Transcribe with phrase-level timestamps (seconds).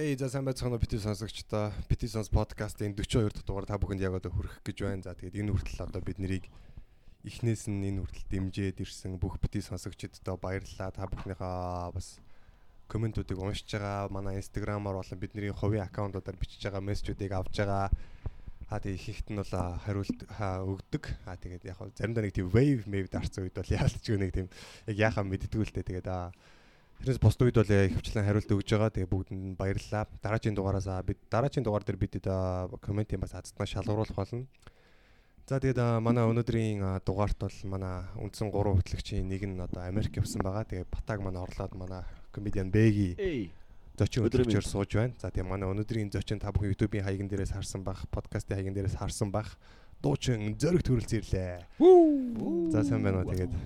[0.00, 1.76] Эй за сайн байцгаана уу бити сонсогчдоо.
[1.84, 5.04] Бити сонс подкастын 42 дахь дугаар та бүхэнд яг одоо хүрэх гэж байна.
[5.04, 6.48] За тэгээд энэ хүртэл одоо бид нарыг
[7.28, 10.88] эхнээс нь энэ хүртэл дэмжиж ирсэн бүх бити сонсогчдоо баярлалаа.
[10.88, 12.16] Та бүхнийхээ бас
[12.88, 14.08] комментуудыг уншиж байгаа.
[14.08, 17.92] Манай инстаграмаар болон бидний хувийн аккаунтуудаар бичиж байгаа мессежүүдийг авж байгаа.
[18.72, 19.52] Аа тэгээд ихэнх нь бол
[19.84, 20.20] хариулт
[20.64, 21.04] өгдөг.
[21.28, 24.48] Аа тэгээд яг заримдаа нэг тийм wave wave дарцсан үед бол яалтч нэг тийм
[24.88, 25.84] яг яхаа дээ.
[25.84, 26.32] Тэгээд аа
[27.00, 28.92] Тэрнээс бусд үед бол ихэвчлэн хариулт өгж байгаа.
[28.92, 30.04] Тэгээ бүгдэнд баярлалаа.
[30.20, 32.20] Дараагийн дугаараас бид дараагийн дугаар дээр бид
[32.84, 34.44] комментийн бас азтнаа шалгуулах болно.
[35.48, 40.44] За тэгээд манай өнөөдрийн дугаарт бол манай үндсэн 3 хөтлөгчийн нэг нь одоо Америк явсан
[40.44, 40.68] байгаа.
[40.68, 42.04] Тэгээ Батаг манай орлоод манай
[42.36, 43.16] комедиан Бэги
[43.96, 45.16] зочин хөтлөгчөөр сууж байна.
[45.16, 49.00] За тэгээ манай өнөөдрийн зочин та бүхэн YouTube-ийн хаягн дээрээс харсан бах, подкастын хаягн дээрээс
[49.00, 49.56] харсан бах.
[50.04, 51.64] Дуучин зөрөг төрөлц ирлээ.
[52.76, 53.56] За сайн байна уу тэгээд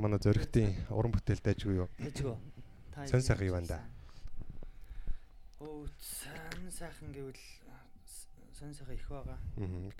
[0.00, 1.88] манай зөрөгтийн уран бүтээл дайжгүй юу?
[2.00, 2.51] Дайжгүй.
[2.92, 3.80] Сэн сайхан юу байна да?
[5.64, 7.40] Оо сэн сайхан гэвэл
[8.52, 9.38] сэн сайхан их байгаа.
[9.56, 9.90] Аа.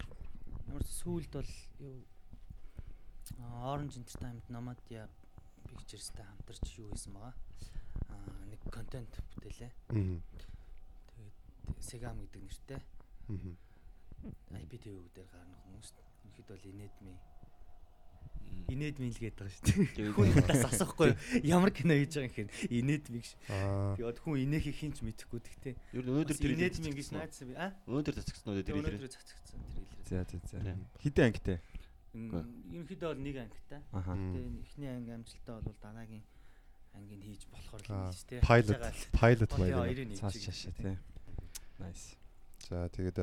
[0.68, 2.04] Ямар сүүлд бол юу
[3.64, 5.08] Orange Entertainment Nomadia
[5.72, 7.34] Pictures-тай хамтарч юу хийсэн байгаа.
[8.12, 9.72] Аа нэг контент бүтээлээ.
[9.88, 10.20] Аа.
[11.08, 11.36] Тэгээд
[11.80, 12.80] Segam гэдэг нэртэй.
[13.32, 13.56] Аа.
[14.60, 15.96] IPTV дээр гарна хүмүүст.
[16.28, 17.16] Ихэд бол инээдми
[18.72, 20.12] инээд мэлгээд байгаа шүү дээ.
[20.16, 21.12] Хүн бас асахгүй
[21.44, 23.36] ямар кино хийж байгаа юм хин инээд миг ш.
[23.48, 25.74] Тэгээд хүн инээхийг хинч мэдэхгүй тэгтээ.
[25.92, 27.54] Ер нь өнөөдөр тэр инээд миг гэж наадсан би.
[27.58, 27.76] А?
[27.86, 28.96] Өнөөдөр цацгсан үү тэр илэр.
[28.96, 29.92] Өнөөдөр цацгсан тэр илэр.
[30.08, 30.76] За за за.
[31.04, 31.58] Хідэн ангитай.
[32.12, 33.80] Ерөнхийдөө бол нэг ангитай.
[33.88, 36.24] Тэгээд эхний анги амжилтаа бол дараагийн
[36.92, 38.40] ангийг хийж болохоор л юм шүү дээ.
[38.44, 38.80] Pilot
[39.16, 39.80] pilot маяг.
[40.20, 40.96] Цааш шашаа тий.
[41.80, 42.16] Nice.
[42.68, 43.18] За тэгээд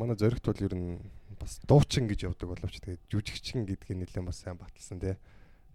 [0.00, 0.96] манай зоригт бол ер нь
[1.36, 5.16] бас дуучин гэж явдаг боловч тэгээд жүжигчин гэдгийг нэлээд бас сайн баталсан тий.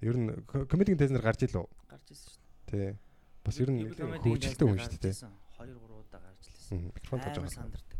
[0.01, 1.65] Ер нь комедигийн тайзнаар гарч илүү?
[1.85, 2.41] Гарч ирсэн шүү
[2.73, 2.93] дээ.
[2.93, 2.97] Тий.
[3.45, 5.13] Бас ер нь хөвчлөлтөө хүн шүү дээ.
[5.61, 6.89] 2 3 удаа гарч ирсэн.
[6.89, 7.53] Микрофон тааж байгаа.
[7.53, 7.99] сандардаг.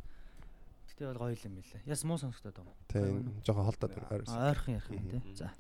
[0.95, 1.81] Гэтэ бол гоё юм билээ.
[1.85, 2.75] Яс муу сонсогдоод байгаа.
[2.87, 3.03] Тий.
[3.43, 4.31] Жохо холдоод ойрхон.
[4.31, 5.21] Ойрхон ярих юм тий.
[5.35, 5.51] За.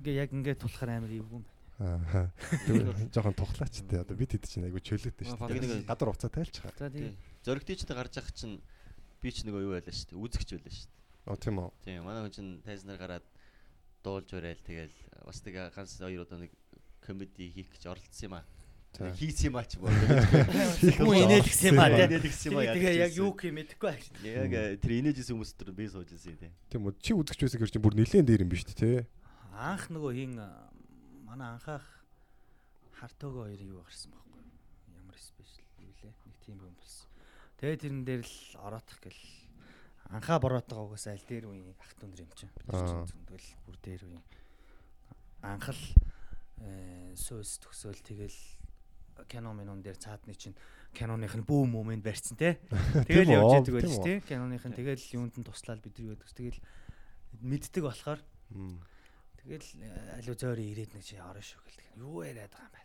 [0.00, 1.60] Ингээ яг ингээ тулахаар амар эвгүй юм байна.
[1.82, 2.32] Аа.
[2.64, 4.00] Тэгвэл жоохон тухлаач тий.
[4.00, 5.84] Одоо бид хэд чинь айгу чөлөөтэй шүү дээ.
[5.84, 6.64] Гадар уцаа тайлчих.
[6.72, 7.12] За тий.
[7.44, 8.64] Зоригтичтэй гарч ах чинь
[9.22, 10.22] би ч нөгөө юу байлаа шүү дээ.
[10.26, 11.00] Үзэгч байлаа шүү дээ.
[11.30, 11.70] Оо тийм үү.
[11.86, 13.26] Тийм манай хүн чинь тайзнаар гараад
[14.02, 16.52] дуулж барайл тэгэл бас тэгээ ганц хоёр удаа нэг
[16.98, 18.44] комеди хийх гэж оролцсон юм аа.
[18.92, 19.88] Хийсэн юм аа ч боо.
[19.88, 21.94] Хүн инээлгсэн юм аа.
[21.94, 22.74] Инээлгсэн юм аа.
[22.74, 23.96] Тэгээ яг юу гэх мэдэхгүй аа.
[24.26, 26.52] Яг э, тэр инээжсэн хүмүүс төр би сууж ирсэн тийм.
[26.68, 26.98] Тийм үү.
[27.00, 29.08] Чи үзэгч байсан гэж чинь бүр нилээн дээр юм биш үү те.
[29.56, 30.36] Анх нөгөө хин
[31.24, 31.86] манай анхаах
[33.00, 34.44] хартоогоо хоёр юу гарсан байхгүй.
[34.92, 36.12] Ямар спешиал юу лээ.
[36.12, 37.08] Нэг тийм юм болсон.
[37.62, 39.22] Тэгээ тэрэн дээр л ороотох гэл
[40.10, 42.50] анхаа бороотойгоо угаасаа аль дээр үе ах түндэр юм чинь.
[42.66, 44.18] Тэгэл бүр дээр үе
[45.46, 45.78] анхал
[47.14, 48.38] сөөс төгсөөл тэгэл
[49.30, 50.58] кино минун дээр цаадны чинь
[50.90, 52.58] киноных нь бүү момент барьсан те.
[53.06, 54.18] Тэгэл явж идэг байж те.
[54.26, 56.34] Киноных нь тэгэл юунд нь туслаад бид нар байдаг.
[56.34, 56.58] Тэгэл
[57.46, 58.20] мэддэг болохоор
[59.38, 59.68] тэгэл
[60.18, 62.02] аливаа зөөрэ ирээд нэг чи орно шүү гэл.
[62.02, 62.81] Юу яриад байгаа юм бэ?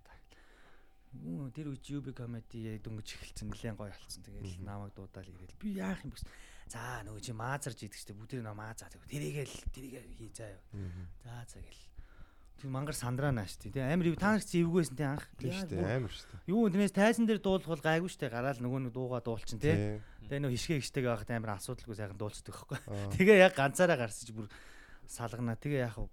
[1.53, 4.21] Тэр үеч UB comedy дөнгөж эхэлсэн нэлээд гоё болцсон.
[4.23, 6.21] Тэгэл намайг дуудаал ирээл би яах юм бэ?
[6.67, 9.01] За нөгөө чи маазарж идэх штеп бүгдийг нөө маазаа тэг.
[9.07, 10.61] Тэрийгээл тэрийг хий заа юу.
[11.23, 11.83] За за гэл.
[12.57, 13.71] Тэр мангар сандраа нааш тий.
[13.71, 15.25] Амар та нар чи эвгүйсэн тий анх.
[15.39, 16.41] Тийм штеп амар штеп.
[16.49, 18.33] Юу тэрнээс тайзан дээр дуулах бол гайгүй штеп.
[18.35, 20.03] Гараал нөгөө нэг дууга дуулчин тий.
[20.27, 22.79] Тэгээ нөгөө хишгэ хиштэйг байхад амар асуудалгүй сайхан дуулцдаг байхгүй.
[23.15, 24.51] Тэгээ яг ганцаараа гарсаж бүр
[25.07, 25.55] салгана.
[25.55, 26.11] Тэгээ яах вэ?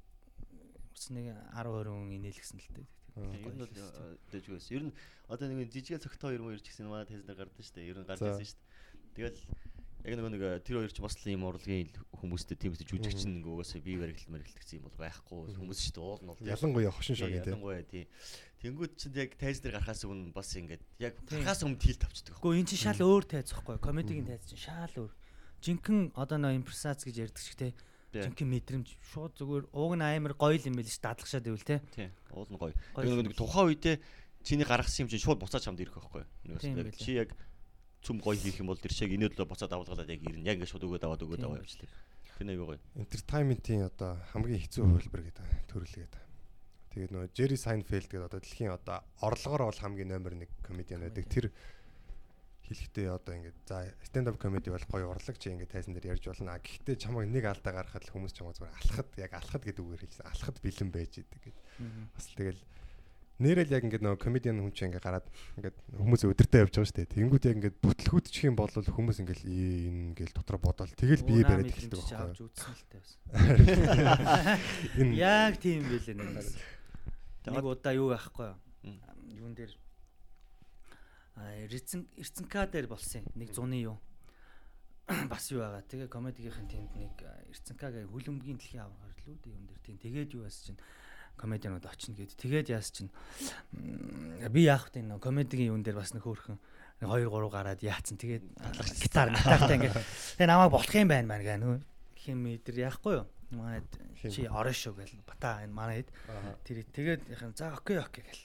[1.10, 2.86] нэг 10 20 хүн инээлгсэн л дээ.
[3.14, 3.70] Ер нь бол
[4.32, 4.75] дэжгээс.
[4.75, 4.92] Ер нь
[5.30, 7.91] одоо нэг жижигэл цогтой хоёр мөр ч гэсэн манай тезээр гардаг шүү дээ.
[7.94, 9.14] Ер нь гарч ирсэн шүү дээ.
[9.14, 9.38] Тэгэл
[10.04, 13.47] яг нөгөө нэг тэр хоёр ч бас л ийм урлагийн хүмүүстэй тийм үсэж жүжигч нэг
[13.47, 15.41] угаасаа бие баригдал мэрэгдэл гэсэн юм бол байхгүй.
[15.54, 18.06] Хүмүүс шүү дээ уул нь бол ялангуяа хошин шог тийм ялангуяа тийм
[18.64, 22.32] Тэнгүүд чинь яг тайз дээр гарахаас өмнө бас ингэж яг гарахаас өмнө хил тавчдаг.
[22.41, 23.76] Гэхдээ эн чинь шал өөр тайз байхгүй.
[23.76, 25.12] Комедигийн тайз чинь шал өөр.
[25.60, 27.76] Жинхэнэ одоо нөө импресац гэж ярьдаг шиг те
[28.22, 31.82] жинхэнэ мэдрэмж шууд зүгээр ууг нь амар гоё юм байл ш дадлагшаад ивэл те.
[31.91, 32.14] Тийм.
[32.30, 32.75] Уул нь гоё.
[32.94, 33.97] Тэгээ нэг тухайн үедээ
[34.47, 36.24] чиний гаргасан юм чинь шууд буцаад чамд ирэх байхгүй.
[36.94, 37.34] Чи яг
[38.04, 40.44] цүм гоё хийх юм бол тэр шиг инээдлөө буцаад авалгалаад яг ирнэ.
[40.44, 41.91] Яг ингэ шууд өгөөд аваад өгөөд аваа явчихлаа.
[42.36, 42.78] Тэр нэг гоё.
[43.00, 46.22] Entertainment-ийн одоо хамгийн хэцүү хөлбөр гэдэг төрөл гэдэг.
[46.92, 51.24] Тэгээд нөгөө Jerry Seinfeld гэдэг одоо дэлхийн одоо орлогоор бол хамгийн номер 1 комедиан байдаг.
[51.27, 51.50] Тэр
[52.65, 56.25] хэлэхдээ одоо ингээд за stand up comedy бол гоё урлаг чи ингээд тайсан дээр ярьж
[56.28, 56.57] болно.
[56.57, 60.25] Гэхдээ чамайг нэг алдаа гаргахад хүмүүс чамайг зүгээр алхахад яг алхахад гэдэг үгээр хэлсэн.
[60.25, 61.59] Алхахад бэлэн байж идэг гэд.
[62.16, 62.61] Бас тэгэл
[63.43, 65.27] нэрэл яг ингээд нөгөө комедиан хүн чинь ингээд гараад
[65.59, 67.15] ингээд хүмүүс өдөртөө явж байгаа шүү дээ.
[67.19, 71.66] Тэнгүүд яг ингээд бүтлгүүдчих юм бол хүмүүс ингээд энэ ингээл дотор бодоол тэгэл бие бариад
[71.66, 72.47] эхэлдэг байхгүй.
[72.47, 73.11] Л тайвс.
[75.19, 76.47] Яг тийм байлээ нэг.
[77.51, 78.57] Нэг удаа юу байхгүй юу?
[79.34, 79.75] Юун дээр
[81.36, 83.33] Эрцэнка дээр болсон юм.
[83.34, 83.98] Нэг зуны юу.
[85.33, 85.83] Бас юу байгаа.
[85.86, 87.15] Тэгээ комедигийн тэнд нэг
[87.51, 89.81] Эрцэнкагийн хүлэмгийн дэлхийн аврал лүү дээ юм дээр.
[89.83, 90.78] Тийм тэгээд юу яас чинь
[91.34, 92.39] комедианууд очно гэд.
[92.39, 93.10] Тэгээд яас чинь
[94.51, 96.59] би яах вэ нөө комедигийн юун дээр бас нэг хөөрхөн
[97.03, 98.15] 2 3 гараад яатсан.
[98.15, 98.45] Тэгээд
[99.03, 99.98] гитар гитартай ингээд
[100.39, 101.77] тэгээ намайг болох юм байна маань гэ нөө
[102.25, 103.27] хим мэдэр яахгүй юу?
[103.53, 103.84] Манайд
[104.16, 106.09] чи орно шүү гэл бата энэ манайд
[106.65, 108.42] тэр тэгээд яхан за окей окей гэл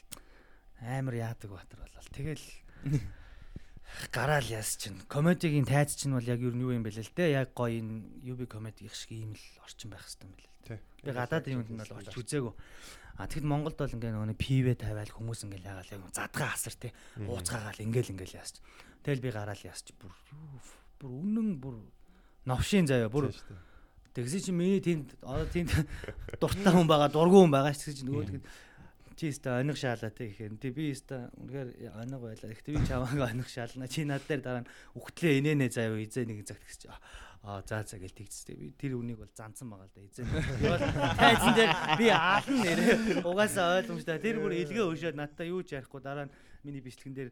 [0.83, 2.43] амар яадаг батар болол тэгэл
[4.15, 4.99] гараал яас чинь.
[5.07, 8.85] Комедигийн тайз чинь бол яг юу юм бэ л дээ яг гоё энэ UB комеди
[8.85, 11.79] их шиг ийм л орчин байх хэрэгтэй юм байна л дээ би гадаад юмд нь
[11.79, 12.53] бол очиж үзээгүй.
[13.19, 16.91] А тэгэхэд Монголд бол ингээ нөгөө пивэ тавиал хүмүүс ингээл ягаал яг задгаа асар тий
[17.19, 18.61] ууцгаагаал ингээл ингээл яас чи
[19.03, 20.15] тэгэл би гараал яас чи бүр
[21.03, 21.75] бүр үнэн бүр
[22.47, 23.35] новшийн заяа бүр
[24.09, 25.69] Тэгсэн чи миний тэнд одоо тэнд
[26.41, 28.41] дуртай хүн байгаа, дургүй хүн байгаа ч гэсэн нөгөө
[29.19, 32.51] чи өстө оних шаалаа те гэхээр тий би өстө үнэхээр оних байлаа.
[32.55, 33.91] Гэхдээ би чамааг оних шаална.
[33.91, 36.87] Чи над дээр дараа нь үхтлээ инээнэ заяа изээ нэг загт гэж.
[37.43, 38.55] Аа за за гэл тэгцтэй.
[38.55, 40.07] Би тэр үнийг бол зансан байгаа л да.
[40.15, 40.83] Тэгвэл
[41.19, 42.95] тайзан дээр би аалн нэрээ
[43.27, 44.23] угаасаа ойлгомжтой.
[44.23, 47.29] Тэр бүр илгээ өшөөд надтай юу ч ярихгүй дараа нь миний бичлэгэн дээр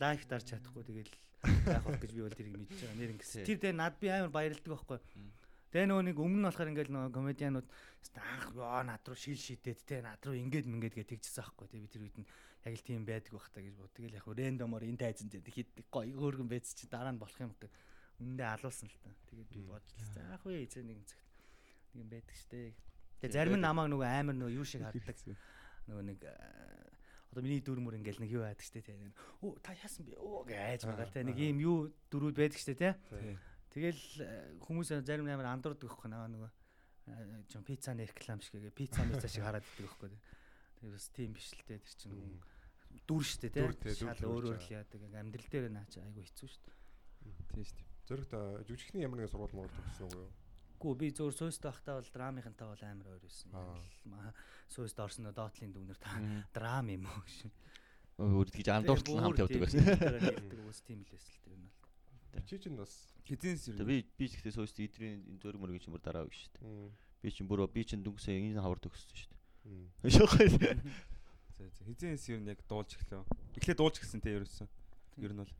[0.00, 1.12] лайк дарж чадахгүй тэгэл
[1.68, 3.00] яах вэ гэж би бол тэрийг мэдчихэж байгаа.
[3.00, 3.44] Нэр ингэсэн.
[3.48, 4.98] Тэр дээр над би амар баярлдаг байхгүй.
[5.68, 7.68] Тэгээ нөгөө нэг өмнө нь болохоор ингээл нөгөө комедианууд
[8.16, 11.76] анх ёо над руу шил шидэд те над руу ингээд мингээд гэж тэгчихсэн аахгүй те
[11.76, 12.28] би тэр үед нь
[12.64, 13.92] яг л тийм байдаг бах та гэж бод.
[13.92, 17.52] Тэгэл яг рэндомор энэ тайзан дээр хит гоё хөөргөн байц чи дараа нь болох юм
[17.52, 17.68] бэ.
[18.18, 19.12] Үндэ алуулсан л та.
[19.28, 20.04] Тэгээд би бодлоо.
[20.16, 21.28] За ах вэ эзэн нэгэн цагт
[21.92, 22.72] нэг юм байдаг штэ.
[23.20, 25.16] Тэгээ зарим нь намайг нөгөө амар нөгөө юу шиг харддаг.
[25.84, 26.20] Нөгөө нэг
[27.28, 28.96] одоо миний дүрмөр ингээл нэг юу байдаг штэ те.
[29.44, 30.16] Оо та яасан бэ?
[30.16, 31.22] Оо гэж айж байгаа те.
[31.28, 32.96] Нэг ийм юу дөрүүд байдаг штэ те.
[33.72, 34.02] Тэгэл
[34.64, 36.50] хүмүүс зарим амар андуурдаг байхгүй наа нөгөө
[37.52, 40.16] жон пиццаны реклам шиг гээ пицца мица шиг хараад иддэг байхгүй.
[40.78, 42.16] Тэгээ бас тийм биш л дээ тэр чинь
[43.08, 43.64] дүр штэ тий.
[43.96, 45.00] Шал өөр өөр л яадаг.
[45.12, 46.72] Амьдрал дээр наач айгу хэцүү штэ.
[47.52, 47.82] Тийм штэ.
[48.08, 48.32] Зөрөгт
[48.68, 50.32] жүжигчний ямар нэгэн сургууль мөрөд төгссөн уу юу?
[50.78, 53.52] Гүү би зөөр сөөст байхдаа бол драмынхантай бол амар өөр байсан.
[54.70, 56.16] Сөөст орсон доотлын дүнэр та
[56.54, 57.50] драм юм уу гэж.
[58.22, 59.82] Өөр гэж андууртал хамт явдаг байсан.
[60.86, 62.46] Тийм л байсан л тэр нь бол.
[62.46, 62.94] Чи чинь бас
[63.28, 63.84] Хэзээс юу?
[63.84, 66.88] Би би ч ихтэй сөөст идрийн зөрөг мөрөг чимэр дараа үг шүү дээ.
[67.20, 70.16] Би чинь бүр би чинь дүнсээ энэ хавар төгссөн шүү дээ.
[70.16, 70.48] Шохой.
[71.58, 73.26] За за хизээс юу яг дуулж эхлэв.
[73.58, 74.68] Эхлээд дуулж эхэлсэн те ерөөсөн.
[75.20, 75.52] Ер нь бол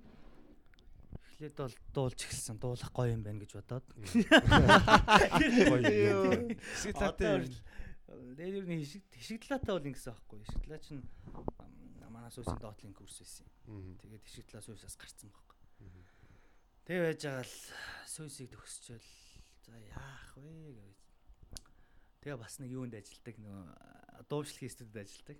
[1.36, 2.56] эхлээд бол дуулж эхэлсэн.
[2.56, 3.84] Дуулах гоё юм байна гэж бодоод.
[5.68, 6.56] гоё.
[6.80, 7.44] Сэтатай
[8.08, 10.40] дээр нь хишиг талаатай бол ингэсэн байхгүй.
[10.46, 11.02] Хишиг талаа чинь
[12.08, 13.46] манай сүүсийн доотлын курс байсан.
[13.66, 15.58] Тэгээд хишиг талаа сүүсээс гарцсан байхгүй.
[16.88, 17.56] Тэг байж байгаа л
[18.08, 19.08] сүйсийг төгсчөөл
[19.60, 21.00] за яах вэ гэж.
[22.24, 25.36] Тэгээ бас нэг юунд ажилдаг нөгөө дуушлагын студид ажилдаг.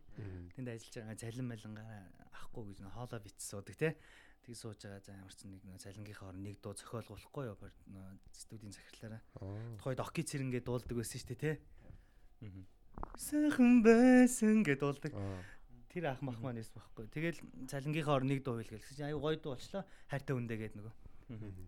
[0.52, 2.04] Тэнд ажиллаж байгаа цалин малингаа
[2.36, 3.96] авахгүй гэж нөгөө хоолоо битс суудаг те.
[4.44, 7.56] Тэг сууж байгаа за ямар ч нэг нөгөө цалингийнхаа орн нэг дуу зохиолгохгүй юу
[8.36, 9.24] студийн захирлаараа.
[9.80, 11.52] Тухай доки цэрэнгээ дуулдаг байсан шүү дээ те.
[13.16, 15.16] Сайхан байсан гэж дуулдаг.
[15.88, 17.08] Тэр ах мах маань нэс байхгүй.
[17.08, 17.40] Тэгэл
[17.72, 19.08] цалингийнхаа орн нэг дуу хэл гэлсэн.
[19.08, 19.88] Аюу гоё дуу болчлоо.
[20.12, 21.07] Хайртай үндэ гээд нөгөө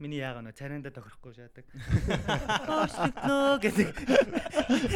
[0.01, 1.67] Миний яага нөө царайндаа тохирохгүй шаадаг.
[2.81, 3.93] Оочлогноо гэдэг.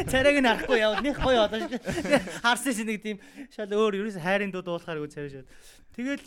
[0.09, 1.69] Царайг нь харахгүй явал нэг гоё одоо
[2.41, 3.17] харсан чинь нэг тийм
[3.53, 5.49] шал өөр ерөөс хайрын дуу дуулахаар үгүй царай шаад.
[5.93, 6.25] Тэгэл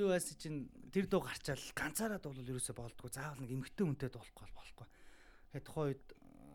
[0.00, 0.58] юу яасан чинь
[0.88, 3.12] тэр дуу гарчаал ганцаараа дуулвал ерөөсөө болдгоо.
[3.12, 4.88] Заавал нэг эмгтэн үнтэй дуулахгүй болохгүй.
[5.52, 6.04] Тэгээ тухайн үед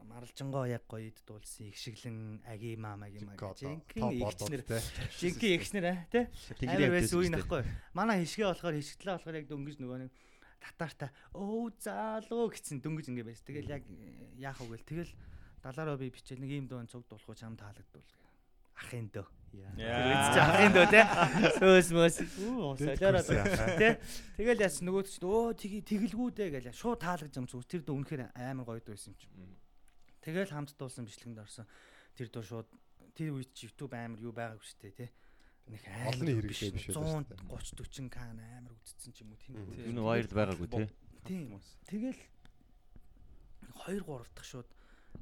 [0.09, 4.61] маралжингоо яг гоёд дуулсан их шиглэн аги мам аги мам жинхэнэ ихснэр
[5.21, 6.25] жинхэнэ ихснэр тий
[6.57, 7.61] Тэгэр байсан үе нөхгүй
[7.93, 10.11] манай хишгээ болохоор хишгэлээ болохоор яг дөнгөж нөгөө нэг
[10.59, 13.45] татаартай өө заалуу гэсэн дөнгөж ингэ байсан.
[13.47, 13.83] Тэгэл яг
[14.37, 15.11] яах вэ гэл тэгэл
[15.63, 18.05] далаараа би бичээл нэг ийм дуун цуг дуулах чам таалагдвал
[18.79, 19.27] ахын дөө.
[19.49, 21.01] Тэр үед чи ахын дөө те.
[21.59, 23.89] Сөөс мөс үү солиороо те.
[24.37, 27.95] Тэгэл яс нөгөө ч өө тгий тэгэлгүү дээ гэж шууд таалгаж юм зүг тэр дөө
[27.99, 29.27] үнэхээр амар гоё дөө байсан юм чи.
[30.23, 31.67] Тэгэл хамт дуулсан бичлэгэнд орсон.
[32.15, 32.67] Тэр дөө шууд
[33.17, 35.07] тэр үед YouTube амар юу байгаагүй шүү дээ те
[35.69, 40.01] нэг олон хэрэглээ биш үү 130 40 кан амар үзсэн ч юм уу тийм энэ
[40.01, 40.87] вайрл байгаагүй тий
[41.29, 41.61] тийм.
[41.85, 42.19] Тэгэл
[43.85, 44.69] 2 3 дахь шууд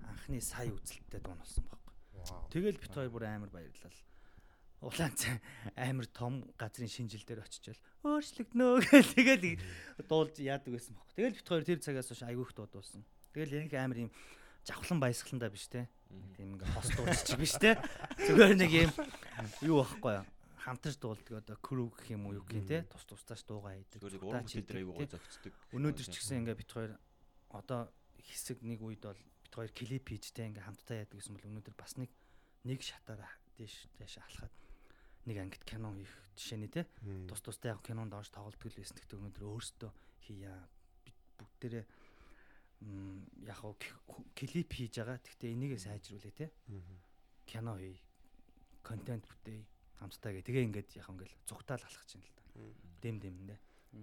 [0.08, 1.94] анхны сая үзэлттэй дуун болсон байхгүй.
[2.52, 4.00] Тэгэл бит хоёр бүр амар баярлал.
[4.80, 5.42] Улаан цай
[5.76, 9.60] амар том газрын шинжил дээр очичвал өөрчлөгднөө гэл тэгэл
[10.08, 11.16] дуулж яадаг байсан байхгүй.
[11.18, 14.12] Тэгэл бит хоёр тэр цагаас хойш айгүйх дуудуулсан тэгэл яг амар юм
[14.64, 15.90] жавхлан баясгаландаа биш те.
[16.38, 17.78] Тийм ингээ хос дуусчих биш те.
[18.22, 18.92] Зүгээр нэг юм
[19.66, 20.37] юу байхгүй
[20.68, 22.84] хамтарч дуулдаг одоо crew гэх юм уу юу гэх юм те?
[22.92, 24.04] Тус тусдаас дуугаа хийдэг.
[24.04, 25.54] Зүгээр уран бүтээл дээр аягүй зөгцдөг.
[25.72, 26.92] Өнөөдөр ч гэсэн ингээ бит хоёр
[27.56, 27.88] одоо
[28.20, 31.76] хэсэг нэг үед бол бит хоёр клип хийж те ингээ хамтдаа яадаг гэсэн бол өнөөдөр
[31.80, 32.12] бас нэг
[32.68, 33.24] нэг шатаар
[33.56, 34.54] дээш дээш алхаад
[35.24, 36.84] нэг ангид кино хийх жишээний те?
[37.32, 39.00] Тус тустай яг кинонд орж тоглолтгүй л байсан.
[39.00, 39.92] Гэхдээ өнөөдөр өөрсдөө
[40.28, 40.52] хийя.
[41.40, 41.86] Бүгдээрээ
[42.84, 43.64] м яг
[44.36, 45.16] клип хийж байгаа.
[45.24, 46.52] Гэхдээ энийгээ сайжруулъя те?
[47.48, 47.96] Кино хий
[48.84, 49.64] контент бүтээе
[50.00, 50.46] хамтдаа гэ.
[50.46, 52.44] Тэгээ ингээд яг ингээл зүгтаал алхах чинь л да.
[52.56, 52.74] Мм.
[53.02, 53.58] Дэм дэм нэ.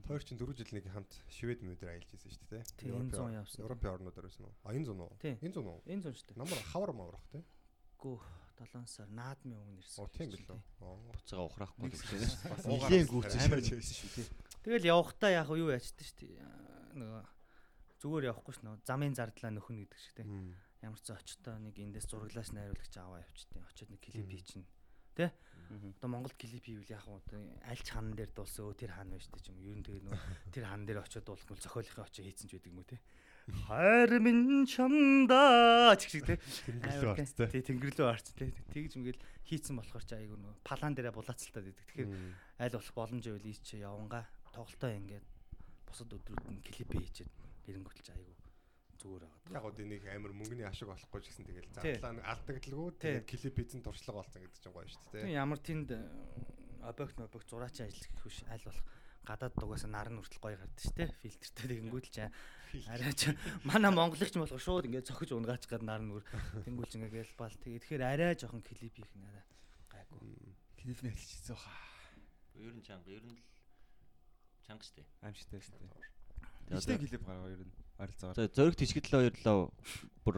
[0.09, 2.65] Хоёр чинь 4 жил нэг хамт Швед мөдөр аялж байсан шүү дээ.
[2.89, 3.63] Энэ зун явсан.
[3.63, 4.55] Европын орнуудаар байсан уу?
[4.65, 5.13] А энэ уу?
[5.21, 5.39] Тийм.
[5.39, 5.81] Энэ зун уу?
[5.87, 6.41] Энэ зун шүү дээ.
[6.41, 7.45] Намар хавар маврах тий.
[8.01, 8.17] Гүү
[8.59, 10.03] 7 сар наадмын өмнө ирсэн.
[10.03, 10.59] Оо тийм билүү.
[10.59, 10.63] тий.
[11.15, 12.23] Буцаага ухраахгүй гэсэн.
[12.49, 14.27] Бас Нилийн уугаар гүйцэж байсан шүү тий.
[14.65, 16.43] Тэгэл явахдаа яг юу яачдаг шүү дээ.
[16.99, 17.23] Нөгөө
[18.03, 20.27] зүгээр явахгүй ш нөө замын зардлаа нөхөн гэдэг шиг тий.
[20.81, 23.63] Ямар ч очтой нэг эндээс зураглаач найруулагч аваа явчихтыг.
[23.65, 24.65] Очоод нэг клип Мгм.
[25.75, 25.95] Мгм.
[25.99, 29.27] Одоо Монголд клип хийвэл уу одоо аль ч хаан дээр дуулсан өө тэр хаан байж
[29.27, 29.59] тээ юм.
[29.65, 32.71] Ер нь тэгээ нөгөө тэр хаан дээр очиод дуулах нь зохиолынхаа очиод хийцэн ч байдаг
[32.71, 32.99] юм уу те.
[33.65, 36.37] Хайр минь чамда чиг шиг те.
[36.69, 37.49] Тэнгэрлүү орц тий.
[37.49, 38.53] Тий тэнгэрлүү орц те.
[38.71, 41.87] Тэгж ингээл хийцэн болохоор ч айгүй нөгөө палан дээрээ булаацалтаад байдаг.
[41.91, 42.11] Тэгэхээр
[42.61, 44.21] аль болох боломж байвал ийч яванга
[44.53, 45.27] тоглолтоо ингээд
[45.89, 47.33] бусад өдрүүд нь клип хийчихэд
[47.69, 48.44] эренгөтөлж айгүй
[49.05, 49.53] зүгээр байгаа.
[49.53, 53.01] Яг гоо энийг амар мөнгөний ашиг олохгүй ч гэсэн тэгэл зарлаа нэг алдагдaltaгүй Тий.
[53.21, 55.37] тэгээд клип хийсэн туршлага болсон гэдэг чинь гоё шүү Тийм дээ.
[55.37, 56.01] ямар тэнд э,
[56.89, 58.85] объект объект зураачийн ажил гэх биш аль болох
[59.25, 61.11] гадаад дугаас нар нь хүртэл гоё гардаг шүү дээ.
[61.21, 62.31] Фильтртэй тэгэнгүүт л чаа.
[62.91, 63.23] Арай ч
[63.65, 66.25] манай монголч болохоор шууд ингээд цохиж унгаач гад нар нүр
[66.67, 69.45] тэнгүүлж ингээд гэлбал тэгээ тэгэхээр арай жоохон клип хийх нь арай
[69.93, 70.19] гайгүй.
[70.21, 70.53] Мм.
[70.77, 71.81] Клипний хэлчихсэн хаа.
[72.59, 73.41] Ер нь чанга, ер нь л
[74.67, 75.07] чанга штэ.
[75.25, 75.89] Аимшигтай шүү дээ.
[76.69, 78.37] Тэгээ Ичтэй одоо- клип гаргаа ер нь арилцаагаар.
[78.37, 79.59] За зөрөгт хичгэд л хоёрлоо
[80.25, 80.37] бүр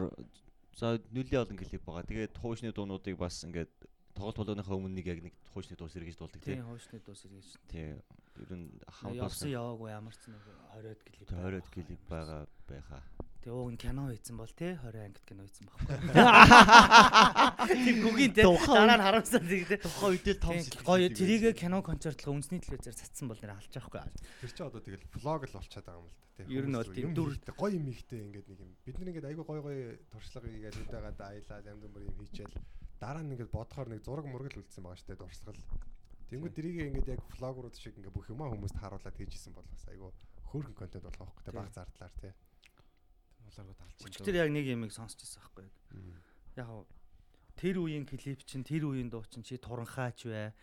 [0.77, 2.05] за нүлийн олон клип байгаа.
[2.05, 3.71] Тэгээд хуучны дуунуудыг бас ингээд
[4.17, 6.57] тоглолт болгоныхаа өмнө нэг яг нэг хуучны дуу сэргийж дуулдаг тий.
[6.57, 7.49] Тийм хуучны дуу сэргийж.
[7.69, 7.97] Тий.
[8.37, 10.41] Ер нь хамт Явсан яваагүй ямар ч нэг
[10.77, 11.27] 20-од клип.
[11.33, 13.01] 20-од клип байгаа байхаа.
[13.47, 15.87] Тэгээ ууг нь кино хийсэн бол те 20 ангид кино хийсэн баггүй.
[17.79, 19.79] Тийм гүгийн те Тухайн дараа нь харамсаад тийм те.
[19.79, 24.03] Тухайн үедээ том Гоё тэрийгэ кино концертлог үндэсний телевизээр цацсан бол нэр алж байхгүй.
[24.43, 26.59] Тэр чинь одоо тэгэл влог л болчиход байгаа юм л да тий.
[26.59, 28.71] Ер нь бол тийм дүр- гоё юм ихтэй ингээд нэг юм.
[28.83, 32.59] Бид нар ингээд айгүй гоё гоё туршлага хийгээд үдээгээд аялал янз бүр юм хийчихэл
[32.99, 35.55] дараа нь ингээд бодохоор нэг зураг мургал үлдсэн байгаа шүү дээ дурсгал.
[36.27, 40.11] Тэнгүү дэрийг ингээд яг влогрууд шиг ингээд бүх юмаа хүмүүст харуулад хийжсэн бол бас айгүй
[40.51, 42.33] хөөрхөн контент болох байхгүй тий баг зардлаар тий.
[43.47, 44.11] Улааргуу талчин.
[44.11, 45.67] Өчтөр яг нэг юмыг сонсчихсан байхгүй.
[46.59, 46.85] Яг хав
[47.57, 50.53] тэр үеийн клип чинь тэр үеийн дуу чинь чи туранхаач вэ?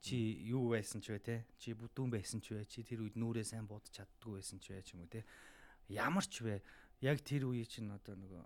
[0.00, 0.16] Чи
[0.46, 1.36] юу байсан ч вэ те?
[1.58, 2.64] Чи бүдүүн байсан ч вэ?
[2.70, 5.26] Чи тэр үед нүрээ сайн буудаж чаддгүй байсан ч вэ ч юм уу те?
[5.90, 6.62] Ямар ч вэ?
[7.02, 8.42] Яг тэр үе чинь одоо нөгөө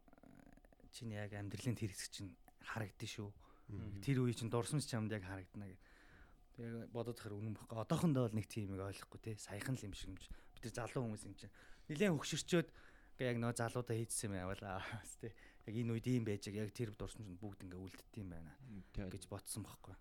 [0.96, 2.32] чиний яг амьдралын тэр хэсэг чинь
[2.64, 3.30] харагдсан шүү.
[4.00, 5.80] Тэр үе чинь дурсамж чамд яг харагдана гэх.
[6.56, 7.80] Тэгээ бодоод хахаар үнэн баггүй.
[7.80, 9.32] Одоохондоо бол нэг тийм юм ойлгохгүй те.
[9.40, 10.28] Саяхан л юм шиг юм чи.
[10.52, 11.49] Бид тэр залуу хүмүүс юм чи.
[11.88, 12.68] Нилээн хөгшөрчөөд
[13.16, 14.83] ингээ яг нөгөө залуудаа хийдсэн юм байвала
[15.21, 15.33] те.
[15.66, 18.52] Яг энэ үед ийм байж яг тэр дурсамжинд бүгд ингээ үлддэг юм байна
[18.97, 19.95] гэж бодсон баггүй.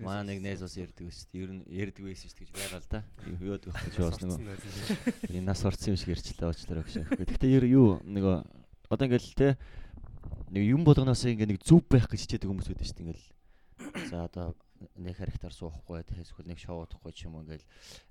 [0.00, 1.28] Маа нэг найз бас ярьдаг байсан.
[1.36, 3.00] Ер нь ярьдаг байсан шүү гэж байгаа л да.
[3.28, 3.80] Юу яадаг вэ?
[3.92, 6.96] Чи бас нөгөө энэ нас орсон юм шиг ярьчлаа уучлаарай гэж.
[7.12, 8.36] Гэхдээ ер юу нөгөө
[8.88, 9.48] одоо ингээл те
[10.48, 13.28] нэг юм болгоноос ингээ нэг зүв байх гэж хичээдэг хүмүүс байдаг шүү дээ ингээл.
[14.08, 14.56] За одоо
[14.96, 17.66] нэг характер суухгүй эсвэл нэг шоу удахгүй ч юм уу ингээл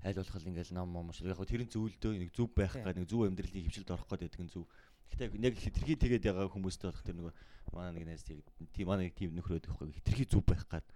[0.06, 3.22] аль болох ингээл ном ном шиг яг тэрэн зөвлөдөө нэг зүв байх гэдэг нэг зүв
[3.28, 4.66] амьдралын хөвчлөлд орох гэдэг нь зүв.
[5.12, 7.34] Гэхдээ яг хитрхи тэгээд байгаа хүмүүстэй болох тэр нөгөө
[7.76, 10.88] манай нэг найз тийм манай нэг тийм нөхрөөд байхгүй хитрхи зүв байх гад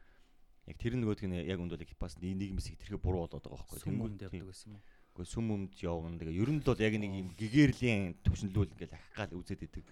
[0.66, 3.86] яг тэр нөгөөдг нь яг үнд бол бас нийгмээс хитрхи буруу болоод байгаа байхгүй.
[3.86, 4.82] Тэнгүүд- явдаг гэсэн юм?
[5.14, 6.18] Гэхдээ сүм өмд явна.
[6.18, 9.86] Тэгээ ер нь л бол яг нэг юм гэгэрлийн төвшнлүүл ингээл ахих гал үзээд идэг.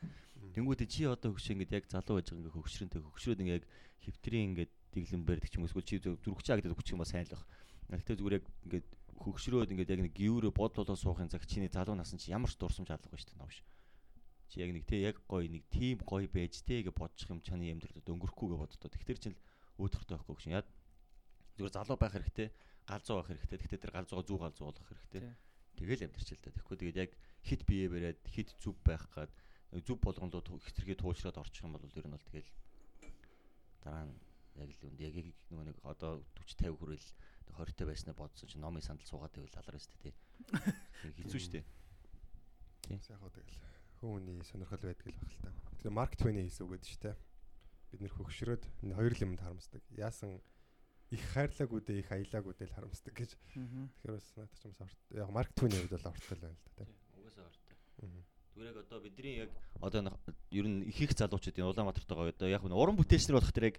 [0.57, 3.65] Тэнгүүдээ чи одоо хөгш ингээд яг залуу байж байгаа ингээ хөгшрөнтэй хөгшрөөд ингээ яг
[4.03, 7.33] хөвтрийн ингээд дэглэм барьдаг ч юм эсвэл чи зүрхчаа гэдэг үгч юм ба сайн л
[7.33, 7.43] баг.
[7.89, 8.87] Гэхдээ зүгээр яг ингээд
[9.19, 12.89] хөгшрөөд ингээд яг нэг гіврэ бодлолоо суухын цаг чиний залуу насан чи ямар ч дурсамж
[12.89, 13.61] алга шүү дээ новш.
[14.49, 17.69] Чи яг нэг те яг гоё нэг тим гоё байж те гэж бодчих юм чаны
[17.73, 18.89] амьдралд өнгөрөхгүйгээ боддоо.
[18.89, 19.41] Тэгтэр чинь л
[19.81, 20.65] өөдөртөө байхгүй гэж яа.
[21.57, 22.47] Зүгээр залуу байх хэрэгтэй,
[22.85, 23.57] галзуу байх хэрэгтэй.
[23.61, 25.21] Тэгтээ тэр галзуугаа зүү галзуу болох хэрэгтэй.
[25.77, 26.53] Тэгэл амьдрч л да.
[26.53, 29.29] Тэгэхгүй тэгээд яг хит бие бариад хит зүв байх гад
[29.81, 32.49] зүв болгондоо хитрхээ туушраад орчих юм бол ер нь бол тэгэл
[33.81, 34.13] дараа нь
[34.57, 35.15] яг л үнд яг
[35.49, 37.07] нөгөө нэг одоо 40 50 хүрэл
[37.53, 40.13] 20 та байснаа бодсон чи номын сандал суугаад байвал алар өстэй тий.
[41.21, 41.65] Хэцүү шүү дээ.
[42.89, 43.57] Яг хоо тэгэл
[44.01, 45.51] хүмүүний сонирхол байдаг л баг л та.
[45.79, 47.15] Тэгээ Марк Твэний хийсэн үг гэдэг шүү дээ.
[47.93, 49.81] Бид нэр хөгшрөөд энэ хоёр л юмд харамсдаг.
[49.93, 50.41] Яасан
[51.13, 53.31] их хайрлаагүй дээ их аялаагүй дээ л харамсдаг гэж.
[53.37, 54.99] Тэгэхээр бас надад ч юм орт.
[55.13, 56.83] Яг Марк Твэний хувьд бол ортол байна л да.
[56.83, 56.97] тий.
[57.21, 57.47] Угаасаа.
[58.53, 60.01] Зүгээр яг одоо бидний яг одоо
[60.51, 63.77] ер нь их их залуучуудын Улаанбаатарт байгаа одоо яг нь уран бүтээлчнэр болох тэр яг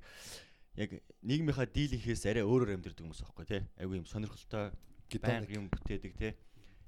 [0.76, 0.90] яг
[1.22, 3.62] нийгмийнхаа дийлийнхээс арай өөрөөр амьдэрдэг хүмүүс аахгүй тий.
[3.78, 4.72] Айгу юм сонирхолтой
[5.22, 6.32] байнга юм бүтээдэг тий.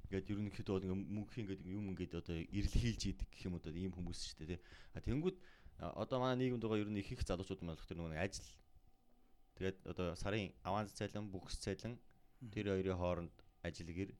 [0.07, 3.91] Ингээд ерөнхийдөө бол ингээ мөнхийн ингээд юм ингээд одоо ирэлхийлж идэг гэх юм одоо ийм
[3.91, 4.59] хүмүүс шүү дээ тий.
[4.95, 5.35] А тэнгүүд
[5.83, 8.47] а, одоо манай нийгэмд байгаа ер нь их их залуучууд маань болох тэр нэг ажил
[9.57, 11.97] Тэгээд одоо сарын аванс цайлан, бүхс цайлан
[12.53, 13.33] тэр хоёрын хооронд
[13.65, 14.13] ажил гэр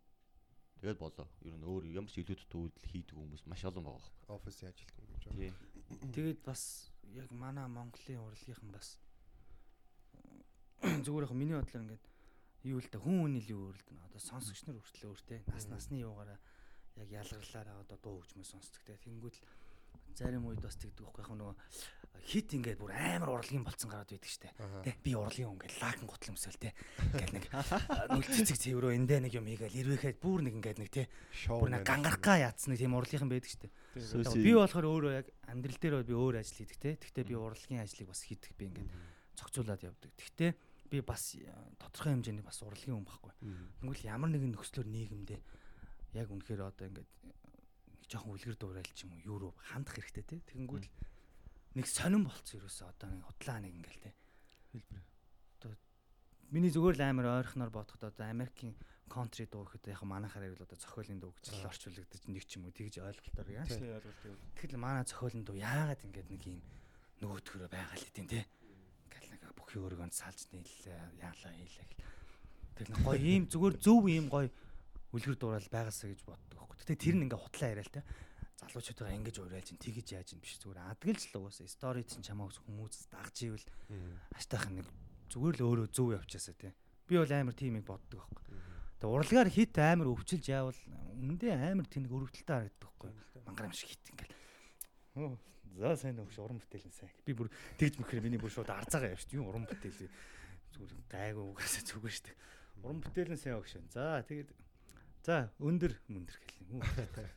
[0.82, 1.30] тэгээд болоо.
[1.46, 4.34] Ер нь өөр ямар ч илүү төвөдөл хийдэг хүмүүс маш олон байгаа байхгүй.
[4.34, 5.54] Офисын ажилтан гэж байна.
[6.18, 8.98] Тэгээд бас яг манай Монголын урлагийнхан бас
[11.06, 12.06] зүгээр яг миний бодлоор ингээд
[12.68, 14.04] юу л да хүн хүн л юу өрөлдөн.
[14.10, 15.42] Одоо сонсогч нар хүртэл өөр те.
[15.48, 16.40] Нас насны юугаараа
[16.98, 18.98] яг ялгарлаараа одоо дуу хөгжмөө сонсдог те.
[19.02, 19.36] Тэнгүүд
[20.18, 21.56] зарим үед бас тэгдэг байхгүй яг нөгөө
[22.26, 24.50] хит ингээд бүр амар урлагийн болцсон гараад байдаг штэ.
[24.82, 26.74] Тэ би урлагийн хүн ингээд лаакн гутал өмсөөл те.
[27.14, 27.46] Ингээд нэг
[28.12, 31.06] нүл цэцэг цэврөө эндээ нэг юм хийгээл ирвэхэд бүр нэг ингээд нэг те.
[31.46, 33.70] Бүр нэг гангархаа яатсан нэг тийм урлагийнхан байдаг штэ.
[34.42, 36.98] Би болохоор өөрөө яг амьдрал дээр би өөр ажил хийдэг те.
[36.98, 38.90] Гэхдээ би урлагийн ажлыг бас хийдэг би ингээд
[39.38, 40.12] цогцуулаад явдаг.
[40.18, 40.52] Гэхдээ
[40.90, 41.36] би бас
[41.78, 43.34] тодорхой хэмжээний бас урлагийн хүн байхгүй.
[43.84, 45.40] Тэгвэл ямар нэгэн нөхцлөөр нийгэмдээ
[46.18, 50.38] яг үнэхээр одоо ингээд нэг жоохон үлгэр дуурайл ч юм уу руу хандах хэрэгтэй те.
[50.48, 50.88] Тэгэнгүүт
[51.76, 54.12] нэг сонирн болцсон ерөөсөө одоо нэг худлаа нэг ингээл те.
[54.72, 55.04] Хэлбэр.
[55.60, 55.72] Одоо
[56.50, 58.74] миний зүгээр л амар ойрхоноор бодоход одоо Америкийн
[59.12, 62.68] контри дуу гэхэд яг манайхаар ярил одоо зохиолын дуу гэж л орчуулагдаж нэг ч юм
[62.68, 63.68] уу тэгж ойлголтоор яа.
[63.68, 64.40] Тий ойлголт юм.
[64.56, 66.60] Тэгэхээр манай зохиолын дуу яагаад ингээд нэг юм
[67.24, 68.42] нөгөөдгөрөө байгаа л хэдин те.
[68.44, 68.57] Ингээл
[69.58, 72.06] бүхий өргөнд салж нийлээ яалаа хийлээ гэл.
[72.78, 74.54] Тэг нэг гоё ийм зүгээр зөв ийм гоё
[75.12, 76.78] үлгэр дуурайл байгаасаа гэж боддог байхгүй.
[76.86, 78.06] Гэтэ тэр нь ингээ хутлаа яриа л те.
[78.62, 82.50] Залуучуудаа ингэж уриалж ин тэгэж яаж ин биш зүгээр адгалж л угаасаа стори чинь чамаа
[82.54, 83.66] хүмүүс дагж ивэл
[84.38, 84.88] аштайх нэг
[85.34, 86.70] зүгээр л өөрөө зөв явчихасаа те.
[87.10, 88.46] Би бол амар тиймийг боддог байхгүй.
[88.98, 90.80] Тэгээ урлагаар хит амар өвчилж яавал
[91.22, 93.12] үндэ амар тэнэг өрөвдөлтөй харагддаг байхгүй.
[93.46, 94.36] Мангар юм шиг хит ингээл.
[95.76, 97.12] За сайн өгш уран бүтээл нь сайн.
[97.28, 99.44] Би бүр тэгж мөхөр миний бүр шууд арцаагаа явж шүү.
[99.44, 100.08] Уран бүтээл
[100.72, 102.36] зүгээр гайгүй угаасаа зүгээр шүү.
[102.88, 103.76] Уран бүтээл нь сайн өгш.
[103.92, 104.50] За тэгээд
[105.28, 107.28] За өндөр мөндөр гэлээ.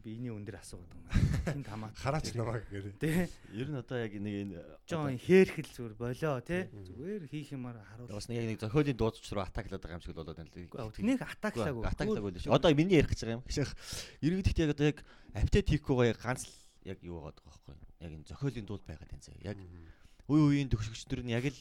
[0.00, 1.52] Биений өндөр асуугаад байгаа.
[1.52, 1.92] Тэнд хамаа.
[2.00, 2.96] Хараач намаа гэрээ.
[2.96, 3.28] Тэ.
[3.52, 6.64] Ер нь одоо яг нэг энэ Жон хэрхэл зүгээр болоо тий.
[6.72, 8.08] Зүгээр хийх юмар харуул.
[8.08, 11.04] бас нэг яг нэг зохиолын дууч руу атаклаад байгаа юм шиг болоод байна л.
[11.04, 11.84] Нэг атаклаагүй.
[11.92, 12.56] Атаклаагүй л шүү.
[12.56, 13.44] Одоо миний ярих гэж байгаа юм.
[14.24, 14.98] Иргэдэгт яг одоо яг
[15.36, 16.52] апитет хийхгүйгээ ганц л
[16.88, 17.74] яг юу байгаа байхгүй?
[18.00, 19.32] Яг энэ зохиолын дууд байгаад энэ зэ.
[19.44, 19.58] Яг
[20.28, 21.60] үе үеийн төгсөгчдөр нь яг л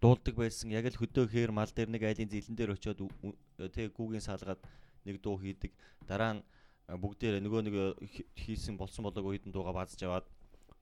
[0.00, 0.70] дуулдаг байсан.
[0.70, 3.00] Яг л хөдөө хээр мал дээр нэг айлын зилэн дээр очиод
[3.72, 4.60] тэг гүүгийн салгаад
[5.08, 5.72] нэг дуу хийдэг.
[6.04, 6.42] Дараа нь
[6.88, 7.76] бүгдээр нөгөө нэг
[8.36, 10.26] хийсэн болсон болоогүй хитэн дууга баазж аваад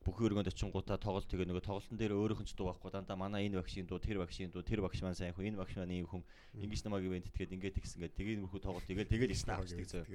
[0.01, 3.45] бүхэн өргөнд очингуудаа тоглолт тэгээ нөгөө тоглолтын дээр өөрөөх нь ч дуу байхгүй дандаа манай
[3.53, 6.09] энэ багшийн дуу тэр багшийн дуу тэр багш маань сайн хүн энэ багш маань ийм
[6.09, 6.25] хүн
[6.57, 10.09] ингэж намайг ивент итгээд ингээд тэгсэн гээд тэгээ нөхөд тоглолт тэгээ тэгэл яснаа авчдаг зөө.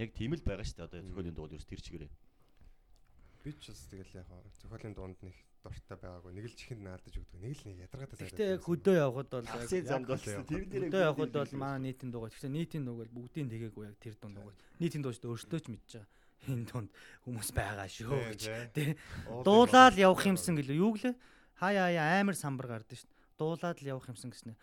[0.00, 2.08] Яг тийм л байгаа шүү дээ одоо зохиолын дуу ерөөс тэр чигээр.
[3.42, 4.28] Би ч бас тэгэл яг
[4.62, 6.32] зохиолын дуунд нэг дуртай байгаагүй.
[6.34, 7.38] Нэг л чихэнд наалдаж өгдөг.
[7.42, 8.30] Нэг л нэг ядаргаатай сайд.
[8.34, 10.46] Гэтэ яг хөдөө явхад бол яг замд болсон.
[10.46, 12.30] Тэр дээр хөдөө явхад бол маа нийтийн дуугаа.
[12.34, 14.54] Гэтэ нийтийн дууг бол бүгдийн тэгээгүй яг тэр дунд дуугаа.
[14.78, 16.06] Нийтийн дууч өөртөө ч байгаа.
[16.50, 16.90] Энэ дунд
[17.22, 18.42] хүмүүс байгаа шүү гэж.
[18.74, 18.98] Тэ.
[19.46, 20.82] Дуулаад явах юмсан гэлээ.
[20.82, 21.14] Юу гэлээ?
[21.62, 23.10] Хаяа хаяа амар самбар гардаг шүү.
[23.38, 24.58] Дуулаад л явах юмсан гэснэ.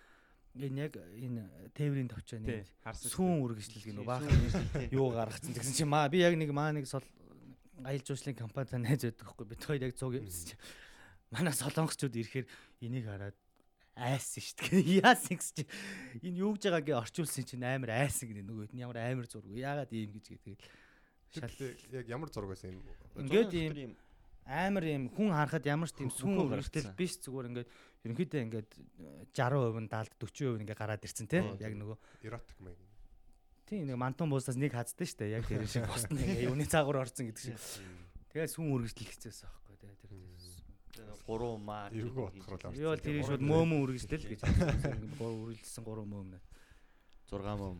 [0.60, 4.34] Энэ яг энэ тээврийн товчоо нэг сүүн үргэлжлэл гинөө баахан
[4.92, 7.06] юу гаргацсан гэсэн чи маа би яг нэг маа нэг сол
[7.86, 10.56] аялал жуулчлалын компанид найз байдаг хгүй бид хоёр яг цуг юмсан чи
[11.32, 12.48] манай солонгосчууд ирэхээр
[12.82, 13.38] энийг хараад
[14.00, 15.02] айсан шүү дээ.
[15.04, 15.68] Яасан гэж
[16.24, 19.52] энэ юу гэж байгаагээ орчуулсан чинь амар айсан гэдэг нөгөөд нь ямар амар зураг.
[19.52, 20.56] Яагаад ийм гэж гэдэг.
[21.36, 21.52] Шал
[21.94, 22.84] яг ямар зураг байсан юм?
[23.20, 23.94] Ингээд ийм
[24.48, 27.70] амар ийм хүн харахад ямар ч тийм сүүн өргөжтэй биш зүгээр ингээд
[28.08, 28.70] ерөнхийдөө ингээд
[29.36, 31.44] 60% нь даалд 40% ингээд гараад ирцэн те.
[31.60, 32.89] Яг нөгөө эротик маяг.
[33.70, 35.38] Тийм нэг мантун буусаас нэг хаздаг шүү дээ.
[35.38, 37.62] Яг тэр шиг босна ингээ юуны цаагуур орсон гэдэг шиг.
[38.34, 39.94] Тэгээд сүүн үргэлжлэл хэцээсэн байхгүй тий.
[40.98, 41.94] Тэр 3 маа.
[41.94, 44.42] Эвгүй бодохоор л Би бол тэрийг шууд мөөмөн үргэлжлэл гэж
[45.22, 46.42] үргэлжлсэн 3 мөөмнө.
[47.30, 47.78] 6 мөм.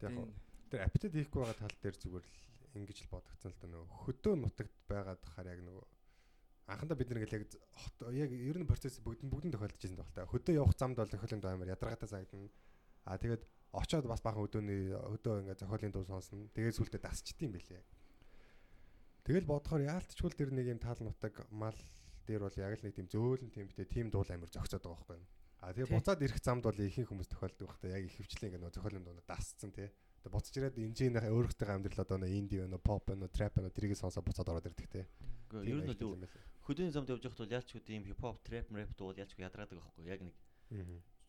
[0.00, 0.16] Гэтэ яг
[0.72, 4.34] тэр аппетит хийхгүй байгаа тал дээр зүгээр л ингэж л бодогцсон л да нөгөө хөдөө
[4.36, 5.84] нутагт байгаад хахаар яг нөгөө
[6.68, 7.44] анхандаа бид нэг л яг
[8.12, 10.28] яг ер нь процесс бүгд бүгдэн тохиолдож байсан баг та.
[10.28, 12.52] Хөдөө явах замд бол тохиолын доо амар ядаргаатай санагдана.
[13.08, 16.48] Аа тэгээд очоод бас бахан өдөөний өдөө ингээ зохиолын дуу сонсно.
[16.56, 17.82] Тэгээд сүултээ дасчдсан юм бэлээ.
[19.28, 21.76] Тэгэл бодохоор яалтчгүй тэр нэг юм тал нутаг мал
[22.24, 25.16] дээр бол яг л нэг тийм зөөлөн тийм битээ тийм дуул амар зогцоод байгаа байхгүй
[25.20, 25.28] юу.
[25.60, 28.62] А тэгээ буцаад ирэх замд бол ихэнх хүмүүс тохиолдог байх та яг их хвчлэн ингээ
[28.62, 29.92] нөө зохиолын дуу дасцсан тий.
[30.24, 33.98] Тэгээ буцаж ирээд энэжийнх өөрөөсөө амьдрал одоо нөө инди нөө поп нөө трэп нөө тэрийг
[34.00, 35.04] сонсоо буцаад ороод ирдэг тий.
[35.52, 36.28] Ер нь л
[36.68, 40.04] хөдөөний замд явж байхад бол яалч үгүй юм хипхоп трэп рэп дуу яалч ядраадаг байхгүй
[40.04, 40.36] яг нэг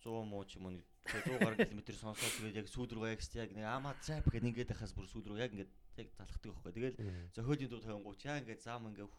[0.04, 3.50] 100 муу ч юм уу 100 гаруй километр сонсоод тэгээд яг сүүл рүү яг яг
[3.56, 6.74] нэг ама цап гэдэг ингээд байхаас бүр сүүл рүү яг ингээд яг залхдаг байхгүй.
[6.76, 6.98] Тэгэл
[7.36, 9.12] зохиолын дуу тавингууч яа ингээд зам ингээд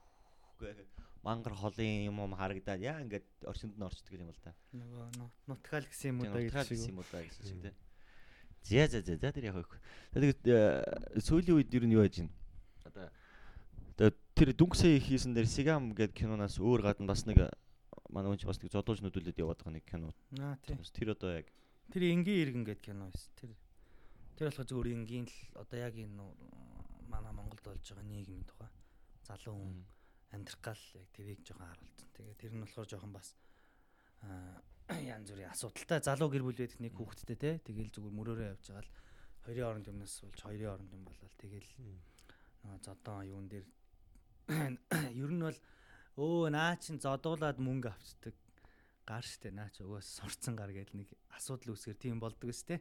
[1.22, 4.56] мангар холын юм юм харагдаад яа ингээд орчинд нь орчдөг юм л та.
[4.72, 7.74] Нөгөө нутгаал гэсэн юм уу да гэсэн юм уу да гэсэн шиг тий.
[8.64, 9.80] За за за за тэр яг хөөхгүй.
[10.16, 10.40] Тэгээд
[11.20, 12.32] сүүлийн үед ер нь юу яаж байна?
[12.84, 13.06] Одоо
[14.00, 17.52] одоо тэр дүнксээ хийсэн дээр Сигам гэдэг киноноос өөр гадна бас нэг
[18.10, 20.10] манай хүн ч бас нэг зодуулж нүдүүлээд яваад байгаа нэг кино.
[20.42, 20.76] Аа тий.
[20.76, 21.48] Тэр одоо яг
[21.90, 23.34] Тэр энгийн иргэн гэдэг кино байсан.
[23.34, 23.50] Тэр
[24.38, 26.22] тэр болохоор зөвхөн энгийн л одоо яг энэ
[27.10, 28.70] манай Монголд болж байгаа нийгмийн тухай
[29.26, 29.82] залуу хүн
[30.30, 32.08] амьдрах гал яг тэрийг жоохон харуулсан.
[32.14, 33.34] Тэгээ тэр нь болохоор жоохон бас
[35.14, 38.86] янз бүрийн асуудалтай залуу гэр бүл байдаг нэг хүүхэдтэй те тэгэл зүгээр мөрөөрөө явж байгаа
[38.86, 38.94] л
[39.42, 43.66] хоёрын оронд юмнаас болж хоёрын оронд юм болол тэгэл нөө зодон юун дээр
[45.26, 45.58] ер нь бол
[46.16, 48.34] өө наа чин зодуулаад мөнгө авчдаг.
[49.06, 52.78] Гар штэ наа чи угаас сурцсан гар гэдэг нэг асуудал үүсгэр тийм болдог өстэй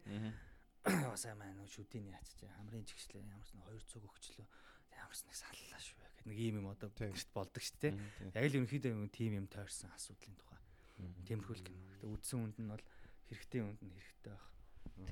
[0.86, 2.46] бас амаа нөө шүдийн яач чи?
[2.48, 4.48] Хамрын жигшлээ ямарс нэг 200 өгчлөө.
[4.96, 8.92] Ямарс нэг саллаа шүү гэдэг нэг ийм юм одоо гэт болдог штэ яг л ерөнхийдөө
[8.94, 10.60] юм тийм юм тойрсон асуудлын тухай.
[11.28, 11.84] Тиймэрхүү л кино.
[11.98, 12.84] Гэтэ үдсэн үнд нь бол
[13.32, 14.48] хэрэгтэй үнд нь хэрэгтэй байх.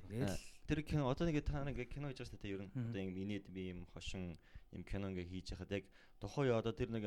[0.08, 2.72] Тэгэл тэр кино одоо нэг та нэг кино хийж байгаа шүү дээ ер нь.
[2.76, 4.36] Одоо ингэ инээд би юм хошин
[4.74, 5.86] юм кино ингээ хийж яхад яг
[6.22, 7.06] үе одоо тэр нэг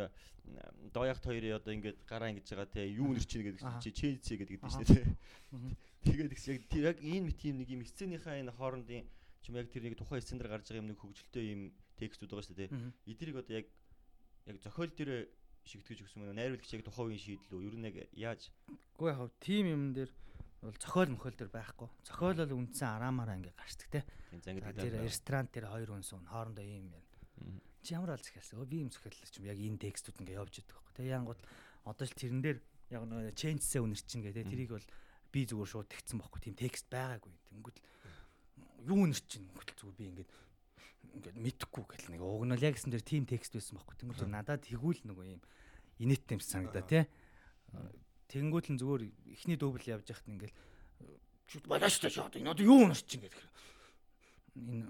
[0.94, 4.58] дооягт хоёрын одоо ингээд гараа ингэж байгаа те юу нэр чинь гэдэг чи Челси гэдэг
[4.64, 5.06] шүү дээ
[5.50, 5.72] мгм.
[6.06, 9.04] тэгээд яг тэр яг ийм мэт юм нэг юм сценийхаа энэ хоорондын
[9.42, 11.62] чим яг тэр нэг тухайн сцен дээр гарч байгаа юм нэг хөгжилтэй юм
[11.98, 12.90] текстүүд байгаа шүү дээ Мгм.
[13.10, 13.66] эдрийг одоо яг
[14.46, 15.12] яг зохиол дээр
[15.66, 18.48] шигтгэж өгсөн мөн найруулагч яг тухайн үеийн шийдэл үү ер нь яг яаж
[18.96, 20.10] Гэхдээ яг тим юм дээр
[20.60, 21.88] бол зохиол мохиол дээр байхгүй.
[22.04, 24.00] Зохиол бол үндсэн араамаараа ингээ гарчдаг те.
[24.32, 27.04] энэ Тэр ресторан дээр хоёр хүн суун хоорондоо ийм юм.
[27.80, 28.60] Чи ямар аль захиалсан?
[28.60, 30.94] Өө би юм захиаллаа ч юм яг энэ текстүүд ингээ явж идэх байхгүй.
[31.00, 31.40] Тэгээ янгууд
[31.88, 32.58] одоо л тэрэн дээр
[32.92, 34.88] яг нөө ченжсээ үнэр чинь гэдэг тэрийг бол
[35.32, 36.40] би зүгээр шууд тэгсэн байхгүй.
[36.44, 37.32] Тийм текст байгаагүй.
[37.54, 40.30] Тэнгүүд л юу үнэр чинь өнгөт зүгээр би ингээд
[41.10, 43.96] ингээд мэдхгүй гэл нэг уг нь бол яг гэсэн дээр тийм текст байсан байхгүй.
[43.96, 45.42] Тэнгүүд надад тэгвэл нөгөө юм
[46.02, 47.04] инээдтэй юм санагдаа тий.
[48.28, 49.02] Тэнгүүд л зүгээр
[49.38, 50.56] эхний дубль явж яхад ингээл
[51.50, 53.42] чүт балаш та шууд энэ одоо юу унарч чинь гэдэг.
[54.54, 54.86] Энэ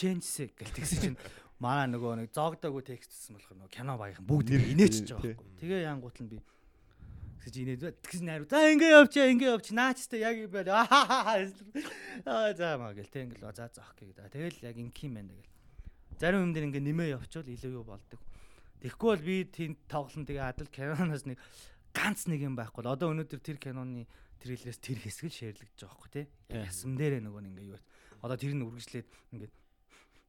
[0.00, 1.18] ченжсэ гэл тэгсэн чинь
[1.60, 5.12] манай нөгөө нэг зоогдоогүй текстсэн болохоор нөгөө кино багийнхан бүгд Нэр инээч тий.
[5.12, 5.60] байгаа байхгүй.
[5.60, 6.38] Тэгээ янгуут нь би
[7.40, 12.92] тэгэж инээд тэгсэн найруу за ингээ явчаа ингээ явч наачтай яг байл аа за маа
[12.96, 14.28] гэл тэг ингээл за за ок гэдэг.
[14.32, 15.52] Тэгэл яг инх юм байна гэл.
[16.20, 18.20] Зарим дээр ингээ нэмээ явчвал илүү юу болдог.
[18.80, 21.38] Тэгэхгүй бол би тийм тоглолт тэгээ адил киноноос нэг
[21.92, 22.84] ганц нэг юм байхгүй.
[22.84, 24.04] л Одоо өнөөдөр тэр киноны
[24.40, 26.26] трейлерээс тэр хэсэг л шеэрлэгдэж байгаа байхгүй тий.
[26.48, 27.80] Ясам дээрээ нөгөө нэг ингээ юу.
[28.20, 29.52] Одоо тэр нь үргэлжлээд ингээд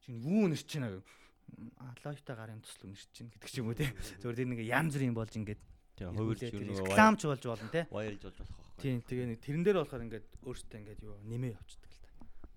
[0.02, 3.90] чинь юу нэрч чинь алойтой гарын төсөл үнэрч чинь гэдэг ч юм уу тий.
[4.20, 5.60] Зөвхөн тэр нэг янз бүр юм болж ингээд
[5.96, 7.84] тэгээ хувирч нь рекламч болж болно тий.
[7.90, 11.54] вайрлж болж болох байхгүй Тийм тэгээ нэг тэрэн дээр болохоор ингээд өөртөө ингээд юу нэмээ
[11.54, 12.10] явчихдаг л та.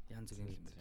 [0.09, 0.73] Янз бүрийн юм.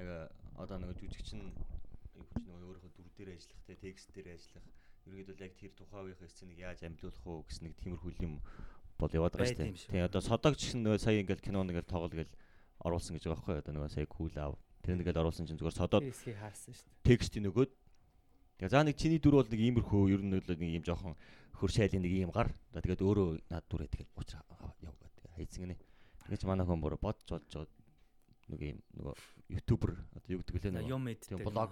[0.00, 4.64] яг одоо нэг жүжигчин нэг хүч нэг өөрийнхөө дүр дээр ажиллах те текст дээр ажиллах
[5.04, 8.40] ерөөдөл яг тэр тухайн үеийнхээ сценыг яаж амжуулах уу гэсэн нэг тиймэрхүү юм
[8.96, 9.92] бол яваад байгаа шүү дээ.
[9.92, 12.32] Тийм одоо содогч чинь нөгөө сая ингээл кино нэгээл тоглол гээл
[12.80, 16.04] оруулсан гэж байгаа байхгүй одоо нөгөө сая кул ав тэр нэгээл оруулсан чинь зүгээр содоод
[16.06, 17.04] Эсхий харсан шүү дээ.
[17.04, 17.70] текстийн нөгөөд
[18.58, 21.14] тэгээ за нэг чиний дүр бол нэг иймэрхүү ер нь л нэг юм жоохон
[21.58, 24.42] хөр шайлын нэг юм гар одоо тэгээд өөрөө над дүрээ тэгээд уучраа
[24.82, 25.76] яв гэдэг хайцсан гинэ.
[26.28, 27.70] Тэгэж манай хүн бүр бодж бодж жоод
[28.48, 29.14] нэг юм нөгөө
[29.58, 31.70] ютубер одоо юу гэдэг лээ нөгөө Юм тийм блог.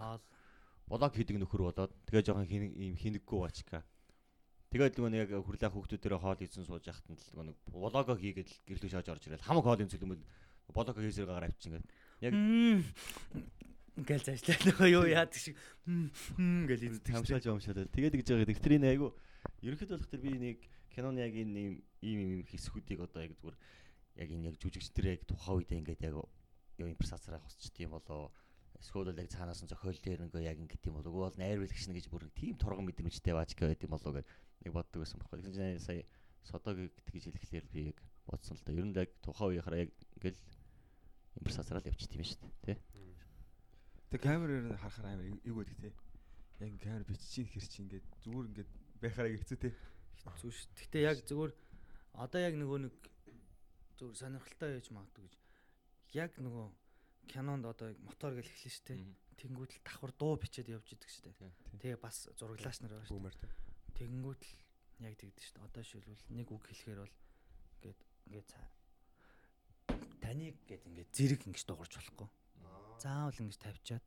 [0.91, 3.83] блог хийдэг нөхөр болоод тэгээ жоохон хин ийм хинэггүй бачка.
[4.71, 8.15] Тэгээд нөгөө нэг яг хүрлээ хүүхдүүдээрээ хоол ийзэн сууж яхад нь л нөгөө нэг блого
[8.19, 10.23] хийгээд гэрлүү шааж орж ирэл хамаг хоолын цөлмөл
[10.75, 11.87] блого хийсээр гараа авчих ингээд.
[12.21, 12.35] Яг-
[13.97, 15.57] Ингээл заашлаа нөгөө юу яадаг шиг
[16.69, 17.13] гэл ийддэг.
[17.17, 18.77] хамшааж амшаад тэгээд гэж байгаа.
[18.77, 19.09] Энэ айгу
[19.65, 20.59] ерөнхийд болох тэр би нэг
[20.93, 23.57] киноны яг энэ ийм ийм хэсгүүдийг одоо яг зүгээр
[24.21, 26.15] яг энэ яг жүжигч тэр яг тухайн үедээ ингээд яг
[26.77, 28.29] юу импресацаар хосчт юм болоо
[28.77, 32.07] эсвэл яг цаанаас нь зохиол дээр ингээ яг ингэ тийм болоо бол найруулагч нэг гэж
[32.13, 34.29] бүр тийм торгон мэдрэмжтэй баачка байт юм болоо гэж
[34.61, 35.41] нэг боддог байсан байхгүй.
[35.41, 36.05] Тэгэхээр сая
[36.45, 37.99] содог гэж хэлэхлээр би яг
[38.29, 38.77] бодсон л да.
[38.77, 40.37] Ер нь яг тухайн үеийнхаараа яг ингээл
[41.41, 42.77] импресацаар л явчих тийм шүү дээ.
[42.77, 42.97] Тэ?
[44.11, 45.91] Тэг камераар нь харахаар амар эйг байдаг те.
[46.63, 48.71] Яг камер бичиж хэр чи ингээд зүгээр ингээд
[49.03, 49.71] байхаараа хэцүү те.
[50.25, 50.59] Хэцүү ш.
[50.79, 51.53] Гэтэ яг зүгээр
[52.17, 52.95] одоо яг нөгөө нэг
[54.01, 55.35] зүгээр сонирхолтой байж магадгүй гэж.
[56.17, 56.67] Яг нөгөө
[57.29, 58.95] кинонд одоо мотор гэл эхлэн штэ.
[59.37, 61.37] Тэнгүүд л давхар дуу бичээд явж идэг штэ.
[61.37, 61.53] Тийм.
[61.77, 63.13] Тэгээ бас зураглаач нар байгаа штэ.
[63.13, 63.49] Бүүмэр тэ.
[64.01, 65.61] Тэнгүүд л яг тэгдэж штэ.
[65.61, 67.15] Одоо шилбэл нэг үг хэлэхээр бол
[67.85, 68.01] ингээд
[68.33, 68.65] ингээд цаа
[70.27, 72.29] таныг гээд ингээд зэрэг ингэж дуурч болохгүй.
[72.99, 74.05] Заавал ингэж тавьчаад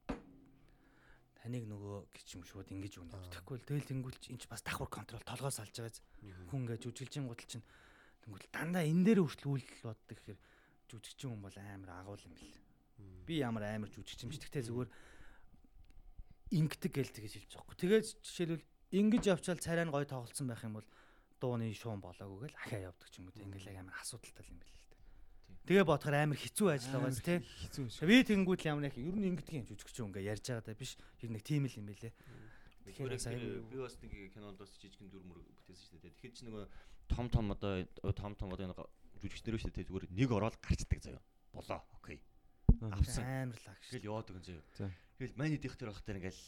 [1.40, 1.98] таныг нөгөө
[2.36, 3.32] юм шууд ингэж өгнө.
[3.32, 6.84] Тэгэхгүй л тэгэл тэнгүүл чи энэ ч бас давхар контрол толгоос алж байгаа хүн ингээд
[6.84, 7.66] жүжиглжин гутал чинь
[8.28, 10.40] тэнгүүл дандаа энэ дээр хүртэл үйлдэл боддог гэхээр
[10.92, 12.60] жүжигчин хүн бол амар агуул юм бэл.
[13.24, 14.44] Би ямар амар жүжигчин биш.
[14.44, 14.90] Тэгтээ зүгээр
[16.60, 17.78] ингэдэг гэл тэгэж хэлж байгаа хгүй.
[17.80, 18.66] Тэгээд жишээлбэл
[19.00, 20.88] ингэж явчаал царай нь гой тоглолцсон байх юм бол
[21.40, 23.40] дууны шуун болоогүй гэл ахаа явдаг ч юм уу.
[23.40, 24.88] Ингээл амар асуудалтай юм бэл.
[25.70, 27.38] Тэгээ бодохоор амар хэцүү ажил байгаа зү тий.
[27.46, 28.10] Хэцүү шүү.
[28.10, 30.98] Би тэгэнгүүт ямар нэг ер нь ингэдэг юм жүжигч ингээ ярьж байгаа даа биш.
[31.22, 32.14] Яг нэг тийм л юм байлээ.
[32.90, 36.14] Тэгэхээр сая би бас нэг кинонд бас жижигэн дүр мөр бүтээсэн шүү дээ.
[36.18, 36.66] Тэгэхээр чи нөгөө
[37.14, 37.86] том том одоо
[38.18, 38.78] том том одоо энэ
[39.22, 39.86] жүжигчнэр шүү дээ.
[39.94, 41.22] Зүгээр нэг ороод гарчдаг заяа.
[41.54, 41.86] Болоо.
[42.02, 42.18] Окей.
[42.90, 43.30] Авсан.
[43.30, 43.86] амар лагш.
[43.94, 44.66] Тэгэл яваад өгөн заяа.
[44.74, 44.90] За.
[45.22, 46.42] Тэгэл мань идэх тэр багтаар ингээл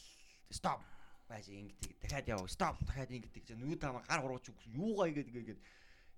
[0.50, 0.82] стоп
[1.30, 1.94] байж ингэдэг.
[2.02, 2.50] Дахиад яв.
[2.50, 2.82] Стоп.
[2.82, 3.46] Дахиад ингэдэг.
[3.46, 5.60] За нүд таамаар гар урууч юугаа игээд ингээд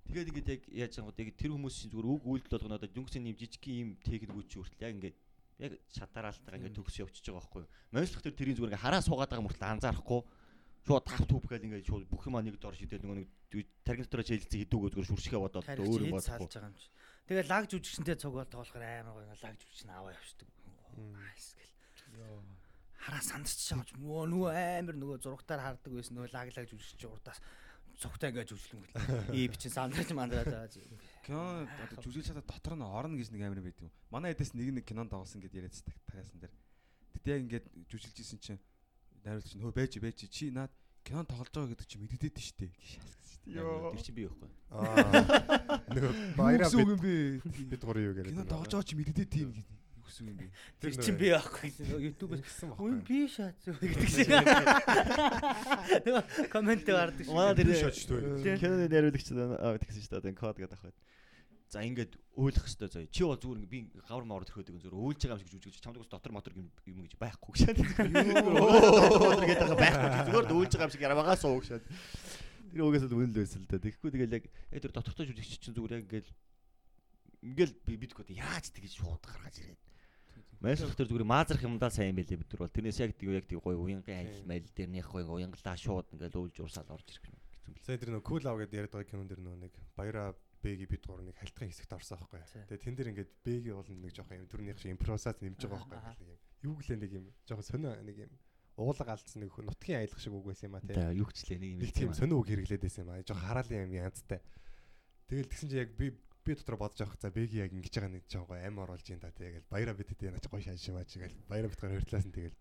[0.04, 3.38] Тэгээд ингээд яг яаж чангууд яг тэр хүмүүсийн зүгээр үг үйлдэл болгоно одоо дүнгийн юм
[3.40, 5.16] жижиг юм техникүүд ч хүртэл яг ингээд
[5.64, 7.70] яг шатараалтайгаа ингээд төгс явчихж байгаа байхгүй юу.
[7.94, 10.20] Монголох тэр тэрийн зүгээр ингээд хараа суугаад байгаа мөртлөө анзаарахгүй
[10.84, 13.28] шууд тав түүп гээл ингээд шууд бүх юм нэг дор шидэл нөгөө нэг
[13.86, 16.28] таргил дотроо жийлцэн хідүүгөө зүгээр шүршгэ бодоод өөр юм бодохгүй.
[16.28, 16.88] салж байгаа юм чи.
[17.24, 20.48] Тэгээ лаг жүжигчэнтэй цугаал тоглохоор амар гоё лаг жүжигч нь аваа явчихдаг.
[21.32, 21.72] Айс гэл.
[23.00, 27.40] Хараа сандарч ч нөгөө нөгөө амар нөгөө зурагтаар хардаг байсан нөгөө лаг лаг жүжигч урдаас
[27.98, 29.36] цогтой ингээд жүжиглэн гэл.
[29.36, 30.82] Ий бичин сандарч мандраад байгаа чи.
[31.24, 33.92] Кино одоо жүжиглж чадаад дотор нь орно гэж нэг амир байд юм.
[34.10, 36.54] Манай эдээс нэг нэг кинонд тоглосон гэдээ яриад та tagaасан дээр.
[37.14, 38.60] Тэгтээ яг ингээд жүжиглж исэн чинь
[39.24, 40.72] найруулагч нь хөө байж байж чи наад
[41.04, 42.68] кинонд тоглож байгаа гэдэг чи мэддэд нь штэ.
[43.44, 44.50] Тэр чинь би байхгүй.
[44.72, 45.80] Аа.
[45.92, 48.32] Нөгөө баяраа бид бид гурын юу гэдэг.
[48.32, 49.83] Кинонд тоглож байгаа чи мэддэд тийм гэдэг.
[50.14, 50.46] Гэсэн юм бэ?
[50.78, 54.30] Тэр чин би байхгүй гэсэн гэсэн Үн би шат зү гэдэг шиг.
[56.06, 57.34] Нөгөө комент гардаг шиг.
[57.34, 58.38] Манай тэр Би шатч төө.
[58.62, 60.94] киноны найруулагч аа тэгсэн шүү дээ код гэдэг ахад.
[61.66, 63.10] За ингээд өөлөх хэвээр заяа.
[63.10, 66.06] Чи бол зүгээр би гавар мавар төрхөөд зүгээр өөлж байгаа юм шиг жүжигч чамд бас
[66.06, 67.74] дотор мотор юм гэж байхгүй гэж.
[68.54, 70.30] Мотор гэдэг байгаа байхгүй.
[70.30, 71.82] Зүгээр өөлж байгаа юм шиг ярамагаас уу гэж.
[72.70, 73.82] Тэр угаас л үнэл байсан л да.
[73.82, 76.30] Тэгэхгүй тэгэл яг тэр дотортой жүжигч чинь зүгээр яг ингээд
[77.44, 79.82] ингээл би бидгүй яаж тэгж шууд гаргаж ирээд.
[80.64, 83.60] Мэйсх тэр зүгээр маазрах юмдаа сайн байлээ бид нар бол тэрнээс яг тийм яг тийм
[83.60, 87.36] гоё уянгийн айл майл дээрнийх гоё уянгалаа шууд ингээл өөлж урсаад орж ирэх юм.
[87.84, 90.32] Сая тэр нөгөө кул ав гэдээ яриад байгаа кинон дэр нөгөө нэг баяраа
[90.64, 92.40] бэги бид гур нэг хальтгын хэсэгт орсон байхгүй.
[92.72, 96.16] Тэгээ тэн дээр ингээд бэги бол нэг жоохон юм төрнийх шиг импровизац нэмж байгаа Аа,
[96.16, 96.36] байхгүй.
[96.64, 98.32] Юу гэлээ нэг юм жоохон сонио нэг юм
[98.80, 100.96] уулга алдсан нэг нутгийн аялах шиг үг байсан юм а тий.
[101.20, 103.20] Юу гчлээ нэг юм тийм сонио үг хэрэглээд байсан юм а.
[103.20, 104.40] Жоохон хараалын юм янзтай.
[105.28, 108.24] Тэгэл тэгсэн чи яг би би дотор бодож авах за бэги яг ингэж байгаа нэг
[108.28, 111.36] жоохон ам оруулж ин да тэгэл баяраа бидэд яна ч гоё шааш юм а чигээл
[111.48, 112.56] баяраа бит гар хөртлөөсөн тэгэл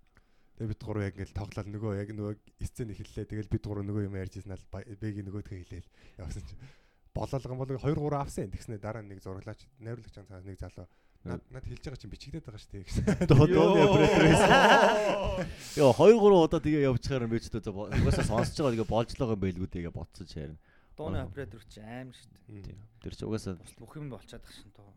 [0.53, 3.25] Тэгээ бид гурав яг ингээл тоглол нөгөө яг нөгөө сцен эхэллээ.
[3.25, 5.89] Тэгэл бид гурав нөгөө юм ярьж ирсэн ал бэги нөгөөдгөө хэлээл
[6.21, 6.53] явсан чи
[7.09, 8.53] болоолгон бол 2 3 авсан.
[8.53, 10.85] Тэгснэ дараа нэг зураглаач найруулагч цаас нэг залуу
[11.25, 13.03] над над хэлж байгаа чинь бичигдээд байгаа шүү дээ гэсэн.
[13.33, 14.51] Дооны оператор байсан.
[15.81, 19.33] Йоо 2 3 удаа тэгээ явчихаар би ч одоо угаасаа сонсож байгаа тэгээ болж байгаа
[19.33, 20.59] юм байлгүй тэгээ ботсож харин.
[20.97, 21.25] Дууны Аа.
[21.25, 22.61] оператор ч аим шүү дээ.
[22.69, 22.79] Тийм.
[23.01, 24.93] Тэр чи угаасаа бүх юм болчиход байгаа шин дуу.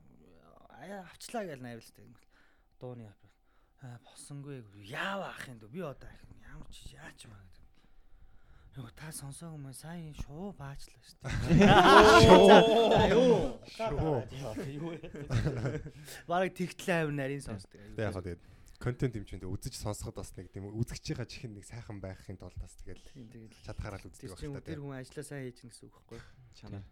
[0.76, 2.26] Аяа авчлаа гэж найруулдаг юм бол.
[2.80, 3.42] Дууны оператор.
[3.80, 4.60] Аа босонгүй
[4.92, 5.70] яав ах юм дөө.
[5.72, 7.64] Би одоо ах юм ямар ч яач маа гэдэг.
[8.76, 13.08] Йоо та сонсоогүй мөн сайн шуу баачлаа шүү дээ.
[13.16, 13.56] Юу?
[14.68, 14.92] Юу?
[16.28, 17.72] Бараг тэгтлээ авир нарийн сонсдог.
[17.72, 18.42] Тэгээ яг хаа тэгээд
[18.78, 22.76] контент юм чинь үзэж сонсоход бас нэг тийм үзэгчийнхаа чихэн нэг сайхан байхын тулд бас
[22.82, 23.02] тэгэл
[23.64, 26.26] чадхаараа л үздэг байх та тэр хүн ажиллаа сайн хийж гэнэ гэсэн үг байхгүй юу?
[26.56, 26.84] Чанар.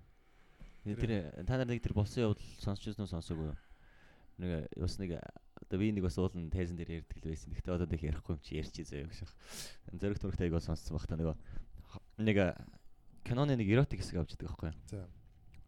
[0.85, 1.13] тэр
[1.45, 3.59] та нар нэг тэр болсон явдал сонсч үү сонсоогүй юу?
[4.41, 7.55] Нэг бас нэг одоо би нэг бас уулын тайзан дээр ярьдаг л байсан.
[7.55, 9.31] Гэхдээ одоо нэг ярихгүй юм чи ярьчих заяа гэж.
[9.95, 11.33] Зориг төрөгт аяг бол сонссон баг та нэг
[12.19, 12.39] нэг
[13.25, 14.79] киноны нэг эротик хэсэг авч идэг байхгүй юу?
[14.91, 15.09] За.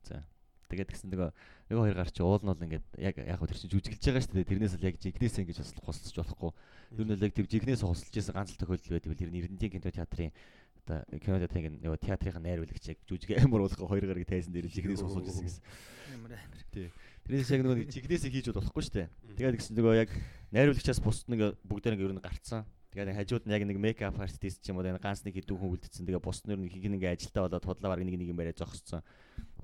[0.04, 0.20] За.
[0.68, 1.30] Тэгээд тэгсэн нөгөө
[1.66, 4.34] нөгөө хоёр гар чи уул нь бол ингээд яг яг тэр чинь жүжиглэж байгаа шүү
[4.38, 4.50] дээ.
[4.54, 6.50] Тэрнээс л яг жигнээс ингэж бас хусалж болохгүй.
[6.94, 9.18] Юу нэг тэр жигнээс хусалж исэн ганц л тохиолдол байдаг.
[9.18, 10.30] Тэр нь Эрдэнэтийн кино театрын
[10.86, 15.02] одоо кино театрын нөгөө театрын найруулагч яг жүжиг амар болох хоёр гарыг тайзан дээр жигнээс
[15.02, 15.62] хусалж исэн гэсэн.
[16.14, 16.94] Ямар амир.
[17.26, 19.08] Тэрнээс яг нөгөө нэг жигнээсээ хийж бол болохгүй шүү дээ.
[19.34, 20.10] Тэгээд гэсэн нөгөө яг
[20.54, 22.62] найруулагчаас бусд нэг бүгдээр нэг ер нь гарцсан.
[22.94, 25.58] Тэгээд нэг хажууд нь яг нэг мейкап артист ч юм уу нэг ганц нэг хэдэн
[25.58, 26.06] хүн үлдсэн.
[26.06, 29.02] Тэгээд бусд нь хийг нэг ажилдаа болоод худлаа баг нэг нэг юм бариад зогссон.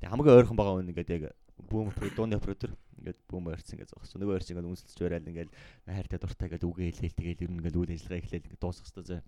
[0.02, 1.22] Тэгээд хамгийн ойрхон байгаа хүн ингээд яг
[1.70, 4.22] бүүм дууны оператор ингээд бүүм ойрцсан гэж зогссон.
[4.22, 5.50] Нөгөө ойрч ингээд үнсэлж байрал ингээд
[5.86, 9.06] хайртай дуртай ингээд үгээ хэлээл тэгээд ер нь ингээд үйл ажиллагаа эхлээл ингээд дуусах хэрэгтэй
[9.10, 9.20] зөө.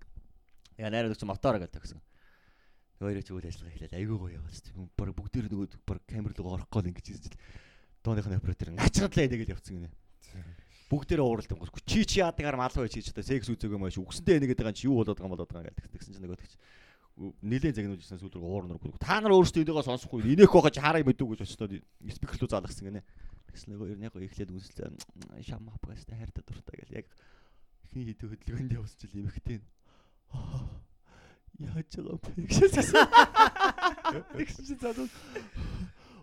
[0.79, 1.99] Яа найруулагч мотор гэдэг тагсан.
[3.03, 4.87] Өөрөө ч үйл ажиллагаа эхлээл айгүй гоё шүү.
[4.95, 7.25] Баг бүгдээр нөгөө баг камер руу орохгүй л ингэж хийж
[8.05, 9.91] дууныхны оператор начрадлаа тэгээд явцсан гинэ.
[10.85, 14.77] Бүгдээрээ ууралдан гоо чи чи яадагаар малгай хийж чадаа секс үзээгүй маш үгсэндээ энийг гэдэг
[14.77, 16.45] чи юу болоод байгаа юм болоод байгаа гэдэг тэгсэн чинь нөгөөд
[17.15, 21.03] чи нилээн загнуулжсэн сүүл рүү уур нург та нар өөрсдөө энийг сонсохгүй инех байхаж хараа
[21.07, 21.71] мэдүү гэж очтоо
[22.11, 23.01] спикер рүү заалгасан гинэ.
[23.47, 24.91] Тэгсэн нөгөө ер нь яг эхлээд үнсэлээ
[25.47, 27.07] шам апгаас хайртай дуртай гэл яг
[27.87, 29.63] ихний хэдэн хөдөлгөөнд явсан чил эмхтэй.
[31.55, 32.43] Яаж байгаа бэ.
[34.35, 35.07] Тэгсэн чинь задуу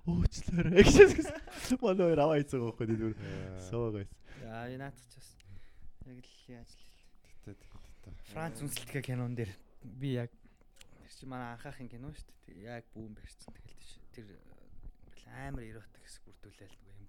[0.04, 1.40] уучлаарай гэсэн.
[1.80, 3.16] Манай хоёр аваа хийцээ байгаа байхгүй тийм
[3.64, 4.12] соо гайс.
[4.44, 5.28] Аа янаат ч бас
[6.04, 6.84] яг л яаж л
[7.48, 7.72] Тэгтээ
[8.34, 9.50] Франц үнсэлтгэ кинон дээр
[9.82, 10.30] би яг
[11.18, 12.66] чи манай анхаахын кино шүү дээ.
[12.68, 13.98] Яг бүүн барьсан тэгэл тийш.
[14.12, 17.06] Тэр ингээл амар эротик хэсэг бүрдүүлээл нөгөө юм.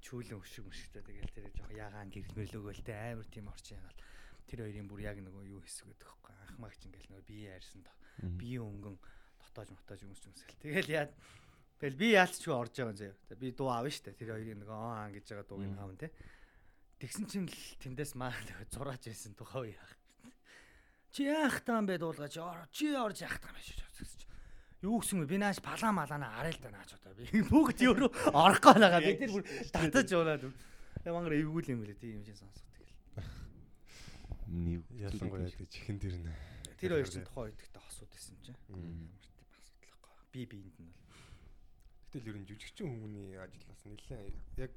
[0.00, 4.00] чүүлэн өшиг мөшгтэй тэгэл тэр жоох ягаан гэрэлмэрлөөгөл те амар тийм орчин ягаал
[4.48, 7.82] тэр хоёрын бүр яг нөгөө юу хэсэг гэдэг хөхгүй анхмаагч ингээл нөгөө бие ярьсан
[8.40, 8.96] бие өнгөн
[9.56, 11.08] дотоож мотоож юмс юмсэл тэгэл яа.
[11.76, 14.16] Тэгэл би яалч ч орж байгаа зөө Тэг би дуу авна штэ.
[14.16, 16.08] Тэр хоёрын нөгөө аа гэж байгаа дууг нь аавн те.
[16.96, 18.32] Тэгсэн чинь л тэндээс маа
[18.72, 19.92] зураач байсан тухай яах
[21.16, 22.36] чи яах таам бэ дуулгаач
[22.76, 23.86] чи орж яах таам биш гэж
[24.84, 28.10] юу гэсэн бэ би нааш палаа малаана арай л да наач одоо би бүгд өөрөө
[28.36, 29.00] орохгүй байгаа.
[29.00, 30.44] Би тэр бүр татаж унаад
[31.02, 31.96] ямангар эвгүүл юм билээ.
[31.96, 32.92] Тийм юм шиг сонсох тэгэл.
[35.00, 36.32] Ялангуяа тэг чихэн дэр нэ.
[36.76, 38.58] тэр хоёр чинь тухайн үед ихтэй хосууд байсан чинь.
[38.68, 39.48] Ямар тийм асуудал
[39.80, 40.12] байхгүй.
[40.36, 41.24] Би биэнд нь бол.
[42.12, 44.72] Гэтэл ер нь жүжигчин хүмүүний ажил бас нэлээд яг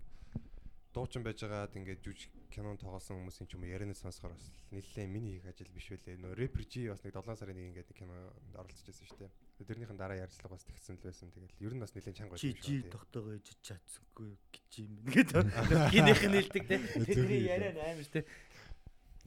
[0.94, 5.10] дуучин байж байгаад ингээд жүжиг кинон тоглосон хүмүүсийн ч юм уу ярианаас сонсохоор бас нэлээд
[5.10, 6.18] миний хийх ажил биш үлээ.
[6.18, 9.32] Нөө Rapper G бас нэг 7 сарын нэг ингээд кинонд оролцож байсан шүү дээ.
[9.70, 11.30] Тэрнийхэн дараа ярилцлага бас тэгсэн л байсан.
[11.30, 15.30] Тэгэл ер нь бас нэлээд чанга байсан чи тогтоогоо ижиж чадсангүй гэж юм ингээд
[15.94, 18.26] гинийх нь хэлдэг те тэрний яриа нь амар те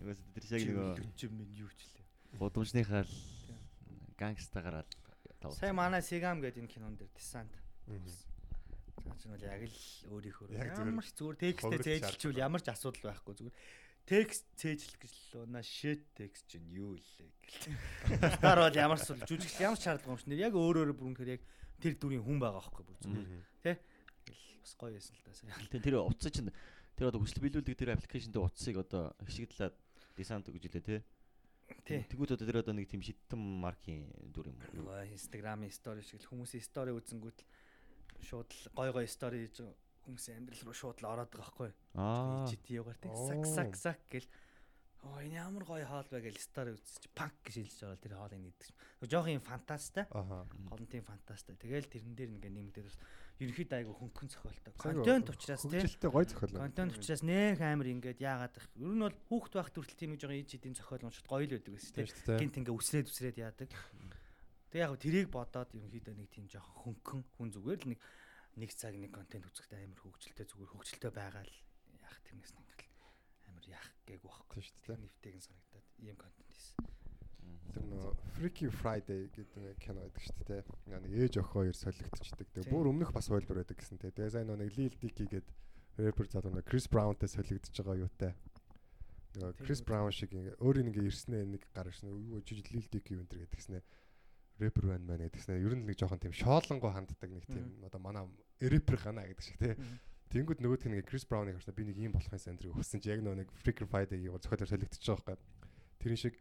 [0.03, 2.03] Угаас тэр шиг нөгөө юм минь юу ч лээ
[2.43, 3.15] гудамжныхаа л
[4.19, 4.89] гангста гараад
[5.39, 5.53] тав.
[5.55, 7.53] сая манай Сигам гэдэг энэ кинон дээр десант
[7.87, 8.09] Мгм.
[9.03, 9.79] За чинь бол яг л
[10.15, 13.57] өөрийнхөө ямар ч зүгээр текстээ ховрол цээжилчүүл ямар ч асуудал байхгүй зүгээр
[14.07, 17.77] текст цээжлэх гэж л унаа shit текст чинь юу илээ гэл.
[18.43, 21.43] Таар бол ямар ч жүжигч ямар ч шаардлага юмш нэр яг өөр өөр бүрнхээр яг
[21.79, 23.79] тэр дүрийн хүн байгаа байхгүй бүр зүгээр
[24.27, 25.83] гэл бас гоё байсан л да сая.
[25.83, 26.51] Тэр утас чинь
[26.99, 29.75] тэр одоо хүсэл биелүүлдэг тэр аппликейшн дээр утсыг одоо хишигдлаад
[30.19, 31.03] десант гэж хэлээ те.
[31.87, 32.05] Тий.
[32.11, 34.99] Тэгвэл одоо тэр одоо нэг тийм шиттэн маркийн дүр юм уу?
[35.09, 37.47] Инстаграмын стори шиг л хүмүүсийн стори үзэнгүүт л
[38.23, 39.63] шууд л гой гой стори хийж
[40.07, 41.71] хүмүүсийн амьдрал руу шууд л ороод байгаа байхгүй.
[41.99, 42.47] Аа.
[42.51, 44.27] Чи тийгээр тэг сак сак сак гэл
[45.03, 48.39] Оо энэ ямар гоё хоол вэ гэл стори үзчих панк гэж байгаа л тэр хоолыг
[48.39, 48.71] нэгдэг.
[49.11, 50.07] Жоох юм фантастай.
[50.15, 50.47] Аха.
[50.71, 51.59] Голонтын фантастай.
[51.59, 52.99] Тэгэл тэрэн дээр ингээ нэмэгдээд бас
[53.43, 54.73] ерөнхийдөө айгу хөнгөн цохолтой.
[54.79, 55.83] Контент учраас тий.
[55.83, 56.55] Хөгжилтэй гой зохиол.
[56.55, 58.67] Контент учраас нэх амар ингээд яагаад их.
[58.79, 61.55] Ер нь бол хүүхд байх төрөл тийм гэж байгаа иж эдийн зохиол уншихад гоё л
[61.59, 62.07] байдаг гэсэн тий.
[62.07, 62.39] шүү дээ.
[62.47, 63.71] Гинт ингээ үсрээд үсрээд яадаг.
[64.73, 68.01] Тэг яг тэрийг бодоод ерөнхийдөө нэг тийм жоохон хөнгөн хүн зүгээр л нэг
[68.57, 71.57] нэг цаг нэг контент үзэхдээ амар хөгжилтэй зүгээр хөгжилтэй байгаа л
[72.01, 72.97] яах тэрнээс нь ингээл
[73.53, 74.57] амар яах байхгүй.
[74.57, 74.97] Тийм шүү дээ.
[75.05, 76.77] Нифтэйг нь санагдаад ийм контент хийсэн.
[77.73, 80.63] Тэр нөө Freaky Friday гэдэг нэг кино байдаг шүү дээ.
[80.89, 82.49] Нэг ээж охин хоёр солигдчихдаг.
[82.57, 84.09] Тэгээ бүр өмнөх бас ойлбор байдаг гэсэн те.
[84.09, 85.45] Тэгээ сайн нэг Lil Dicky гэдэг
[86.01, 88.33] rapper залуу нэг Chris Brown-тай солигдож байгаа юутай.
[89.37, 89.81] Нөгөө Chris.
[89.81, 93.49] Brown шиг ингээ өөрийн ингээ ирснээ нэг гар ирснээ юу жижиг Lil Dicky юм дээр
[93.49, 93.81] гэдгснээ
[94.63, 98.25] rapper байна маа гэдгснээ ер нь нэг жоохон тийм шоолонгоо ханддаг нэг тийм одоо манай
[98.63, 99.77] rapper гана гэдэг шиг те.
[100.33, 103.21] Тэнгүүд нөгөөдх нь Chris Brown-ыг харснаа би нэг ийм болох юмсан энэ өгсөн чи яг
[103.21, 105.49] нөгөө нэг Freaky Friday-ийг зохиолоор солигдож байгаа байхгүй.
[106.01, 106.35] Тэрэн шиг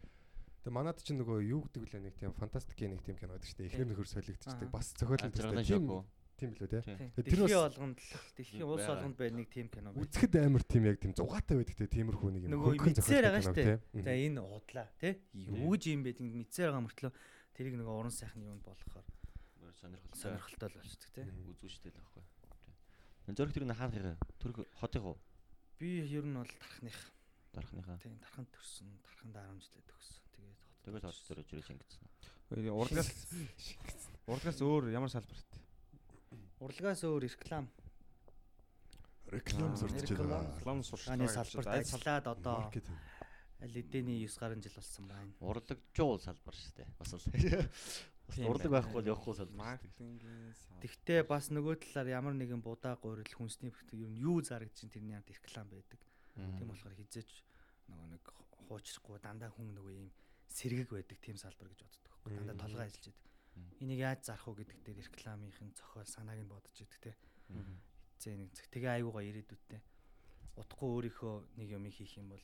[0.61, 3.81] Тэгээ манад чинь нөгөө юу гэдэг лээ нэг тийм фантастикийн нэг тийм кино шүү дээ.
[3.81, 4.69] Эхнэр нөхөр солигдчихдаг.
[4.69, 6.05] Бас зохиолын Ажралын тийм
[6.37, 6.81] тийм билүү те.
[6.85, 7.09] Тийм.
[7.17, 7.99] Тэр Дэлхийн болгонд
[8.37, 10.05] дэлхийн улс болгонд байна нэг тийм кино байна.
[10.05, 11.89] Үзэхэд амар тийм яг тийм зугаатай байдаг те.
[11.89, 13.77] Тиймэрхүү нэг юм Нөгөө мэдсээр байгаа шүү дээ.
[13.81, 14.05] те.
[14.05, 15.13] За энэ удлаа тий.
[15.33, 17.11] Юу ч юм бэ ингэ мэдсээр байгаа мөртлөө
[17.55, 19.05] тэрийг нөгөө уран сайхны юунд болгохоор
[19.81, 20.19] Сонирхолтой.
[20.21, 21.23] сонирхолтой л болчихдог тий.
[21.25, 21.51] Мгм.
[21.55, 22.23] Үзүүштэй л байхгүй.
[23.29, 24.17] Энэ зөрөх тэр нэг хаах юм.
[24.41, 25.17] Төрх хотын хуу
[25.79, 26.97] Би ер нь бол тархных
[27.53, 27.97] дарахныхаа.
[28.03, 28.89] тий тарханд төрсөн,
[29.33, 30.21] 10 жилээ төгссөн.
[30.35, 30.77] Тэгээд хот.
[30.85, 32.05] Тэгээс хот дээр жирэж ингэсэн.
[32.71, 33.09] Урлагаас
[34.27, 35.49] урлагаас өөр ямар салбарт?
[36.61, 37.65] Урлагаас өөр реклам,
[39.31, 40.27] Реклам сурч реклам.
[40.27, 40.57] байгаа.
[40.59, 42.57] Реклам сурч байгаа салбарт ажиллаад одоо
[43.61, 45.31] Эдээний 9 гаруй жил болсон байна.
[45.39, 46.89] Урлагжуул салбар шүү дээ.
[46.97, 47.21] Бас л.
[48.49, 49.77] Урлаг байхгүй бол явахгүй салбар.
[49.77, 50.81] маркетингийн салбар.
[50.81, 54.89] Тэгтээ бас нөгөө талаар ямар нэгэн будаа гурил хүнсний бүртэг ер нь юу зарагдаж чинь
[54.89, 55.99] тэрний хамт реклам байдаг.
[56.33, 57.29] Тийм болохоор хизээч
[57.91, 58.23] нөгөө нэг
[58.65, 60.07] хуучрахгүй дандаа хүн нөгөө юм
[60.47, 62.13] сэргэг байдаг тийм салбар гэж боддог.
[62.23, 63.29] Дандаа толгой ажиллаж байдаг.
[63.83, 67.11] Энийг яаж зарах уу гэдэг дээр рекламынхын зохиол санааг нь бодож идэг те.
[68.17, 69.81] Зэ нэг зэг тэгээ аюугаа ирээдүйдээ
[70.59, 72.43] удахгүй өөрийнхөө нэг юм хийх юм бол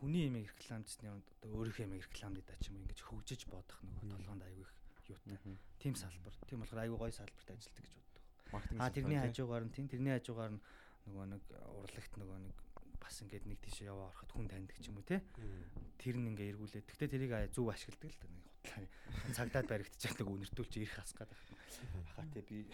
[0.00, 4.42] хүний юм рекламжсны юмд одоо өөрийнхөө юм рекламдаа ч юм ингэж хөгжиж бодох нөгөө толгоонд
[4.48, 4.72] аюу их
[5.12, 5.36] юутай.
[5.78, 6.34] Тийм салбар.
[6.48, 8.80] Тийм болохоор аюу гой салбарт ажилладаг гэж боддог.
[8.80, 10.60] А тэрний хажуугаар нь тийм тэрний хажуугаар нь
[11.06, 11.42] нөгөө нэг
[11.84, 12.56] урлагт нөгөө нэг
[13.00, 15.20] бас ингээд нэг тийш яваа ороход хүн таньдаг ч юм уу те.
[16.00, 16.88] Тэр нь ингээ эргүүлээд.
[16.88, 18.28] Гэхдээ тэрийг зөв ашигладаг л та.
[19.34, 21.38] Цагдаад баригдчих нэг үнэртүүлж ирэх хас гэдэг.
[22.12, 22.66] Ахаа те би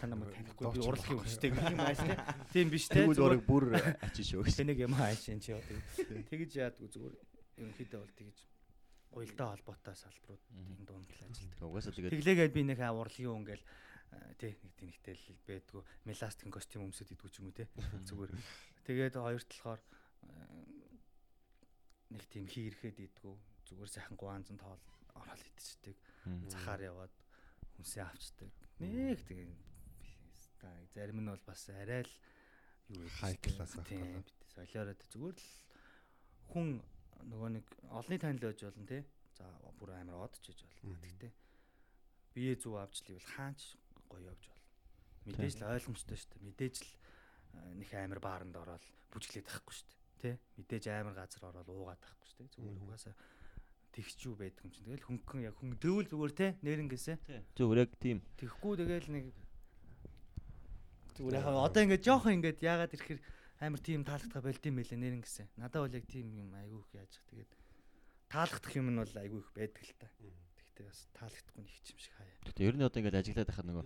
[0.00, 1.26] та намайг танихгүй би урлагийн болохгүй.
[1.26, 2.14] үнэтэй гэх юм ааш те.
[2.54, 3.04] Тийм биш те.
[3.04, 3.64] Өөрийг бүр
[4.00, 4.46] ачиж шүү.
[4.46, 5.60] Тэ нэг юм энэ чи яа
[6.30, 7.14] тэгэж яадгүй зүгээр
[7.60, 8.38] ерөнхийдөө бол тэгэж
[9.14, 11.66] уялдаа холбоотой салбарууд энэ дунд л ажилладаг.
[11.66, 13.64] Угаасаа тэгээд Тэглээгээд би нэг урлагийн хүн ингээл
[14.38, 17.66] тий нэг тийм нэгтэл байдгүй меластикын костюм өмсөд идэггүй ч юм уу те
[18.06, 18.32] зүгээр
[18.86, 19.82] тэгээд хоёр талахаар
[22.10, 23.34] нэг тийм хийрэхэд идэггүй
[23.70, 24.82] зүгээр сайхан гуанзан тоол
[25.20, 25.96] ороод идчихдэг
[26.52, 27.14] захаар яваад
[27.76, 28.50] хүнсээ авчдаг
[28.80, 29.50] нэг тийм
[30.94, 32.14] зарим нь бол бас арай л
[32.88, 34.22] юу гэдэг тийм, болоо.
[34.22, 35.50] бит солиороод зүгээр л
[36.52, 36.68] хүн
[37.30, 39.04] нөгөө нэг олонний танил байж болно те.
[39.34, 39.44] За
[39.78, 40.94] бүр амар одч иж болно.
[41.02, 41.32] Гэхдээ
[42.34, 43.60] бие зүв авч л ивэл хаач
[44.08, 44.68] гоё явж болно.
[45.26, 46.46] Мэдээж л ойлгомжтой шүү дээ.
[46.46, 46.90] Мэдээж л
[47.80, 49.88] нэг амар бааранд ороод бүжиглээд тахгүй шүү
[50.22, 50.38] дээ.
[50.38, 50.40] Тэ?
[50.60, 52.52] Мэдээж амар газар ороод уугаад тахгүй шүү дээ.
[52.54, 53.14] Зүгээр угаасаа
[53.94, 54.86] тэгчүү байдаг юм чинь.
[54.90, 57.16] Тэгэл хөнгөн яг хүн дөвөл зүгээр те нэрнгээсээ.
[57.54, 58.18] Зүгээр яг тийм.
[58.34, 59.24] Тэгхгүй тэгэл нэг
[61.14, 63.20] зүгээр яг одоо ингээд жоохон ингээд яагаад ирэхээр
[63.62, 65.46] амар тийм таалагдах болд юм байлээ нэрнгээсээ.
[65.62, 67.50] Надад бол яг тийм юм айгүй их яаж их тэгээд
[68.26, 70.08] таалагдах юм нь бол айгүй их байдаг л та.
[70.10, 72.38] Тэгтээ бас таалагдахгүй нэг юм шиг хаяа.
[72.50, 73.84] Гэхдээ ер нь одоо ингээд ажиглаад байхад нөгөө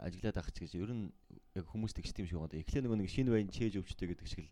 [0.00, 1.04] ажиглаад байх ч гэж ер нь
[1.52, 2.56] яг хүмүүс тэгж тийм шиг байна.
[2.56, 4.50] Эхлээ нөгөө нэг шинэ байн чээж өвчтэй гэдэг шиг л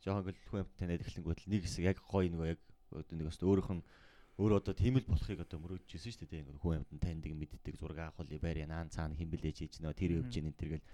[0.00, 2.60] жоохон ингээл хүн амт танаад эхлэнгүүт л нэг хэсэг яг гоё нөгөө яг
[2.92, 3.84] одоо нэг өстө өөрийнх нь
[4.38, 6.42] өөр одоо тийм л болохыг одоо мөрөөдчихсэн шүү дээ.
[6.46, 9.82] Ингээд хүн амт нь таньдаг мэддэг зураг авах уу байр янаан цаана хин блэж хийж
[9.82, 10.86] нөгөө тэр өвж ин тэргээл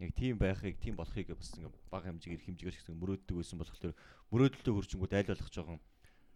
[0.00, 3.94] яг тийм байхыг тийм болохыг бас ингээд бага хэмжээгээр хэмжээгээр шиг мөрөөддөг байсан болохоор
[4.32, 5.80] мөрөөдөлтөө хөрчөнгүүд айл болох жоохон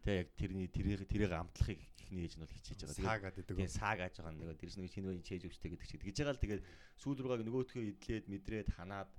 [0.05, 3.33] тэг яг тэрний тэрийг тэрийг амтлахыг ихний ээж нь бол хичээж байгаа.
[3.37, 6.37] Тэгээд сааг ааж байгаа нөгөө тэрс нэг шинэ үеийн чээж өвчтэй гэдэг шиг тэгж байгаа
[6.37, 6.63] л тэгээд
[7.01, 9.11] сүүл рүүгээ нөгөөтгөө идлээд мэдрээд ханаад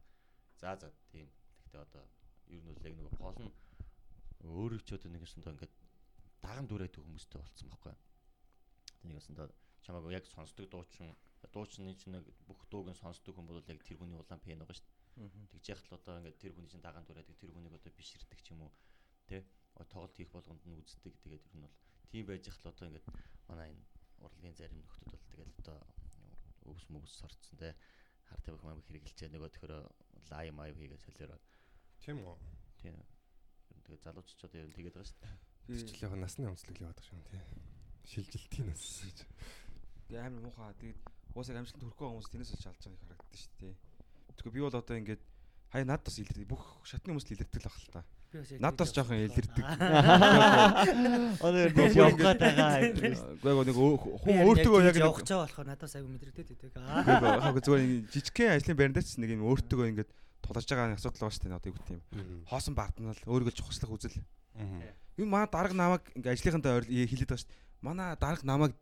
[0.57, 1.29] за за тийм.
[1.69, 2.03] Гэхдээ одоо
[2.49, 3.53] ер нь бол яг нөгөө гол нь
[4.49, 5.73] өөрөө ч одоо нэг юмсандаа ингээд
[6.41, 7.95] даган дүрээд хүмүүстэй болцсон байхгүй.
[9.05, 9.47] Нэг юмсандаа
[9.85, 11.13] чамааг яг сонсдог дуучин
[11.53, 14.77] дуучны чинь нэг бүх дууг нь сонсдог хүн бол яг тэр хүний улаан пен байгаа
[14.77, 14.85] шүү
[15.17, 15.49] дээ.
[15.53, 18.53] Тэгж яхад л одоо ингээд тэр хүний чинь даган дүрээд тэр хүнийг одоо биширдэг ч
[18.53, 18.71] юм уу
[19.25, 19.45] тэ?
[19.89, 21.13] Тоглолт хийх болгонд нь үздэг.
[21.21, 21.75] Тэгээд ер нь бол
[22.09, 23.07] тийм байж хэл одоо ингээд
[23.49, 23.83] манай энэ
[24.21, 25.77] урлагийн зарим нөхдүүд бол тэгэл одоо
[26.69, 27.73] өвс мөвс сорцсон те
[28.29, 29.81] хар тавих маяг хэрэгжилчээ нөгөө төхөрөө
[30.29, 31.41] лай маяг хийгээд солиороо
[32.01, 32.37] Тийм үү.
[32.81, 32.95] тийм.
[33.85, 36.99] Тэгээд залуучууд ер нь тэгээд байгаа шүү дээ Би Жишээл яг насны онцлог л яваад
[36.99, 37.39] байгаа юм тий.
[38.11, 39.23] Шилжилтийн нас гэж.
[40.11, 40.75] би амар муухай.
[40.83, 40.99] Тэгээд
[41.31, 43.75] уусаа амжилтанд хүрэхгүй хүмүүс тэрнээс олж алж байгааг харагддаг шүү дээ.
[44.35, 45.23] Тэгэхээр би бол одоо ингээд
[45.71, 46.51] хаяа над бас илэрдэг.
[46.51, 48.03] Бүх шатны хүмүүс л илэрдэг л баг л та.
[48.03, 49.63] Би Над бас жоохон илэрдэг.
[51.39, 55.95] Өнөө нэг явах байгаа Гэхдээ нэг Би хүн яг өөртөө яг явах чаа болохоор надаас
[55.95, 56.83] айгүй мэдрэгдээд байдаг.
[56.83, 60.11] Гэхдээ зүгээр жижигхэн ажлын байрандаа ч нэг юм өөртөө ингээд
[60.43, 61.59] тулаж байгаа асуудал байгаа шүү дээ.
[61.59, 62.03] Одоо юу гэх юм.
[62.51, 64.19] Хоосон баатнал өөрийгөө чухслах үзэл.
[65.21, 67.61] Энэ манай дарга намайг ингээ ажлынхантаа ойр хилээд байгаа шүү дээ.
[67.85, 68.73] Манай дарга намайг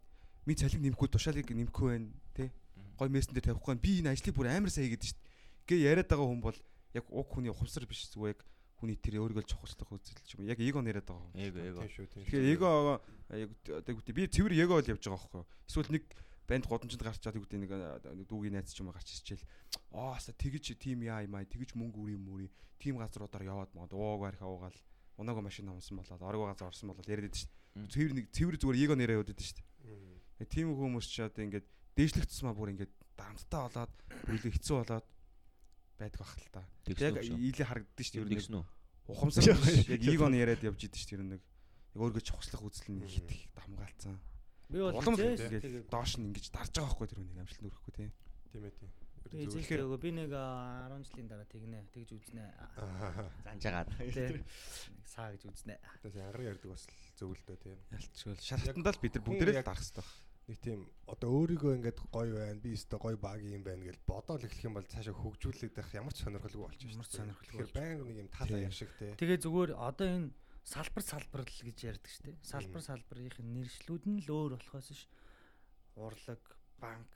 [0.47, 2.49] ми цалин нэмэхгүй тушаалыг нэмэхгүй байна тий.
[2.95, 3.75] Гой мессен дээр тавихгүй.
[3.75, 5.27] Би энэ ажлыг бүр амар сайн хийгээд шүү дээ.
[5.67, 6.59] Гээ яриад байгаа хүн бол
[6.95, 8.41] яг уг хүний ухамсар биш зүгээр яг
[8.79, 10.51] хүний тэр өөрийгөө чухалчлах үзэл ч юм уу.
[10.51, 11.35] Яг эго нэрэд байгаа хүн.
[11.35, 11.81] эго эго.
[11.83, 12.69] Тэгэхээр эго
[13.35, 13.51] яг
[14.15, 15.47] би цэвэр эго бол явж байгаа байхгүй юу.
[15.67, 16.03] Эсвэл нэг
[16.49, 17.71] банд годомчонд гарч чад гүтээ нэг
[18.15, 19.45] нэг дүүгийн найз ч юм уу гарч ирчихэл
[19.93, 22.49] аа са тэгэж тим яа юм аа тэгэж мөнгө үрийн мөрий
[22.81, 24.73] тим газруудаар яваад магад ууг барих уугаал
[25.19, 27.91] унаагаа машин амсан болоод оргоо газар орсон болоод яриад байдаг шүү дээ.
[27.93, 30.47] Цэвэр нэг цэвэр зүгээр эго нэрээ яваад байдаг шүү дээ.
[30.47, 31.67] Тийм хүмүүс ч одоо ингээд
[31.99, 33.93] дээшлэгдсмаа бүр ингээд дарамттай болоод
[34.23, 35.07] бүрэлээ хэцүү болоод
[35.99, 36.61] байдаг бах л та.
[36.87, 38.39] Яг ийлээ харагддаг шүү дээ.
[38.39, 38.65] тэгсэн үү
[39.09, 41.33] Ухамсар биш, яг эгон яриад явж идэв шүү дээ.
[41.33, 44.21] Нэг яг өөргөө чухлах үзэл нь хит их дамгаалцсан.
[44.69, 45.17] Би бол Улам
[45.89, 48.09] доош нь ингэж дарж байгаа байхгүй тэр үнийг амжилт нүрэхгүй тий.
[48.53, 48.91] Тийм ээ тийм.
[49.29, 52.45] Би эзэлтэй өгөө би нэг а, 10 жилийн дараа тэгнэ тэгж үзнэ.
[53.45, 53.89] занжаагаад
[55.05, 55.77] саа гэж үзнэ.
[56.01, 57.79] Тэгээд ангар ярддаг бас л зөвлөдөө тийм.
[57.93, 60.07] Ялчгүй шатандаа л бид нар бүгдээрээ дарах хэрэгтэй.
[60.49, 64.41] Нэг тийм одоо өөрийгөө ингээд гоё байна, би өстө гоё баг юм байна гэж бодоод
[64.49, 66.97] эхлэх юм бол цаашаа хөгжүүлээд байх ямар ч сонирхолгүй болчих шүү.
[66.97, 68.57] Ямар ч сонирхолгүй Тэгэхээр байнга нэг юм тал Тийм.
[68.57, 69.13] аяг шиг тий.
[69.13, 70.33] Тэгээ зүгээр одоо энэ
[70.65, 72.37] салбар салбар л гэж ярьдаг шүү дээ.
[72.41, 75.05] Салбар салбарын нэршлүүд нь л өөр болохоос ш.
[76.01, 76.41] Урлаг,
[76.81, 77.13] банк,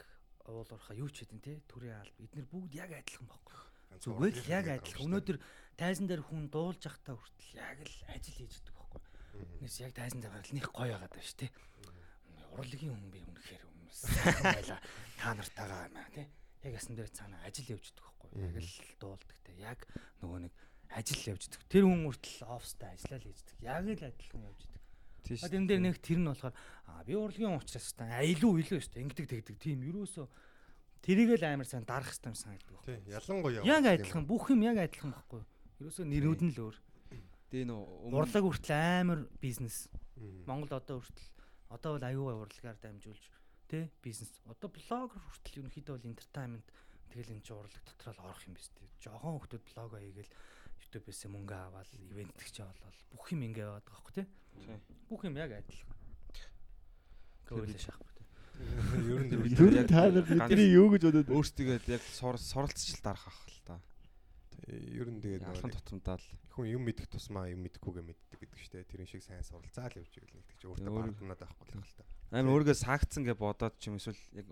[0.51, 3.59] уул уурхаа юу ч хэдин те төрийн алба эдгээр бүгд яг адилхан байхгүй.
[4.03, 5.05] Зүгээр л яг адилхан.
[5.07, 5.37] Өнөөдөр
[5.79, 9.01] тайзан дээр хүн дуулж явахтаа хүртэл яг л ажил хийж идэг байхгүй.
[9.63, 11.47] Нэс яг тайзан дээр гарал них гоё яагаад байна ш те.
[12.59, 13.99] Урлагийн хүн би үнэхээр хүмүүс
[14.43, 14.77] байла.
[15.15, 16.27] Та нартайгаа юм аа те.
[16.67, 18.29] Яг ясан дээр цаана ажил явж идэг байхгүй.
[18.43, 19.51] Яг л дуулдаг те.
[19.63, 19.79] Яг
[20.19, 20.53] нөгөө нэг
[20.91, 21.61] ажил явж идэг.
[21.71, 23.55] Тэр хүн хүртэл офстай ажиллаа л хийдэг.
[23.63, 24.61] Яг л адилхан явж.
[25.23, 25.41] Тийш.
[25.47, 26.55] Тэн дээр нэг тэр нь болохоор
[26.87, 29.03] аа би урлагийн уучраас та илүү илүү шүү дээ.
[29.07, 30.27] Ингэдэг тэгдэг тийм юусоо
[30.99, 32.83] тэрийг л амар сайн дарах юм санагддаг.
[32.83, 32.99] Тий.
[33.07, 35.47] Ялангуяа Яг адилхан бүх юм яг адилхан байхгүй юу?
[35.87, 36.77] Юусоо нэрүүд нь л өөр.
[37.51, 39.87] Дээ нөө Урлаг хүртэл амар бизнес.
[40.47, 41.31] Монгол одоо хүртэл
[41.71, 43.23] одоо бол аюулгүй урлагаар дамжуулж
[43.71, 44.31] тэ бизнес.
[44.47, 46.67] Одоо блогер хүртэл ерөнхийдөө бол entertainment
[47.13, 48.89] тэгэл энэ чинь урлаг дотор л орох юм биш үү?
[49.05, 50.33] Жохон хүмүүс блого хийгээл
[50.81, 54.25] YouTube-ээс мөнгө аваад ивент чинь болол бүх юм ингэ яваад байгаа байхгүй тэ?
[55.09, 55.91] Бүх юм яг адилхан.
[57.49, 58.27] Гөөлөш шахах бит.
[59.03, 63.27] Ер нь Ер нь та нар бидний юу гэж бодоод өөрсдөө яг суралцж л дарах
[63.27, 63.75] ах л та.
[64.69, 68.71] ер нь тэгээд Алхан тутамдаа л хүн юм мэдэх тусмаа юм мэдхгүйгээ мэддэг гэдэг шүү
[68.79, 68.89] дээ.
[68.89, 71.97] Тэрэн шиг сайн суралцаа л явж ивэл нэгтгэж өөртөө Өөр- бардамнаад авахгүй л байна л
[71.99, 72.03] та.
[72.31, 74.47] амар өөргөө саагцсан гэж бодоод ч юм эсвэл яг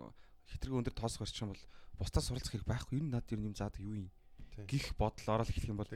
[0.52, 1.64] хитрэг өндөр тоос гарчих юм бол
[1.96, 2.98] бусдаас суралцах хэрэг байхгүй.
[3.00, 4.10] Ер нь над ер нь юм заадаг юу юм?
[4.68, 5.88] Гих бодол орол эхлэх юм бол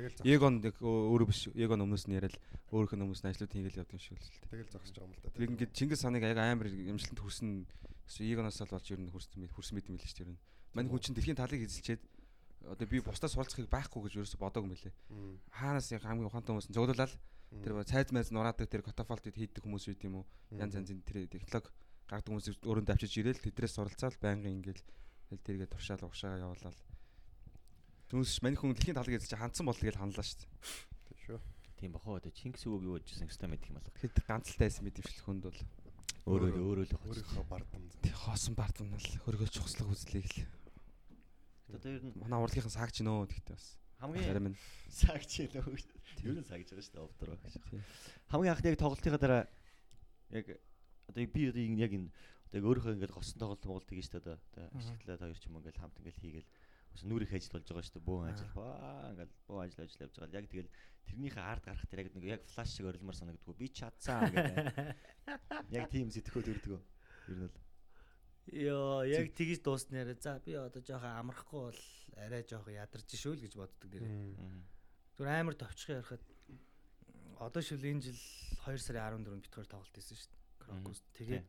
[0.65, 2.37] яг өө- өөрөө биш Егон өмнөөс нь яриад
[2.73, 5.15] өөрийнх нь өмнөөс нь ажлууд хийгээл явдаг юм шиг л л тэгэл зогсож байгаа юм
[5.15, 5.31] л да.
[5.37, 7.49] Тэр ингээд Чингис ханыг яг амар имжлэнт хүрсэн
[8.09, 10.31] эсвэл Егоноос л болж ер нь хүрсэн мэд хүрсэн мэт юм л шүү дээ ер
[10.33, 10.41] нь.
[10.73, 12.03] Манай хүн чинь дэлхийн талыг эзэлчээд
[12.67, 14.93] одоо би бусдаас суралцахыг байхгүй гэж ерөөсө билэ.
[15.13, 15.39] Мм.
[15.53, 17.15] Хаанаас яг хамгийн ухаантай хүмүүс нь зөвлөлал
[17.63, 20.27] тэр цайз майз нураадаг тэр катафалт хийдэг хүмүүс үйт юм уу?
[20.51, 21.71] Янз янзын тэр технологи
[22.11, 24.83] гаргадаг хүмүүс өрөөнд авчиж ирээл тэдрээс суралцаал байнгын ингээл
[25.31, 26.79] тэл тэргээ туршаал угшаага явуулаад
[28.07, 30.51] Түүнээс маний хүн дэлхийн талыг эзэлж хандсан бол тэгэл ханлаа шүү дээ.
[31.11, 31.41] Тийм шүү.
[31.77, 33.93] Тийм бахаа одоо Чингис өгөөг юу бодчихсон гэсэн мэдэх юм болоо.
[33.99, 35.61] Тэгэхэд ганцалтай байсан мэт юм шиг хүнд бол
[36.27, 36.99] Өөрөө л өөрөө л.
[37.07, 37.83] Өөрийнхөө бардам.
[38.03, 40.43] тий хоосон бардам нь л хөргөөч хуслах үзлийг л
[41.71, 44.59] Одоо ер нь манай урлагийнхан саагч нөө гэхдээ бас хамгийн
[44.91, 45.79] сагж ялаа үү.
[46.27, 47.55] Ер нь сагж байгаа шүү дээ овдроо гэж.
[47.59, 47.83] тий.
[48.31, 49.43] Хамгийн анхны яг тоглолтынхаа дараа
[50.35, 50.47] яг
[51.07, 52.11] одоо би одоо яг энэ
[52.51, 54.37] одоо яг өөрийнхөө ингээд голсон тоглолт Монголд хийж та одоо
[54.75, 56.49] ашиглаад хоёр ч юм ингээд хамт ингээд хийгээл
[56.97, 60.15] бас нүрих ажил болж байгаа шүү дээ бөөн ажил баа ингээд бөөн ажил ажил явж
[60.17, 60.37] байгаа.
[60.41, 60.71] Яг тэгэл
[61.07, 64.57] тэрнийхээ ард гарах тэр яг нэг яг флаш шиг орилмар санагддгүү би чадсан гэдэг.
[65.77, 66.83] Яг тийм сэтгэхүй төрдөг.
[67.29, 67.57] Ер нь л
[68.47, 71.83] Йоо, яг тэгж дууснараа за би одоо жоохон амрахгүй бол
[72.15, 74.07] арай жоохон ядарч шүү л гэж боддог дээрээ.
[74.07, 74.63] Мм.
[75.19, 76.23] Зүгээр амар товчхон ярихад
[77.43, 78.21] одоо шил энэ жил
[78.71, 80.63] 2 сарын 14-нд битгаар тоглолт хийсэн шүү дээ.
[80.63, 81.03] Крокус.
[81.19, 81.47] Тэгээд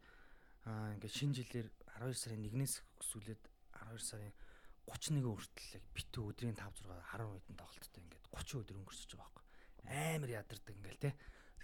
[0.65, 1.67] аа ингээд шинэ жилээр
[2.01, 3.43] 12 сарын 1-ээс өсвөлээд
[3.77, 4.33] 12 сарын
[4.87, 9.45] 31 хүртэл битүү өдрийн 5 6 10 хэдэн тоглолттой ингээд 30 өдөр өнгөрсөж байгаа байхгүй.
[9.87, 11.11] Амар ядардаг ингээл те.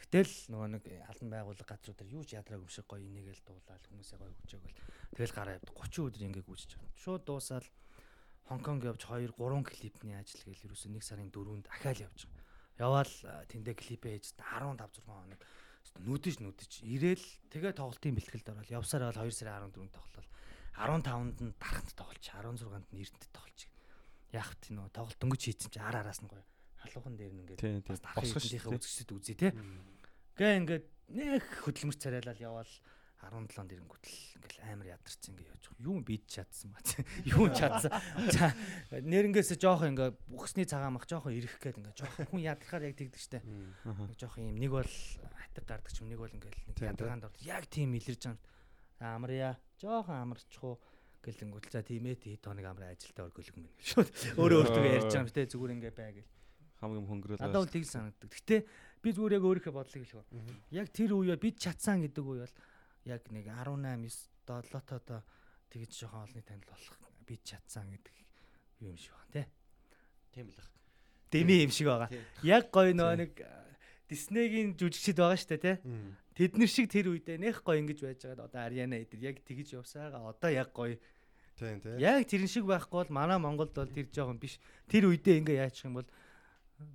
[0.03, 4.17] Тэгтэл нөгөө нэг алан байгууллага газруудаар юу ч ядраг юм шиг гоё инээгээл дуулаад хүмүүсээ
[4.19, 4.77] гоё өгчөөгөл
[5.15, 6.91] тэгэл гараа явд 30 өдөр ингээд гүйж байгаа.
[6.99, 7.65] Шууд дуусаад
[8.43, 12.43] Хонконг явж 2 3 клипний ажил гээл ерөөсөө 1 сарын 4-нд ахаал явж байгаа.
[12.75, 13.13] Яваал
[13.47, 15.39] тэндээ клипээ хийж 15 6 хоног
[16.03, 20.29] нүдэж нүдэж ирээл тэгээ тоглолтын бэлтгэлд ороод явсаар бол 2 сарын 14-нд тоглолол
[20.73, 23.61] 15-нд нь дарахт тоглож 16-нд нь эрдэнэт тоглож.
[24.33, 26.43] Яг тийм нөө тоглолт дөнгөж хийцэн чи ар араас нь гоё
[26.83, 28.01] халуухан дээр нь ингээд бас
[28.49, 28.59] тий.
[28.59, 29.49] үзэгчд үзье те.
[30.35, 32.73] Гээ ингээд нэх хөдөлмөр царайлал яваал
[33.23, 35.87] 17 дэрэнгүүтэл ингээл амар ядарсан ингээ явж байгаа.
[35.87, 36.79] Юу бид чадсан ба.
[37.31, 37.91] Юу чадсан.
[38.35, 38.51] За
[38.99, 43.21] нэрнгээсээ жоохон ингээ бүхсний цагаан мах жоохон ирэх гээд ингээ жоохон хүн ядрахаар яг тэгдэг
[43.23, 43.39] штэ.
[44.19, 44.91] Жоохон юм нэг бол
[45.39, 47.39] хатаг гардаг ч юм нэг бол ингээл нэг ядаргаанд орд.
[47.47, 48.43] Яг тийм илэрж байгаа.
[48.43, 48.52] За
[48.99, 49.57] амрья.
[49.79, 50.77] Жоохон амарчихуу
[51.23, 55.07] гэлэнгүүт за тийм ээ тий тоног амраа ажилдаа өргөлөг мэн гэж шууд өөрөө өөртөө ярьж
[55.07, 56.31] байгаа юм штэ зүгээр ингээ бай гэл.
[56.83, 58.29] хамгийн хөнгөрөөл Надад бол тийг санагддаг.
[58.29, 58.55] Гэтэ
[58.99, 60.27] би зүгээр яг өөрийнхөө бодлыг хэлэх.
[60.75, 62.55] Яг тэр үе бид чадсан гэдэг үе бол
[63.07, 65.23] яг нэг 18 9 долоотоо
[65.71, 68.15] тэгж жоохон олны танил болох бид чадсан гэдэг
[68.83, 69.43] юм шиг байна те.
[70.35, 70.69] тийм л ах.
[71.31, 72.09] Дэми юм шиг байгаа.
[72.43, 73.31] Яг гоё нөө нэг
[74.13, 75.73] Диснейгийн жүжигчд байгаа штэ те.
[75.81, 76.13] Мм.
[76.37, 79.77] Тэд нар шиг тэр үедээ нэх гоё ингэж байж байгаад одоо Ариана эдэр яг тэгж
[79.77, 80.97] явсаага одоо яг гоё.
[81.57, 81.97] Тийм тийм.
[81.97, 84.57] Яг тэрэн шиг байхгүй бол манай Монголд бол тэр жоохон биш.
[84.89, 86.09] Тэр үедээ ингээ яачих юм бол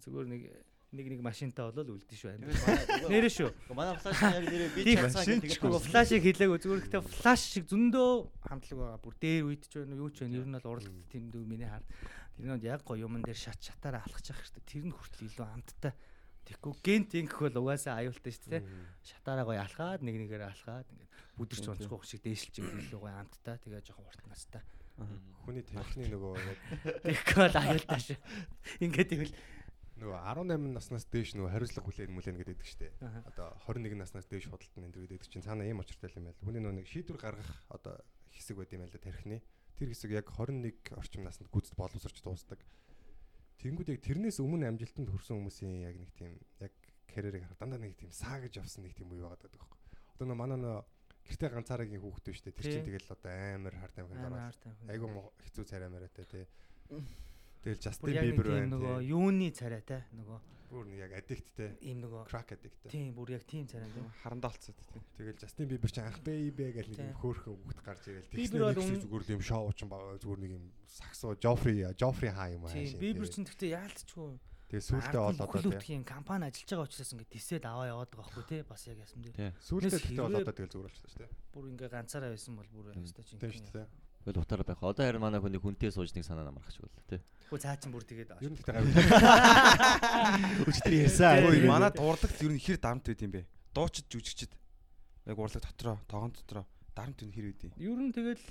[0.02, 0.42] зүгээр нэг
[0.90, 2.32] нэг нэг машинтаа болол үлдэн шүү.
[3.12, 3.52] Нэрэ шүү.
[3.76, 8.10] Манай флаш яг нэрээ би чадсан гэдэг Гэхдээ флашыг хэлээгүй зүгээр гэхдээ флаш шиг зөндөө
[8.48, 9.04] хандлага байгаа.
[9.04, 10.40] Бүр дээр үйдэж байна уу юу ч байна.
[10.40, 11.84] Ер нь бол уралдах дүү миний хар.
[12.40, 14.64] Тэр нь яг гоё юмн дээр шат шатаараа алхаж явах хэрэгтэй.
[14.64, 15.92] Тэр нь хүртэл илүү амттай.
[16.49, 18.64] Тэгэхгүй гент ингэх бол угаасаа аюултай шүү дээ.
[19.05, 22.57] Шатаараа гоё алхаад нэг нэгээр алхаад ингээд бүдэрч унцгүй шиг дээшилж
[22.88, 23.61] илүү гоё амттай.
[23.61, 24.64] Тэгээ жоохон урт настай.
[25.44, 26.32] Хүний тархины нөгөө
[27.05, 28.18] Тэгэхгүй бол аюултай шүү.
[28.80, 29.32] Ингээд ивэл
[29.99, 32.92] нөгөө 18 наснаас дээш нөгөө хариуцлага хүлээн мүлээн гэдэг шүү дээ.
[33.28, 36.42] Одоо 21 наснаас дээш худалдан энэ гэдэг чинь цаана ийм очиртай юм байл.
[36.42, 37.99] Хүний нөгөө нэг шийдвэр гаргах одоо
[38.30, 39.42] хэсэг байт юм байл да тархины.
[39.74, 42.62] Тэр хэсэг яг 21 орчим наснд гүйцэд боловсрч дуусдаг.
[43.59, 46.32] Тэнгүүд яг тэрнээс өмнө амжилтанд хүрсэн хүмүүсийн яг нэг тийм
[46.62, 46.72] яг
[47.11, 49.78] карьерийг харах дандаа нэг тийм саа гэж явсан нэг тийм үе байгаа гэдэг байхгүй.
[50.14, 50.82] Одоо нөгөө манай нөгөө
[51.26, 52.56] гэртээ ганцаарагийн хүүхдтэй шүү дээ.
[52.56, 54.40] Тэр чинь тэгэл одоо амар харт амханд амар
[54.86, 56.44] ороод мо- хэцүү царай мариатай тий.
[57.64, 58.70] Тэгэл Justin нэг Bieber тийм байна.
[58.76, 60.38] нөгөө юуны царай те нөгөө
[60.68, 61.70] Бүр нэг яг addictтэй.
[61.80, 62.76] ийм нөгөө Crack addict.
[62.92, 64.04] тийм бүр яг тийм царай тийм.
[64.22, 65.02] харандаа олцоод тийм.
[65.16, 68.28] Тэгэл Justin Bieber чинь анх baby гэж нэг хөөрхөн хүүхд гарч ирэл.
[68.28, 72.30] Bieber бол Тэгснээр өмнө- зүгээр л юм шоу ч зүгээр нэг юм саксо Joffrey Joffrey
[72.30, 72.72] хаа юм аа.
[72.76, 74.38] Тийм Бибер чинь тэгтээ яалтчгүй.
[74.68, 75.72] Тэгээ сүултээ Ард нь болоод бүхэл тий.
[75.72, 79.20] бүтгийн компани ажиллаж байгаа учраас ингээд тисэд аваа яваад байгаа байхгүй тий бас яг ясам
[79.24, 79.32] дээр.
[79.40, 79.52] Тийм.
[79.64, 81.32] Сүултээ тэгтээ хэрвээ- болоод тэгэл зүгээр болчихсон шүү дээ.
[81.56, 83.04] Бүр ингээ ганцаараа байсан бол бүр Тийм.
[83.09, 83.40] өстой чинь.
[83.40, 83.86] Тийм шүү дээ.
[84.29, 84.85] Тэгэл утаараа байх.
[84.85, 87.16] Одоо харин манай хүний хүнтэй сууж нэг санаа намарх ч бол тий.
[87.49, 88.93] Хөө цаа чин бүр тэгээд Ер нь тэгтээ гавь.
[90.68, 91.49] Өчтөр ярьсан.
[91.49, 93.49] Ой манай урлагт ер нь хэр дарамт байд юм бэ?
[93.72, 94.53] Дуучид жүжигчд.
[95.24, 97.72] Яг урлаг дотроо, тогоон дотроо дарамт нь хэр байд юм?
[97.81, 98.45] ер нь тэгэл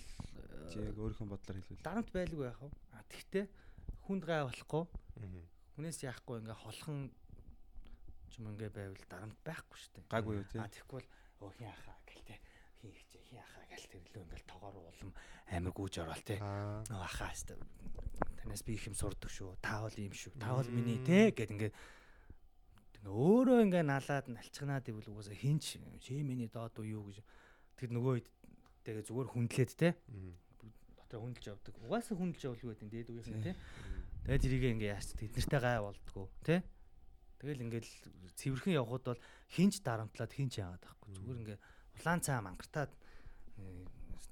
[0.81, 1.85] яг өөрийнхөө бодлоор хэлвэл.
[1.85, 2.73] дарамт байлгүй яах вэ?
[2.97, 3.45] А тэгтээ
[4.09, 4.83] хүнд гай болохгүй.
[5.77, 7.13] Хүнээс яахгүй ингээ холхон
[8.41, 10.09] юм ингээ байвал дарамт байхгүй шүү дээ.
[10.09, 10.57] Гайгүй юу тий.
[10.57, 11.05] А бол
[11.45, 12.39] өө хин ахаа гэлтэй.
[13.35, 15.11] Ахаа гэл тэр илүү ингээл тоогоор улам
[15.51, 16.39] амир гүйж ороод тий.
[16.39, 16.83] Аа.
[16.87, 17.59] Нөө ахаа хэвээр
[18.39, 19.59] танаас би их юм сурдаг шүү.
[19.59, 20.39] Та бол ийм шүү.
[20.39, 21.75] Та бол миний те гэд ингээд
[22.95, 27.19] тэгээ өөрөө ингээ налаад налчгнаад ивэл угаасаа хинч чи миний доод уу юу гэж
[27.75, 28.27] тэгэд нөгөө хэд
[28.87, 29.89] тэгээ зүгээр хүндлээд те
[31.07, 31.73] дотор хүндэлж явдаг.
[31.87, 33.53] Угаасаа хүндэлж явуулгүй гэдэг дээд үеийнхэн те.
[34.27, 36.55] Тэгээ тэрийг ингээ яач тэднэртэй гай болдгоо те.
[37.39, 37.91] Тэгэл ингээл
[38.35, 41.09] цэвэрхэн явход бол хинч дарамтлаад хинч яагаад байхгүй.
[41.15, 41.59] Зүгээр ингээ
[42.03, 42.91] улаан цаа мангартаад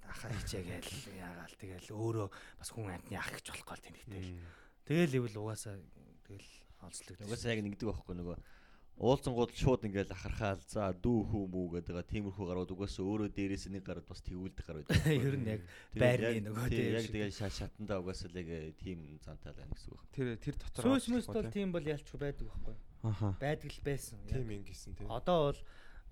[0.05, 2.27] ахаа хичээгээл яагаал тэгэл өөрөө
[2.59, 4.39] бас хүн амтны ах гэж болох гол тэнэгтэй.
[4.85, 5.75] Тэгэл ивэл угаасаа
[6.29, 6.51] тэгэл
[6.85, 7.17] олцлог.
[7.25, 8.37] Угаасаа яг нэгдэг байхгүй нөгөө
[8.95, 13.67] уулзангууд шууд ингээл ахархаал за дүү хүү мүү гэдэг байгаа тиймэрхүү гарууд угаасаа өөрөө дээрээс
[13.67, 15.03] нэг гарууд бас тэгүүлдэх гар байдаг.
[15.11, 15.61] Ер нь яг
[15.99, 18.49] байрны нөгөө тийм яг тэгээ шатандаа угаасаа л яг
[18.79, 20.01] тийм зантай л байна гэсэн үг.
[20.15, 22.75] Тэр тэр дотор Сүүс мүс бол тийм бол ялчгүй байдаг байхгүй.
[23.35, 24.23] Байдаг л байсан.
[24.31, 25.11] Тийм ингэсэн тийм.
[25.11, 25.59] Одоо бол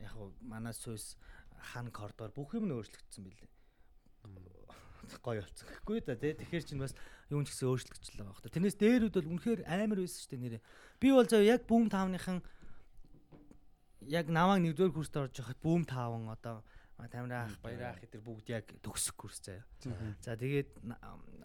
[0.03, 1.15] яг манай сүүс
[1.63, 3.49] хан коридор бүх юм нь өөрчлөгдсөн билээ.
[5.23, 5.67] Гоё болцсон.
[5.67, 6.35] Гэхгүй да тий.
[6.35, 6.95] Тэгэхээр чинь бас
[7.31, 8.55] юун ч гэсэн өөрчлөгдөж байгаа байна.
[8.55, 10.61] Тэрнээс дээрүүд бол үнэхээр амар байсан шүү дээ нэрээ.
[10.99, 12.39] Би бол зөө яг бүүм таавныхан
[14.07, 16.63] яг наваг нэгдүгээр курст орж байхад бүүм тааван одоо
[17.11, 19.63] тамира ах баяр ах эдэр бүгд яг төгсөх курс заяа.
[20.23, 20.83] За тэгээд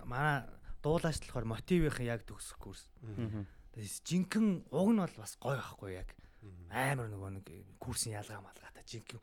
[0.06, 0.46] манай
[0.82, 2.86] дуулаач болохоор мотивийнхэн яг төгсөх курс.
[3.74, 6.14] Тэгээс жинхэнэ уг нь бол бас гоё байхгүй яг
[6.70, 7.46] амар нөгөө нэг
[7.82, 9.22] курсын ялгаа малгаатай жинхэнэ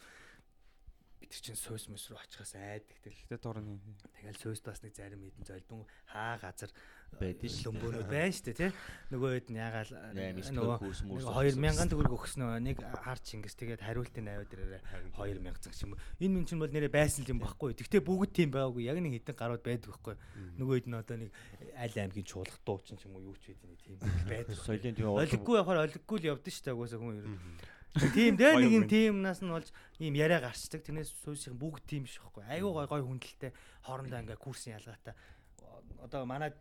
[1.25, 3.17] бид чинь сойс мөс рүү очихаас айдаг тэл.
[3.25, 3.81] Хятад орны.
[4.21, 6.69] Тэгэл сойст бас нэг зарим хэдэн золбон хаа газар
[7.15, 7.71] Байдаг шүү.
[7.71, 8.71] лөмбөөнүүд байна шүү дээ тий.
[9.09, 13.81] Нөгөө хэд нь ягаал Наймж нөгөө курс мөрс 2000 төгрөг өгснөө нэг харч ингэс тэгээд
[13.87, 14.81] хариултын наваа дээрээ
[15.15, 15.95] 2000 цаг юм.
[16.19, 17.71] Энэ мэн чинь бол нэрээ байсан юм баггүй.
[17.71, 18.83] Тэгтээ бүгд тийм байгаагүй.
[18.83, 20.15] Яг нэг хэдэн гарууд байдаг байхгүй.
[20.59, 21.29] Нөгөө хэд нь одоо нэг
[21.79, 23.97] аль аймгийн чуулгах дуучин ч юм уу юу ч байдیں۔ Тийм
[24.27, 24.59] байдаг.
[24.59, 27.39] Соёлын тийм Олиггүй явахаар олиггүй л явдсан дээ угаасаа хүн ер нь.
[27.95, 29.71] Тийм дээ нэг юм тиймнаас нь болж
[30.03, 30.83] ийм яриа гарчдаг.
[30.83, 32.43] Тэрнээс сүүсийн бүгд тийм ш байхгүй.
[32.43, 33.55] Айгуу гой гой хүндэлтэй
[33.87, 35.15] хоорондоо ингээ курсын ялгаатай.
[36.03, 36.51] Одоо манай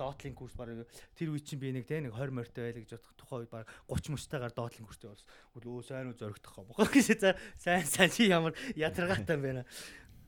[0.00, 0.72] доотлын курс баг
[1.12, 3.68] тэр үе чинь би нэг те нэг 20 морьтой байлаа гэж бодох тухайн үед баг
[3.92, 5.28] 30 мөчтойгоор доотлын курстэй болсон.
[5.60, 9.68] Өө сайн уу зөрөгдөх юм бохоо гэж за сайн сайн чи ямар ядаргаатай юм нэ.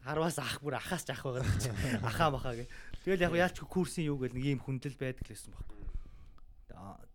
[0.04, 1.64] Харвас ах бүр ахаас ч ах байгаа гэж.
[2.04, 2.68] Ахаа махаа гэ.
[3.08, 5.81] Тэгэл яг яалч курсын юу гэл нэг ийм хүндэл байдаг л байсан байхгүй.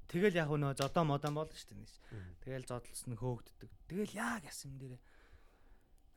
[0.07, 1.87] Тэгэл яг нөө зодоо модон болно шүү дээ.
[2.43, 3.69] Тэгэл зодлсон хөөгддөг.
[3.91, 5.01] Тэгэл яг ясам дээрээ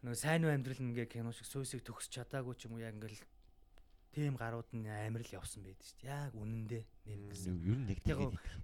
[0.06, 3.20] нөө сайн уу амьдрал ингээ кино шиг сүйсийг төгсч чадаагүй ч юм уу яг ингээл
[4.16, 6.10] тийм гарууд нь амар л явсан байдаг шүү дээ.
[6.10, 7.54] Яг үнэндээ нэр гэсэн.
[7.60, 8.20] ер нь нэг Яг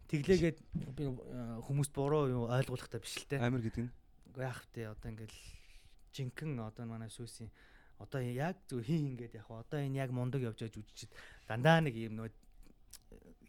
[0.08, 0.58] тэглээгээд
[0.96, 3.36] би э, хүмүүст буруу юу ойлгуулахтай биш л те.
[3.38, 3.92] Амир гэдэг нь.
[4.32, 5.38] Уу яах вэ одоо ингээл
[6.16, 7.52] жинхэнэ одоо манай сүйсийн
[8.00, 11.12] одоо яг зөв хин ингээд яг одоо энэ яг мундаг явж байгаа жүжигчд
[11.48, 12.28] дандаа нэг юм нөө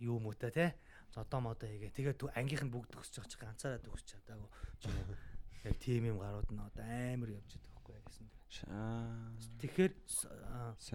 [0.04, 0.76] юу муута те
[1.14, 4.49] зодоо модоо хийгээ тэгээд ангийнх нь бүгд төгсөж байгаа чи ганцаараа төгсөж чадаагүй
[5.68, 8.28] яг тийм юм гарууд нь одоо амар явж байгаа байхгүй гэсэн.
[9.60, 9.93] Тэгэхээр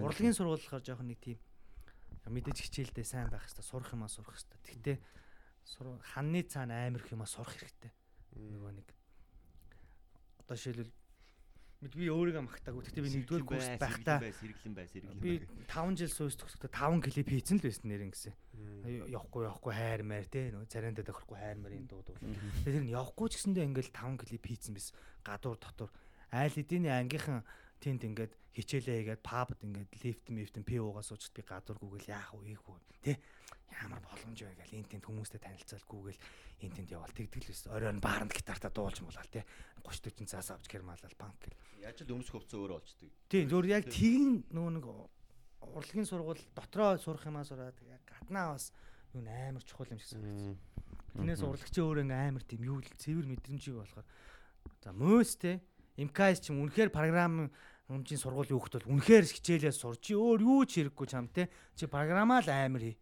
[0.00, 1.38] урлагийн сургууль болохоор жоохон нэг тийм
[2.30, 4.60] мэдээж хичээлдээ сайн байх хэрэгтэй сурах юмаа сурах хэрэгтэй.
[4.64, 4.96] Тэгтээ
[6.14, 7.92] ханны цаана амар их юмаа сурах хэрэгтэй.
[8.38, 8.88] Нөгөө нэг
[10.40, 10.92] одоо жишээлбэл
[11.83, 12.83] мэд би өөрийгөө магтаагүй.
[12.87, 15.33] Тэгтээ би нэгдүгээр курс байхдаа сэргэлэн бай сэргэлэн би
[15.66, 18.35] 5 жил сууж төгсөхдөө 5 клип хийцэн л байсан нэр ингэсэн.
[19.11, 22.22] Явахгүй явахгүй хайр маяр те нөгөө царайндаа тохирохгүй хайр маяр дууд бол.
[22.62, 24.95] Тэр нь явахгүй ч гэсэндээ ингээл 5 клип хийцэн bis
[25.26, 25.91] гадуур дотор
[26.30, 27.43] айл эдийн ангийнхан
[27.83, 32.30] тэнд ингээд хичээлээ хийгээд пабд ингээд лифт мифтэн пи уугаа суучд би гадуур гүгэл яах
[32.39, 33.18] вэ ийх үү те
[33.83, 36.20] ямар боломж вэ гэл энэ тэнд хүмүүстэй танилцал гүгэл
[36.62, 39.43] энэ тэнд явал тэгдэг л байсан оройн бааранд гитартаа дуулж болол те
[39.83, 41.59] 30 40 цаас авч гэрмалал банк гэл.
[41.83, 43.11] Яаж л өмсөх хувцас өөрөө олчдөг.
[43.26, 44.87] Тийм зөвөр яг тийм нөгөө нэг
[45.66, 48.70] урлагийн сургууль дотроо сурах юмаа сураад яг гаднаа бас
[49.14, 50.59] юу амар чухал юм шиг санагдсан.
[51.18, 54.07] Тэрнээс урлагчийн өөр ингээ амар тийм юу л цэвэр мэдрэмжийг болохоор
[54.83, 55.61] за мөөс те
[55.99, 57.51] МКС ч юм үнэхээр програм
[58.49, 62.40] юу хөхт бол үнэхээр хичээлээ сур чи өөр юу ч хэрэггүй чам те чи програмаа
[62.40, 62.97] л амар хий.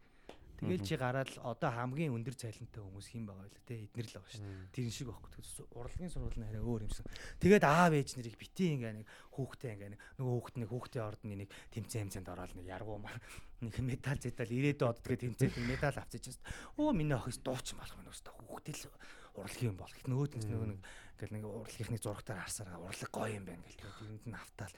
[0.60, 4.32] Тэгэл чи гараад одоо хамгийн өндөр цалинтай хүмүүс хин байгаа байлаа те эднэр л байгаа
[4.36, 4.44] шүү.
[4.76, 5.30] Тэр шиг байхгүй.
[5.40, 7.06] Тэгэхээр урлагийн сургууль нь арай өөр юмсан.
[7.40, 11.34] Тэгээд аав ээж нарыг бити ингээ нэг хүүхдээ ингээ нэг нөгөө хүүхд нэг хүүхдийн ордны
[11.40, 13.16] нэг тэмцээн тэмцээнд ороод нэг яргуу мар
[13.64, 16.44] нэг металл зэтал ирээдүйд од тэгээд тэмцээнд медаль авчиж байна.
[16.76, 18.92] Оо миний охис дуучин болох юм өстой хүүхдээ л
[19.36, 19.94] урлагийн юм бол.
[20.06, 20.80] Нөгөөд нь нөгөө нэг
[21.20, 24.74] ингээл нэг урлагийнхны зурагтаар харсараа урлаг гоё юм байна гэл тэрэнд нь автаал.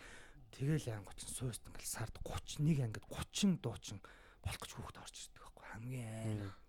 [0.53, 3.99] Тэгэл янгоч сууст ингээл сард 31 ангид 30 дуучин
[4.43, 6.62] болох гэж хүүхд орж ирдэг байхгүй хамгийн айл.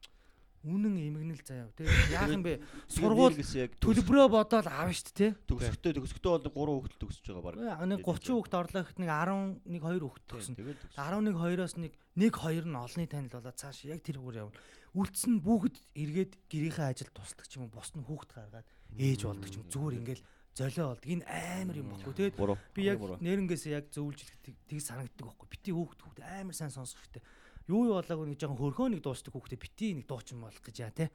[0.64, 1.68] Үнэн эмгэнэл заяа.
[1.76, 2.64] Тэгээд яах юм бэ?
[2.88, 3.36] Сургууль
[3.84, 5.36] төлбөрөө бодоод аав штт те.
[5.44, 7.84] төгсөхдөө төгсөхдөө бол 3 хүүхэд төгсөж байгаа баг.
[7.84, 10.56] Нэг 30 хүүхэд орлоо гэхэд нэг 11 2 хүүхэд төгсөн.
[10.56, 10.96] Тэгээд төгс.
[10.96, 14.56] 11 2-оос нэг 1 2 нь олонний танил болоод цааш яг тэр бүр явна.
[14.96, 19.50] Үлдсэн бүгд эргээд гэрийнхээ ажил тусдаг ч юм уу бос нь хүүхэд гаргаад ээж болдог
[19.50, 21.10] ч юм зүгээр ингээл золио болдог.
[21.10, 22.14] Энэ амар юм баггүй.
[22.14, 22.38] Тэгээд
[22.78, 23.18] би яг Буруу.
[23.18, 25.48] нэрнгээсээ яг зөвлөж тийг санагддаг байхгүй.
[25.50, 27.26] Бити хүүхэд хүүхэд амар сайн сонсох хэрэгтэй.
[27.70, 30.92] Юу юу болоогүй нэг жоохон хөрхөө нэг дуусдаг хүүхдээ бити нэг дуучин болох гэж яа
[30.92, 31.08] те.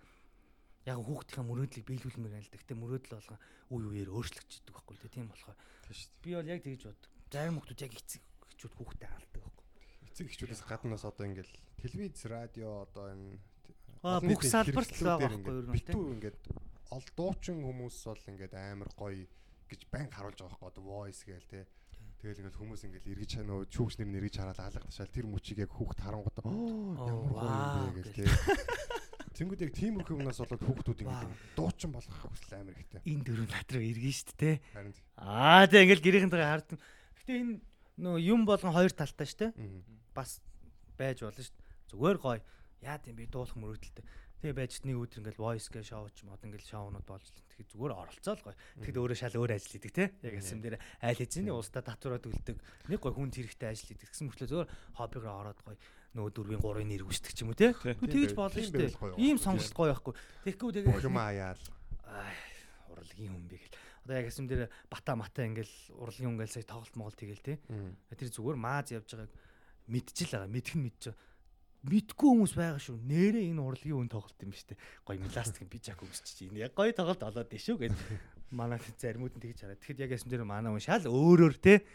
[0.89, 2.61] Яг хүүхдийн мөрөөдлийг биелүүлмээр байна л да.
[2.63, 5.13] Гэтэ мөрөөдөл болгон үе үеэр өөрчлөгддөг байхгүй те.
[5.13, 5.57] Тийм болохоор
[6.25, 7.11] би бол яг тэгж боддог.
[7.29, 9.67] Зарим хүүхдүүд яг эцэг эхчүүд хүүхдээ алдаг байхгүй.
[10.09, 13.37] Эцэг эхчүүдээс гаднаас одоо ингээл телевиз, радио одоо энэ
[14.03, 16.41] бүх салбарт л байгаа байхгүй юу битүү ингээд
[16.95, 19.27] ол дуучин хүмүүс бол ингээд амар гоё
[19.69, 21.61] гэж байн харуулж байгаа байхгүй одоо voice гээл те.
[22.19, 25.71] Тэгэл ингээд хүмүүс ингээд эргэж нөө чүүгч нэр нь эргэж хараад алгадчихал тэр мөчийг яг
[25.71, 28.15] хүүхд харангууд ямар гоё юм бэ гэл.
[28.19, 28.27] те.
[29.39, 33.07] Тэнгүүд яг тиймэрхүү юмнаас болоод хүүхдүүд ингээд дуучин болох хүсэл амар ихтэй.
[33.07, 34.59] Энэ дөрөв над руу эргэн штт те.
[35.15, 36.79] Аа тэг ингээл гэрийнхэн дээр хардсан.
[37.23, 37.55] Гэтэ энэ
[38.03, 39.55] нөө юм болгон хоёр талтай штэ.
[40.11, 40.43] бас
[40.99, 41.55] байж болно дээ.
[41.95, 42.43] Зүгээр гоё.
[42.83, 44.03] Яа тийм би дуулах мөрөөдөлтэй.
[44.39, 47.71] Тэгээ байж нэг өдөр ингээл voice гээ шоу ч мод ингээл шоунууд болж л тэгэхээр
[47.75, 48.55] зүгээр оролцоол гоё.
[48.79, 50.05] Тэгэд өөрөө шал өөр ажил хийдэг те.
[50.23, 52.57] Яг асам дээр айл хэзээний устдаа татвараад үлддэг.
[52.87, 54.07] Нэг гоё хүн хэрэгтэй ажил хийдэг.
[54.15, 55.77] Тэгсэн мөртлөө зүгээр хоббигоор ороод гоё
[56.15, 57.75] нөгөө дөрвийн гурвын нэр гүйцдэг ч юм уу те.
[57.75, 59.19] Тэгж болно шүү дээ.
[59.19, 60.15] Ийм сонголт гоё байхгүй.
[60.47, 61.63] Тэгэхгүй тэгээ Улам аяал.
[62.95, 63.75] Урлагийн хүн би гэл.
[64.07, 67.59] Одоо яг асам дээр бата мата ингээл урлагийн хүн ингээл сая тоглолт моголт тэгэл те.
[68.15, 69.35] Тэр зүгээр мааз явж байгааг
[69.89, 70.49] мэдчихэл байгаа.
[70.49, 71.28] Мэдх нь мэдж байгаа.
[71.87, 72.99] Мэдгүй хүмүүс байгаа шүү.
[73.07, 74.79] Нэрээ энэ урлагийн үн тоглолт юм шүү дээ.
[75.07, 76.51] Гоё пластик пижак өмсчих.
[76.51, 77.95] Энэ яг гоё тоглолт олоод дээ шүү гэд.
[78.51, 79.79] Манай заримуд нь тэгж хараа.
[79.79, 81.87] Тэгэхэд яг ясн дээр манай хүн шал өөрөөр те.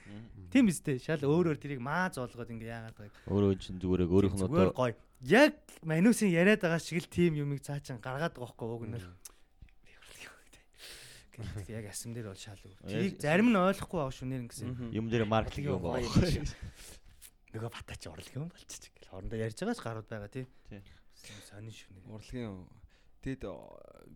[0.56, 1.04] Тийм биз дээ.
[1.04, 3.28] Шал өөрөөр тэрийг мааз олгоод ингээ яагаад байгааг.
[3.28, 4.96] Өөрөө чинь зүгээр өөрийнх нь одоо гоё.
[5.28, 9.02] Яг манусын яриад байгаа шиг л тийм юмыг цаачин гаргаад байгаа байхгүй уг нь.
[11.34, 12.78] Гэхдээ яг асам дээр бол шал өөр.
[12.86, 14.94] Тэрийг зарим нь ойлгохгүй байгаа шүү нэр ингэсэн.
[14.94, 16.06] юм дээр маркетинг юм байна.
[17.54, 18.90] Нөгөө батач урлаг юм болчих.
[18.98, 20.46] Гэл хоорондоо ярьж байгаач гарууд байгаа тий.
[20.66, 20.82] Тий.
[21.46, 22.04] Сонин шүү нэг.
[22.10, 22.66] Урлагийн
[23.22, 23.54] тэгэд э,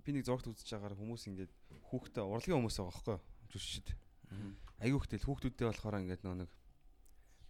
[0.02, 1.54] би нэг зургт үзэж байгаагаар хүмүүс ингээд
[1.94, 3.22] хүүхдээ урлагийн хүмүүс байгаа байхгүй юу?
[3.54, 3.88] Жүшшид.
[4.82, 6.52] Аягүй хтэл хүүхдүүдтэй болохоор ингээд нөө нэг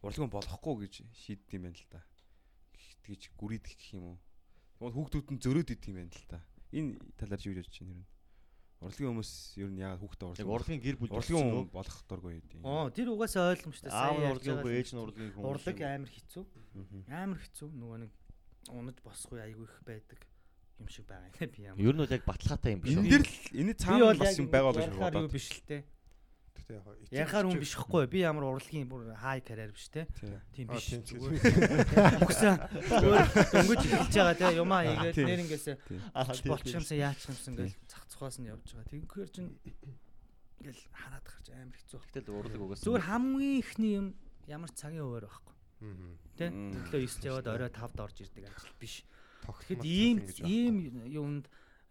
[0.04, 2.00] урлагийн болохгүй гэж шийддэг юм байна л та.
[3.08, 4.18] Тэгж гүрийдэх гэх юм уу?
[4.78, 6.40] Тэгвэл хүүхдүүд нь зөрөөд идэх юм байна л та.
[6.76, 8.06] Энэ талаар юу гэж байна юм?
[8.78, 12.34] Урлагийн хүмүүс ер нь яагаад хүүхдээ Яг урлаг урлагийн гэр бүл урлагийн хүн болох дургүй
[12.38, 12.62] юм.
[12.62, 13.90] Оо тэр угаасаа ойлгомжтой.
[13.90, 15.44] аав нь ярьж урлагийн хүн, ээж нь урлагийн хүн.
[15.50, 16.44] Урлаг амар хэцүү.
[17.10, 17.70] Амар хэцүү.
[17.74, 18.12] Нөгөө нэг
[18.70, 20.20] унаж босхгүй айгүй их байдаг
[20.78, 21.82] юм шиг байгаа юм би ямар.
[21.82, 23.10] Ер нь бол яг баталгаатай юм биш үү?
[23.10, 23.34] дэр л
[23.66, 25.32] энэ цаана бас юм байгаа гэж бодоод.
[25.34, 25.78] биш л те.
[26.68, 28.04] Тэгтээ яг эцэг Ярихаар хүн биш хгүй.
[28.12, 30.04] Би ямар урлагийн бүр хай карьер биш те.
[30.52, 30.68] Тийм.
[30.68, 31.00] Биш.
[32.20, 32.60] Үгсэн.
[32.92, 34.52] Дөнгөж эхэлж байгаа те.
[34.60, 35.76] Юмаа хийгээд нэр ингээсээ
[36.12, 38.92] Аа, тийм, болчихсон яач юмсан гэл цах цухаас нь явж байгаа.
[38.92, 39.56] Тэггээр чин
[40.60, 42.00] ингээл хараад гарч амар хэцүү.
[42.04, 44.08] Гэтэл урлаг угаасаа Зүгээр хамгийн ихний юм
[44.52, 45.56] ямар цагийн хуваар байхгүй.
[46.36, 46.52] Тэ?
[46.52, 46.74] Мм.
[46.92, 49.08] Төглөө 9-д яваад орой 5-д орж ирдэг ажил биш.
[49.48, 50.76] Тэгэхэд ийм ийм
[51.08, 51.46] юунд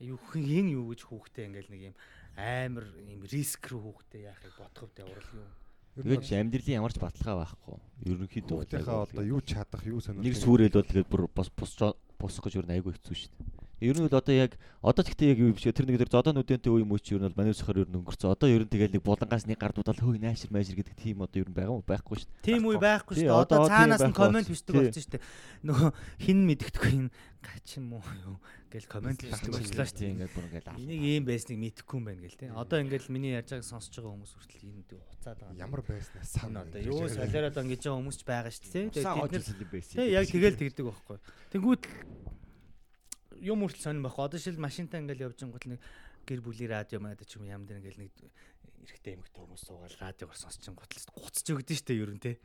[0.05, 1.97] юу хэн юу гэж хүүхдээ ингээл нэг юм
[2.37, 5.49] амар юм риск рүү хүүхдээ яахыг бодох үедээ урал юм.
[5.97, 7.77] Тэгээд ч амьдралын ямар ч баталгаа байхгүй.
[8.05, 10.29] Ерөнхийдөө яг одоо юу чадах, юу сонирхох.
[10.29, 11.81] нэг сүрэл бол тэгээд бүр бос босч
[12.21, 13.66] босох гэж ер нь айгүй хэцүү шүү дээ.
[13.81, 16.73] Ер нь бол одоо яг одоо тэгтээ яг юу биш тэр нэг тэр зодоо нүдэнтэй
[16.73, 18.33] үе мөч ер нь бол манайс сохор ер нь өнгөрцөө.
[18.33, 21.45] Одоо ер нь тэгэл нэг булангаас нэг гар дуудаад хөөе наашир маашир гэдэг тийм одоо
[21.45, 22.47] ер нь байгаа юм байхгүй шүү дээ.
[22.57, 23.37] Тийм үе байхгүй шүү дээ.
[23.37, 25.25] Одоо цаанаас нь комент бичдэг болсон шүү дээ.
[25.69, 25.89] Нөгөө
[26.25, 27.07] хин мэддэхгүй хин
[27.45, 28.37] гач юм уу юу
[28.73, 30.13] гэл комент бичдэг юм болчлаа шүү дээ.
[30.17, 30.77] ингээд бүр ингээд аа.
[30.81, 32.49] Энийг ийм байсныг мэдэхгүй юм байна гэл тий.
[32.49, 35.61] Одоо ингээл миний ярьж байгааг сонсож байгаа хүмүүс хүртэл энэ хуцаад байгаа.
[35.61, 38.89] ямар байснаас сан одоо юу солиороод ингэж байгаа хүмүүс ч байгаа шүү дээ.
[38.97, 41.19] Тэгээд юм яг тэгэл тэгдэг байхгүй.
[41.53, 41.83] Тэнгүүд
[43.43, 44.25] юм хүртэл сонирн байхгүй.
[44.25, 45.81] Одоо шил машинтаа ингээл явж ингүүт нэг
[46.27, 48.13] гэр бүлийн радио манад ч юм ям дээр ингээл нэг
[48.87, 52.39] эрэгтэй эмэгтэй хүмүүс суугаад радиогоор сонсч ингүүт л гуцж өгдөн штэ ер нь те.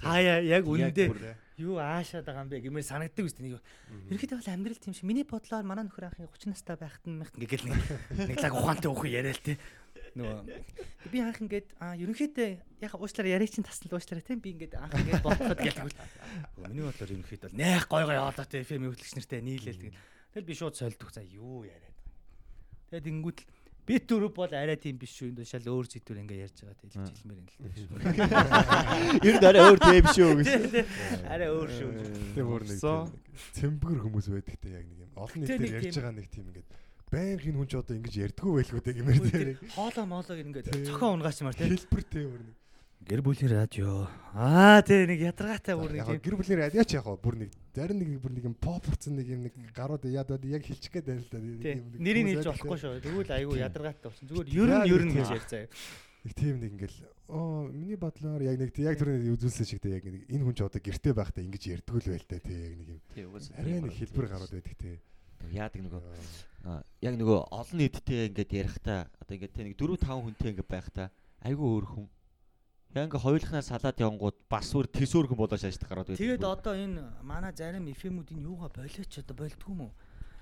[0.00, 1.10] Хаяа яг үнэндээ
[1.58, 3.58] юу аашаад байгаа юм бэ гэмээр санагддаг үст нэг
[4.08, 7.66] ерөөхдөө бол амьдрал тийм шиг миний бодлоор манай нөхөр ахын 30 настай байхад нь ингээл
[7.66, 7.80] нэг
[8.22, 9.58] нэг лаг ухаантай өхөн яриа л те.
[10.16, 10.62] Нөгөө
[11.12, 12.48] би анх ингээд а ерөнхийдөө
[12.84, 15.92] яг уучлаарай яриа чинь таснал уучлаарай тийм би ингээд анх ингээд бодоход гэлгүй.
[16.68, 20.00] Миний бодлоор ерөнхийдөө найх гой гой яваалаа те FM хөтлөгч нартай нийлээл тэгэл.
[20.32, 21.96] Тэгэл би шууд солидох за юу яриад.
[22.88, 23.46] Тэгээд ингүүт л
[23.88, 26.92] би дөрөв бол арай тийм биш шүү энэ шал өөр зэдвэр ингээд ярьж байгаа те
[26.92, 27.68] хэлж хэлмээр юм л те.
[29.28, 30.84] Ер нь арай өөр тийм шүү тий.
[31.24, 31.90] Арай өөр шүү.
[32.36, 32.80] Тэ бүр нэг
[33.56, 35.10] цэмбгэр хүмүүс байдаг те яг нэг юм.
[35.16, 35.96] Олон Тэ, нийтээр ярьж тийм.
[36.04, 36.46] байгаа нэг тийм
[37.08, 39.56] ингээд байнгын хүн ч одоо ингэж ярьдгүү байлгүй те гэмээр те.
[39.72, 40.84] Хоолоо моолоо ингээд Тий.
[40.84, 41.64] цохоо унгаач мар те.
[41.68, 42.56] Хэлбэр те бүр нэг.
[43.08, 44.08] Гэр бүлийн радио.
[44.34, 46.20] Аа тий нэг ядаргаатай бүр нэг тийм.
[46.20, 49.40] гэр бүлийн радиоч яг бүр нэг зарим нэг бүр нэг юм поп урцсан нэг юм
[49.48, 51.38] нэг гарууд яад яг хэлчих гээд байна л да.
[51.40, 51.48] Тий.
[51.48, 52.50] Нэг юм нэг Нэрийг те.
[52.52, 53.00] болохгүй шүү.
[53.00, 53.64] Тэгвэл айгүй Тий.
[53.64, 54.28] ядаргаатай болсон.
[54.28, 55.48] Зүгээр ер Яг нь ер нь нэг гэж тийм.
[55.48, 55.68] заяа.
[56.26, 56.98] Нэг тийм нэг ингээл
[57.28, 60.60] оо миний бодлоор яг нэг яг түрүүний үзүүлсэн шиг те яг нэг энэ хүн ч
[60.66, 63.00] одоо гэрте байхдаа ингэж ярьдгүй л байл та те яг нэг юм.
[63.14, 63.24] Тий.
[63.56, 64.98] Арай нэг хэлбэр гарууд байдаг те.
[65.48, 66.02] Яадаг нөгөө
[67.00, 71.08] яг нөгөө олон нийттэй ингээд ярихдаа одоо ингээд те нэг 4 5 хүнтэй ингээд байхдаа
[71.46, 72.06] айгүй өөр хүн
[72.96, 76.24] Яг ингээ хоёулахнаа салаад явангууд бас үр тэсөөрхөн болоо шааждаг гараад байдаг.
[76.24, 79.92] Тэгээд одоо энэ манай зарим эфемүүдийн юугаа болооч одоо болтгүй юм уу?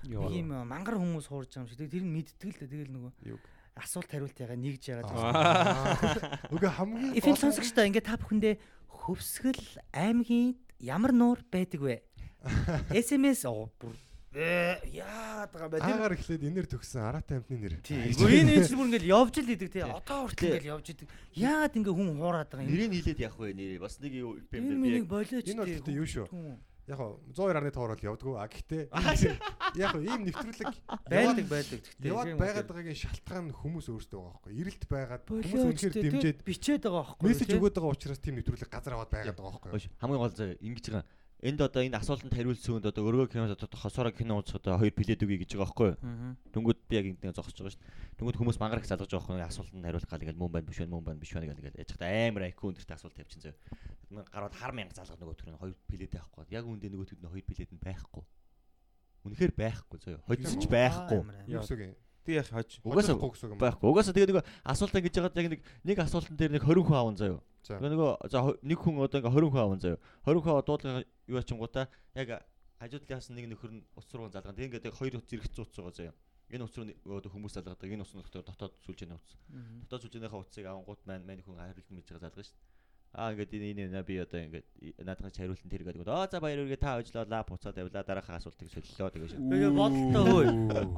[0.07, 1.91] Юм мангар хүмүүс хуурж байгаа юм шиг.
[1.91, 2.63] Тэр нь мэддэг л.
[2.63, 3.11] Тэгэл нөгөө
[3.83, 5.11] асуулт хариулт ягаа нэгж ягаад.
[6.55, 8.55] Үгүй хамгийн Эфем гол нь- сонсогчдоо ингээ та бүхэндээ
[8.95, 11.99] хөвсгөл аймгийн ямар нуур байдаг вэ?
[12.95, 13.91] SMS оо бүр
[14.33, 15.79] э яа дага бай.
[15.79, 17.75] Тэр Аагаар эхлээд энээр төгсөн араатай амтны нэр.
[17.79, 19.83] Үгүй энэ үеч бүр ингээл явж л идэг тий.
[19.87, 21.07] Одоо хүртэл ингээл явж идэг.
[21.37, 22.71] Яагаад ингээ хүн хуураад байгаа юм?
[22.75, 23.79] Нэрийг хэлээд явах вэ нэрээ.
[23.79, 24.13] Бас нэг
[24.51, 26.27] пэмдэр би Энэ бол юу шүү.
[26.87, 28.35] Яг хоо 102.5 орол явдггүй.
[28.39, 28.83] А гэхдээ
[29.83, 30.71] яг хоо ийм нэвтрүүлэг
[31.11, 32.07] байдаг байдаг гэхдээ.
[32.07, 34.53] яваад байгаад байгаагийн шалтгаан нь хүмүүс өөрсдөө байгаа байхгүй.
[34.55, 37.27] Ирэлт байгаад хүмүүс үнэхээр дэмжиж бичээд байгаа байхгүй.
[37.27, 39.91] мессеж өгöd байгаа учраас тийм нэвтрүүлэг газар аваад байгаад байгаа байхгүй.
[39.99, 41.05] Хамгийн гол заяа ингэж байгаа.
[41.37, 44.89] Энд одоо энэ асуултанд хариулсан хүнд одоо өргөө кино одоо хосороо кино үзэх одоо хоёр
[44.89, 46.33] билет өгье гэж байгаа байхгүй юу?
[46.49, 48.17] Дүнгүүд би яг энд зогсож байгаа шүү дээ.
[48.17, 49.45] Дүнгүүд хүмүүс мангарах залгаж байгаа байхгүй юу?
[49.45, 52.09] Асуултанд хариулах гал ингээл мөн байна биш байна мөн байна биш байна гэл яаж хата
[52.09, 53.53] амар IQ өндөртэй асуулт тавьчихсан
[54.09, 56.43] гараад хар мянга залгах нөгөө төр нь хоёр билет байхгүй.
[56.49, 58.23] Яг үндэ нөгөө төд нь хоёр билет нь байхгүй.
[59.27, 60.23] Үнэхээр байхгүй заяа.
[60.23, 61.19] Хоцсож байхгүй.
[61.51, 61.95] Юу гэсэн юм?
[62.23, 62.69] Тэг яах хаж.
[62.83, 63.19] Угаасаа
[63.59, 63.87] байхгүй.
[63.91, 67.19] Угаасаа тэгээ нөгөө асуулт ингэж яагаад яг нэг нэг асуултан дээр нэг 20 хүн аавн
[67.19, 67.39] заяа.
[67.63, 67.79] За.
[67.79, 69.99] Тэгээ нөгөө за нэг хүн одоо ингээ 20 хүн аавн заяа.
[70.23, 72.43] 20 хүн дуудлага юу ачингуудаа яг
[72.79, 74.55] хажуудлаас нэг нөхөр нь уц руу залгана.
[74.55, 76.15] Тэгээ ингээ хоёр зэрэг цууц байгаа заяа.
[76.53, 77.89] Энэ уц руу хүмүүс залгадаг.
[77.89, 79.29] Энэ уц нь доктор дотоод сүлжээний уц.
[79.89, 82.75] Дотоод сүлжээнийхээ уцыг авангууд маань мань хүн хариулт мэдж байгаа залгана шүү дээ.
[83.17, 84.67] Аа ингээд энэ энэ би одоо ингээд
[85.01, 86.05] наадхан хариултанд тэр гэдэг.
[86.05, 89.41] Аа за баяр үргээ та ажиллаа лап буцаад авлаа дараахан асуултыг солилоо тэгээ шүү.
[89.47, 90.51] Тэгээ бодолтой хөөе.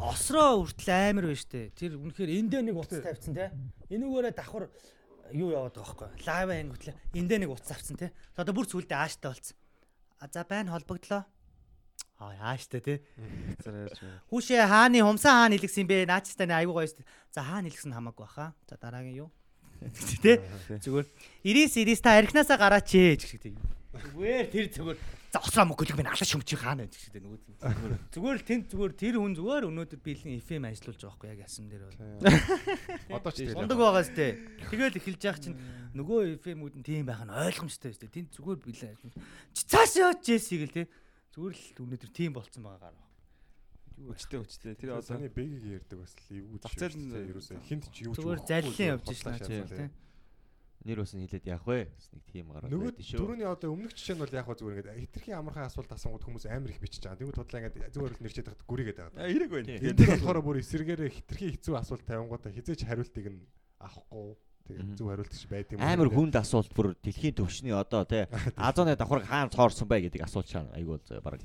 [0.03, 1.71] Осроо хүртэл амар байна штэ.
[1.79, 3.53] Тэр үнэхээр эндээ нэг утас тавьсан те.
[3.93, 4.65] Энүүгээрээ давхар
[5.31, 6.25] юу яваад байгаа байхгүй.
[6.25, 8.11] Лайв ангитлаа эндээ нэг утас авсан те.
[8.35, 9.57] Одоо бүр сүулдэ ааштай болцсон.
[10.19, 11.23] А за байна холбогдлоо.
[12.19, 12.99] Аа ярьж байна.
[14.27, 16.03] Хүүшээ хааны хумсаа хаана илгсэн бэ?
[16.03, 17.07] Наачтай нэ айгуу гоё штэ.
[17.31, 18.51] За хаана илгсэн хамаагүй баха.
[18.67, 19.31] За дараагийн юу?
[20.19, 20.43] Тэ?
[20.83, 21.07] Зүгээр
[21.47, 23.55] 99 99 та архинасаа гараач ээ гэх шиг тийм.
[23.95, 24.99] Зүгээр тэр зүгээр
[25.29, 27.93] за осроо мөглөг минь алаш шүмчих хаана шиг тийм нөгөө зүгээр.
[28.13, 31.65] Зүгээр л тэнд зүгээр тэр хүн зүгээр өнөөдөр биелэн FM ажиллуулж байгаа байхгүй яг ясам
[31.69, 31.99] дээр бол.
[33.13, 33.57] Одоо ч тийм.
[33.61, 34.25] Ундаг байгаа сте.
[34.73, 35.57] Тэгэл эхэлж яах чинь
[35.93, 38.09] нөгөө FM-үүд нь тийм байх нь ойлгомжтой сте.
[38.09, 39.13] Тэнд зүгээр биелэн ажиллаж.
[39.53, 40.83] Чи цаашаа явж жээсийг л те.
[41.37, 43.05] Зүгээр л өнөөдөр тийм болцсон байгаа гараа.
[43.99, 44.73] Өчтөө өчтөө.
[44.79, 48.23] Тэр Тэр одоо саны бэгийг ярьдаг бас л эвгүй нь- ерөөсөө хинт ч юу ч
[48.23, 49.91] Зүгээр заллин явж шнаа шаацсан,
[50.87, 51.91] Нэр усан хэлээд явах вэ?
[51.91, 53.19] Бас нэг тийм гараад байдаг шүү.
[53.19, 56.45] түрүүний одоо өмнөх жишээ нь бол яг хаа зүгээр ингээд хитрхийн амархан асуулт асуугууд хүмүүс
[56.47, 57.19] амар их бичиж байгаа.
[57.19, 59.27] Тэгвэл худлаа ингээд зүгээр л нэрчээд хат гүрийгээд байгаа.
[59.27, 59.75] хэрэг байна.
[59.75, 63.43] Дээр болохоор бүр эсэргээрээ хитрхийн хэцүү асуулт тавингуудаа хизээч хариултыг нь
[63.75, 64.39] авахгүй.
[64.69, 64.93] Мгм.
[64.93, 65.79] Тэгээ зөв хариулт гэж байд юм.
[65.81, 70.45] Амар хүнд асуулт бүр дэлхийн төвшний одоо тий Азоны давхарг хаана цоорсон бай гэдэг асуулт
[70.45, 71.41] шаана айгуул баг.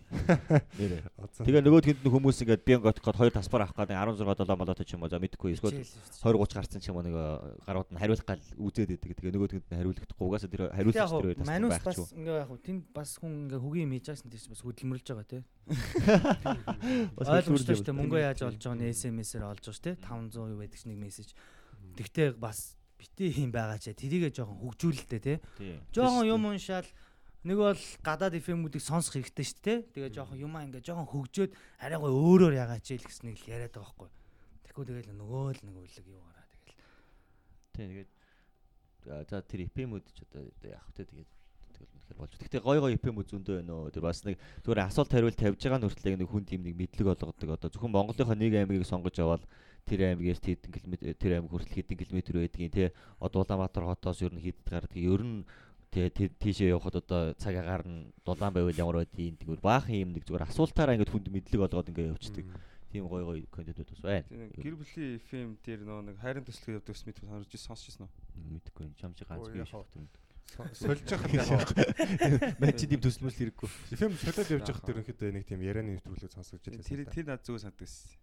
[0.77, 4.93] Тэгээ нөгөө тэнд хүмүүс ингээд бингот код хоёр таспар авах гэдэг 16 7 болоотой ч
[4.93, 7.17] юм уу за мэдхгүй эсвэл 20 30 гарцсан ч юм уу нэг
[7.65, 9.17] гарууд нь хариулах гал үзээд идэг.
[9.17, 12.21] Тэгээ нөгөө тэнд нь хариулахдаггүй угаасаа тэр хариулж Яг тэр манус байх бас ч юм.
[12.21, 15.41] ингээ яг хуу тэнд бас хүн ингээ хөгийн мэж байсан тийч бас хөдөлмөрлж байгаа те.
[17.17, 19.93] Бас Ойлгомжтой шүү дээ хөдөлмөрлж мөнгө яаж олж байгаа нь SMS-ээр олж байгаа шүү те.
[19.97, 21.29] 500 юу байдаг ч нэг мессеж.
[21.95, 25.35] Тэгтээ бас бити юм байгаа ч тэрийгээ жоохон хөгжүүлэлтэй те.
[25.93, 26.89] Жоохон юм уншаал
[27.45, 29.79] нэг бол гадаад FM-үүдийг сонсох хэрэгтэй шүү дээ.
[29.93, 31.53] Тэгээ жоохон юмаа ингээ жоохон хөгжөөд
[31.85, 34.11] арай гой өөрөөр ягач ил гэснийг л яриад байгаа байхгүй.
[34.65, 36.77] Тэгэхгүй тэгэл нөгөө л нэг үлэг юу гараа тэгэл.
[37.77, 38.11] Тий тэгээд
[39.29, 41.31] за тэр IP-мүүд ч одоо явах те тэгээд
[41.77, 42.33] тэгэл үнэхээр болж.
[42.41, 43.93] Гэхдээ гой гой IP-мүүд зөндөө байна уу?
[43.93, 47.13] Тэр бас нэг зүгээр асуулт хариулт тавьж байгаа нь хүртэл нэг хүн тийм нэг мэдлэг
[47.13, 47.49] олгодог.
[47.61, 49.45] Одоо зөвхөн Монголынхоо нэг аймгийг сонгож аваад
[49.85, 52.85] тэр аймгээс хэдэн километр тэр аймаг хүртэл хэдэн километр байдгийг те
[53.21, 54.97] одоо Улаанбаатар хотоос ер нь хэд гардаг.
[54.97, 55.45] Ер нь
[55.95, 60.27] тэгээ тийшээ явхад одоо цаг агаар нь дулаан байвал ямар байдгийг тэгвэл баахан юм нэг
[60.27, 62.47] зүгээр асуултаараа ингээд хүнд мэдлэг олгоод ингээд явчихдаг.
[62.91, 64.27] Тийм гой гой контентууд бас байна.
[64.55, 68.13] Гэр бүлийн FM дээр нөө нэг хайрын төслөг явдаг ус мэд харж сонсч ирсэн үү?
[68.55, 68.95] Мэдхгүй юм.
[68.95, 69.83] Чам чи ганц би шүү.
[70.79, 73.71] сольж яхад яг Мэн чи тийм төсөлмөс хэрэггүй.
[73.99, 76.87] FM солиод явж байхад ерөнхийдөө нэг тийм ярианы нэвтрүүлэг сонсогч байлаа.
[76.87, 78.15] Тэр тэр над зүг санагдсан.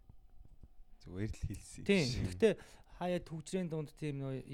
[1.01, 1.83] Зүгээр л хэлсэн.
[1.85, 2.07] Тийм.
[2.29, 2.53] Гэхдээ
[3.01, 4.45] хаяа төвчрийн дунд тийм нөө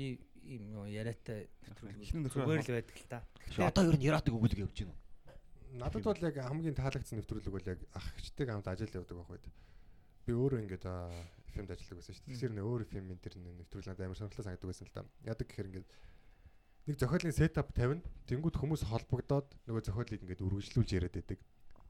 [0.48, 3.20] ийм нөө яриатай нөхөр зүгээр л байдаг л та.
[3.60, 4.95] Одоо ер нь ярадаг өгүүлэг явж байна.
[5.76, 9.45] Надад бол яг хамгийн таалагдсан нэвтрүүлэг бол яг ах хчтэй хамт ажил явдаг байх үед.
[10.24, 10.88] Би өөрөө ингээд
[11.52, 12.32] FM-д ажилладаг байсан шүү дээ.
[12.32, 15.04] Тэгэхээр нэ өөр FM энэ төр нэвтрүүлэг надад амар сонирхолтой санагддаг байсан л да.
[15.28, 15.88] Яадаг гэхээр ингээд
[16.88, 18.08] нэг зохиолын сетап тавина.
[18.32, 21.39] Тэнгүүд хүмүүс холбогдоод нөгөө зохиолыг ингээд үргэлжлүүлж яриад байдаг.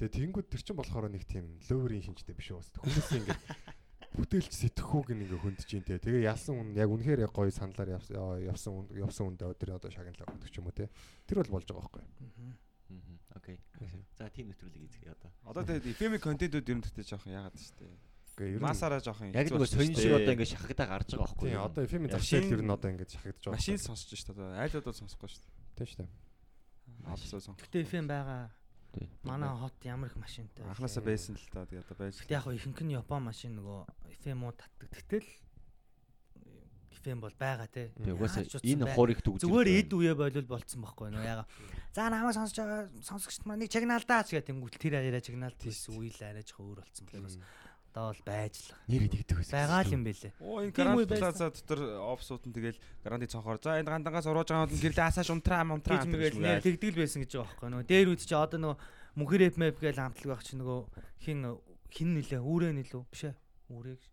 [0.02, 2.62] Тэгээ тэнгүүд тэр чинь болохоор нэг тийм ловерийн шинжтэй биш үү?
[2.82, 3.42] Хүмүүс ингээд
[4.16, 6.00] бүтээлч сэтгэхүүг ингээ хөндөж ин тэ.
[6.00, 10.50] Тэгээ ялсан хүн яг үнэхээр яг гоё саналаар явсан явсан хүндээ өдөр одоо шагналаа өгдөг
[10.52, 10.88] ч юм уу те.
[11.28, 12.04] Тэр бол болж байгаа байхгүй.
[13.38, 13.58] Окей.
[14.18, 15.30] За тийм нэвтрүүлэг эзэг одоо.
[15.46, 17.86] Одоо тэгээд FM контентууд ер нь тэгтээ жоохон яагаад штэ.
[18.38, 19.34] Гэхдээ ер нь Масаараа жоох юм.
[19.36, 21.62] Яг нөгөө сонин шиг одоо ингээд шахагдаа гарч байгаа байхгүй Тийм
[22.08, 23.58] одоо Машин- зээл ер нь одоо ингэж шахагдж байгаа.
[23.62, 24.58] машин сонсож шүү дээ.
[24.66, 25.54] Айлуудад сонсохгүй шүү дээ.
[25.78, 26.10] Тийм шүү дээ.
[27.12, 27.56] Апсоо сон.
[27.62, 28.50] Гэтэ FM байгаа.
[28.98, 29.10] Тий.
[29.24, 30.66] Манай хот ямар их машинтай.
[30.66, 32.18] Анханасаа байсан л та тэгээ одоо байж.
[32.18, 33.86] Гэтэ яг ихэнх нь Япон машин нөгөө
[34.26, 34.90] FM-уу татдаг.
[34.90, 35.28] Гэтэл
[36.98, 37.94] FM бол байгаа те.
[37.94, 41.46] Тэг угаасаа энэ хуурийг төгж Зүгээр эд үе болол болцсон байхгүй нөө яга.
[41.94, 45.94] За намайг сонсож байгаа сонсогчд маань нэг чагнаалдаа ч гэдэг тэнгуүл тэр арай чагнаалт хийсэн
[45.94, 47.38] үйл арай жоо өөр болцсон болохоос
[47.92, 49.58] одоо бол байж л нэр идэгдэг байсан.
[49.58, 50.34] байгаа л юм бэлээ.
[50.44, 51.18] Оо энэ байсан.
[51.18, 51.82] плаза дотор
[52.14, 53.58] офсууд нь тэгэл гаранти цонхоор.
[53.64, 56.04] За энэ гандангаас урууж байгаа нь гэрлээ асааш унтраа мунтраа.
[56.04, 57.88] Гэж мэгэл нэр тэгдэл байсан гэж байгаа байхгүй нөө.
[57.90, 58.78] Дээр үд чи одоо нөгөө
[59.18, 60.80] мөнхөр эп мэп гэж хамтлаг байх чи нөгөө
[61.26, 61.40] хин
[61.90, 63.36] хин нилээ үүрээ нилүү биш ээ.
[63.74, 64.04] Үүрээ гэж.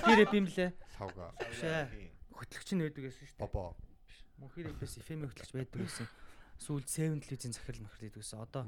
[0.00, 0.70] Мөнхөр эп юм лээ.
[0.96, 1.34] Савга.
[1.42, 1.84] Биш ээ.
[2.32, 3.42] Хөтлөгч нь байдаг гэсэн шүү дээ.
[3.44, 3.76] Бобо.
[4.40, 6.06] Мөнхөр эпэс FM хөтлөгч байдаг гэсэн.
[6.56, 8.40] Сүүлд 7 телевизийн захирал махрал байдаг гэсэн.
[8.40, 8.64] Одоо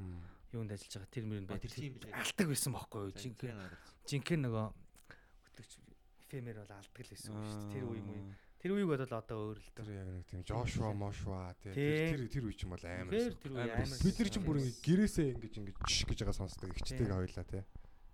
[0.52, 1.70] юунд ажиллаж байгаа тэр мөрөнд байдаг.
[1.72, 2.14] тийм билээ.
[2.16, 3.12] Алдаг байсан байхгүй юу?
[3.12, 3.66] Жинхэнэ
[4.08, 4.66] жинхэнэ нөгөө
[5.48, 5.72] хөтлөгч
[6.28, 7.72] FM-ээр бол алдаг л байсан шүү дээ.
[7.72, 8.22] Тэр үе юм уу?
[8.58, 9.98] Тэр үеиг бодвол одоо өөр л Тэр дээ.
[10.02, 11.72] яг нэг тийм Жошуа Мошуа Тий.
[11.72, 13.12] тэр тэр үе ч юм бол амар.
[13.14, 13.50] Тэр тэр.
[14.02, 17.62] Бид нар ч бүр ингэ гэрээсээ ингэж ингэж чш гэж байгаа сонсдог ихчтэйгээ хоёлаа тий.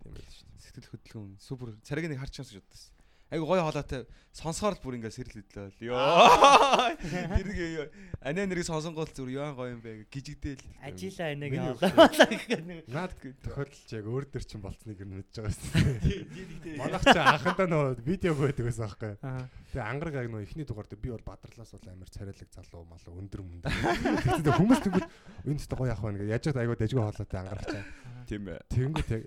[0.05, 0.61] Тийм байл шүү дээ.
[0.61, 2.93] Сэтгэл хөдлөн супер царайг нэг харч юмсаж бодсон.
[3.33, 4.05] Айгу гоё хоолойтой
[4.35, 5.81] сонсохоор л бүр ингээ сэрэл хөдлөө.
[5.81, 6.93] Йоо.
[7.01, 7.89] Тэр нэг
[8.21, 10.61] анаа нэрийг сонсонгоол зүр яан гоё юм бэ гжигдээл.
[10.83, 12.85] Ажила энэг Миний авлаа гэх нэг.
[12.91, 16.77] Наад тохиолдолч яг өөр дөр чинь болцныг нь мэдж байгаа шүү.
[16.77, 19.13] Манайх ч анхандаа нөгөө видеог байдаг байсан аахгүй.
[19.23, 19.47] Аа.
[19.73, 23.13] Тэгээ ангараг яг нөгөө ихний дугаар дээр би бол бадрлаас бол амар царайлаг залуу малуу
[23.25, 23.73] өндөр мөндөр.
[24.21, 25.09] Тэгтээ хүмүүс тэгвэл
[25.49, 27.83] энэ ч гоё яах вэ гэж яаж яд айгуу дайггүй хоолойтой ангарах чаа.
[28.29, 28.59] Тийм ээ.
[28.69, 29.23] Тэнгүүт яг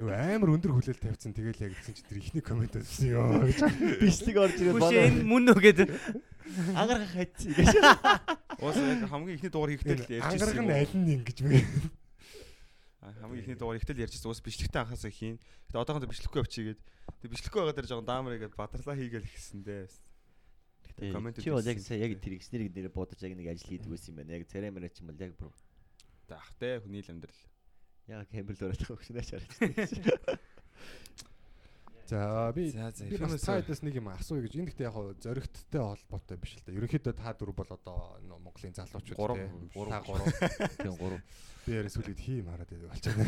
[0.00, 3.58] амар өндөр хүлээл тавьсан тэгэл яг гэсэн чи тэр ихний комент байсан ёо гэж.
[4.02, 5.88] бичлэг орж ирээд Хүш энэ мөн үү гэдэг.
[6.74, 7.68] ангарах хайц гэж.
[8.58, 8.76] Уус
[9.06, 10.64] хамгийн ихний дугаар хийхдээ л ярьж ирсэн.
[10.64, 11.62] нь аль нь ингэж мэ.
[13.20, 14.28] Хамгийн ихний дугаар ихтэл ярьж ирсэн.
[14.32, 15.36] Уус бичлэгтэй анхаасаа хийн.
[15.68, 16.80] Гэтэ одоохондоо бичлэхгүй авчигээд.
[17.20, 19.88] Тэг бичлэхгүй байгаа дээр жоохон даамрыгээд бадрлаа хийгээл ихсэн дээ.
[21.12, 24.18] Коммент Чи бол яг яг тэр ихснэрийг нэрээ бодож яг нэг ажил хийдэг байсан юм
[24.22, 24.36] байна.
[24.38, 25.52] Яг царай мэрэ ч юм бол яг бүр
[26.28, 27.42] Таахтай хүний л амьдрал.
[28.08, 30.40] Яг хэмбэл дөрөж байгаа хөшнөөч харагдсан.
[32.06, 34.52] За би би бас цаадаас нэг юм асууя гэж.
[34.60, 36.76] Энэ гэхдээ яг хоо зөрөгттэй холбоотой биш л да.
[36.76, 39.40] Ерөнхийдөө та дөрв бол одоо Монголын залуучууд гурав.
[39.88, 40.28] Та гурав.
[40.84, 41.20] Тийм гурав.
[41.64, 43.24] Би яриа сүлээд хийм хараад байдаг болчихно.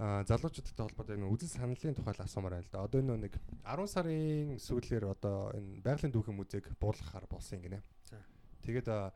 [0.00, 2.84] Аа залуучуудтай холбоотой энэ үзэл саналын тухай л асуумаар байна л да.
[2.88, 3.36] Одоо энэ нэг
[3.68, 7.84] 10 сарын сүүлээр одоо энэ байгалийн дүүхэн музейг буулгахаар болсон юм гинэ.
[8.08, 8.16] За.
[8.64, 9.12] Тэгээд аа,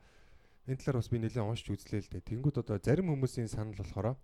[0.67, 2.29] энэ талаар бас би нэлээд уншиж үзлээ л дээ.
[2.31, 4.19] Тэнгүүд одоо зарим хүмүүсийн санал болохоор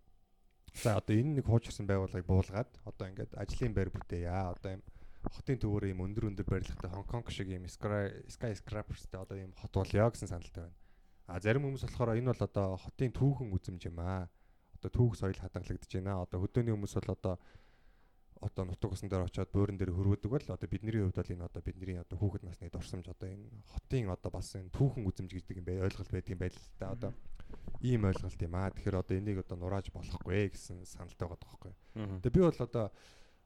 [0.74, 4.26] за одоо энэ нэг хуучирсан байгууллагыг буулгаад одоо ингээд ажлын байр бүтээе.
[4.26, 4.82] Одоо юм
[5.30, 10.10] хотын төвөөр юм өндөр өндөр барилгатай Хонконг шиг юм sky skyscrapersтэй одоо юм хот болёо
[10.10, 10.78] гэсэн саналтай байна.
[11.30, 14.26] А зарим хүмүүс болохоор энэ бол одоо хотын түүхэн үзэмж юм аа.
[14.82, 16.26] Одоо түүх соёл хадгалагдаж байна.
[16.26, 17.34] Одоо хөдөөний хүмүүс бол одоо
[18.42, 21.62] одоо нутаг усан дээр очиод буурин дээр хөрвөдөг бол одоо бидний хувьд бол энэ одоо
[21.62, 25.66] бидний одоо хүүхэд насны дурсамж одоо энэ хотын одоо бас энэ түүхэн үзэмж гэдэг юм
[25.66, 27.10] бай ойлголт байдаг юм байл л та одоо
[27.82, 28.70] ийм ойлголт юм аа.
[28.70, 31.74] Тэгэхээр одоо энийг одоо нурааж болохгүй гэсэн саналтай байгаа тоххой.
[31.94, 32.86] Тэгээ би бол одоо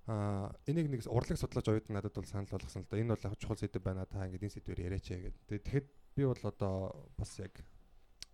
[0.07, 3.01] аа энийг нэг урлаг судлаач оюут надад бол санал болгосон л да.
[3.01, 5.43] Энэ бол яг чухал сэдв байна та ингээд энэ сэдвээр яриач яа гэдэг.
[5.49, 5.87] Тэгээ тэгэхэд
[6.17, 6.75] би бол одоо
[7.17, 7.55] бас яг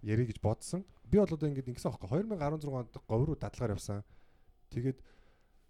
[0.02, 0.84] ярих гэж бодсон.
[1.06, 4.02] Би бол одоо ингээд ингэсэн аахгүй 2016 онд говь руу дадлагаар явсан.
[4.74, 4.98] Тэгээд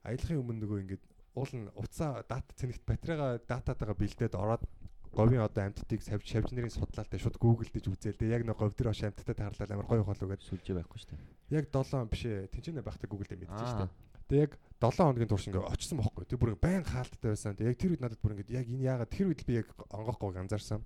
[0.04, 1.04] аялахын өмнө нөгөө ингээд
[1.38, 4.64] уул нь уцаа дата цэнэгт батарейга дататайгаа бэлдээд ороод
[5.12, 8.16] говийн одоо амьтдыг савж шавж нарын судлаалтай шууд гуглдэж үзээл.
[8.16, 11.10] Тэгээ яг нэг говь дээр ош амьтдтай тарлал амар гоё хол үгээд Сүлжээ байхгүй шүү
[11.12, 11.20] дээ.
[11.60, 12.48] яг 7 биш ээ.
[12.48, 13.88] Тэнцэнэ байхдаа гуглдээ мэдчихэж Аа.
[13.88, 13.92] штэ.
[14.32, 16.24] Тэгээ яг 7 хоногийн турш ингээ очсон бохоггүй.
[16.32, 17.52] Тэг бүр байн хаалттай байсан.
[17.60, 20.32] Тэг яг тэр үед надад бүр ингээ яг энэ яагаад тэр үед би яг онгохгүй
[20.40, 20.80] анзаарсан.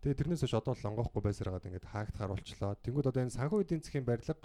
[0.00, 2.72] Тэгээ тэрнээс хойш одоо л онгохгүй байсараад ингээ хаагтахаар болчлоо.
[2.80, 4.40] Тэнгүүд одоо энэ санхүү эдийн засгийн барилга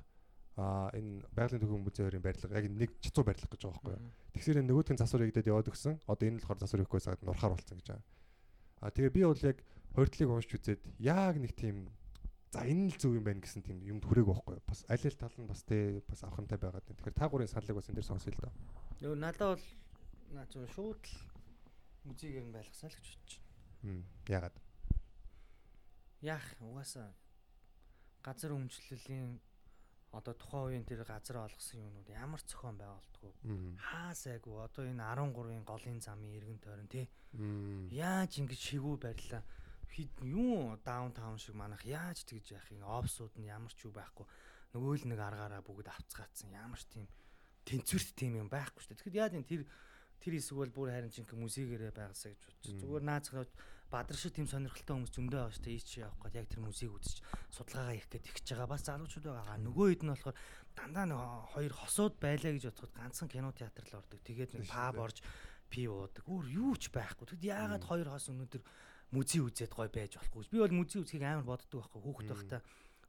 [0.57, 4.11] а энэ байгалийн төвийн музейрийн барилга яг нэг чицуу барилга гэж байгаа байхгүй юу.
[4.33, 5.95] Тэгсэр энэ нөгөөдгөн засвар хийгдээд яваад өгсөн.
[6.09, 8.05] Одоо энэ л болохоор засвар хийхгүй байсаад нурхаар болцсон гэж байгаа.
[8.81, 9.57] А тэгээ би бол яг
[9.93, 11.93] хордлыг уншиж үзээд яг нэг тийм
[12.49, 14.57] за энэ л зөв юм байна гэсэн тийм юмд хүрээг байхгүй.
[14.65, 16.97] Бас аль аль тал нь бас тэ бас авахантай байгаад байна.
[16.97, 18.53] Тэгэхээр та гурийн саналыг бас энэ дээр сонсъё л доо.
[18.97, 19.65] Нөгөө надад бол
[20.33, 21.15] наа зөв шууд л
[22.09, 23.53] музейгээр нь байлгасаа л гэж бодож байна.
[23.85, 24.55] Хм ягаад?
[26.25, 27.13] Яах угаасаа
[28.25, 29.37] газар өмчлөлийн
[30.11, 33.75] одоо тухайн үеийн тэр газар олгосон юмнууд ямар цохон байгуулдггүй Хм.
[33.77, 37.05] хаа сайгүй одоо энэ 13-ын голын замын эргэн тойрон тий.
[37.91, 39.43] Яаж ингэж шигүү барьлаа?
[39.91, 41.83] Хид юу даунтаун шиг манах?
[41.85, 42.83] Яаж тэгж яах юм?
[42.87, 44.25] Офсууд нь ямар ч юу байхгүй.
[44.73, 47.07] Нөгөө л нэг аргаараа бүгд авцгаацсан ямар ч тийм
[47.67, 48.99] тэнцвэрт тийм юм байхгүй шүү дээ.
[49.03, 49.61] Тэгэхэд яа гэв тэр
[50.23, 52.75] тэр хэсэг бол бүр харин чинь музейгээрээ байгаасаа гэж бодчих.
[52.79, 53.45] Зүгээр наацгаа
[53.91, 55.77] бадар шиг тийм сонирхолтой хүмүүс зөндөө байгаа шүү дээ.
[55.79, 57.17] Ийч явах гээд яг тэр музейг үзэж
[57.55, 58.67] судалгаагаа хийх гээд ихж байгаа.
[58.67, 59.57] Бас залуучууд байгаа.
[59.63, 60.37] Нөгөө хэд нь болохоор
[60.75, 61.19] дандаа нэг
[61.55, 64.19] хоёр хосууд байлаа гэж бодоход ганцхан кино театр л ордог.
[64.27, 65.17] Тэгээд нэг паб орж
[65.71, 66.23] пив уудаг.
[66.27, 67.25] Өөр юу ч байхгүй.
[67.31, 68.63] Тэгэд яагаад хоёр хос өнөөдөр
[69.15, 70.51] музей үзээд гой байж болохгүй.
[70.51, 72.01] Би бол музей үзхийг амар боддог байхгүй.
[72.03, 72.61] Хүүхэд байхдаа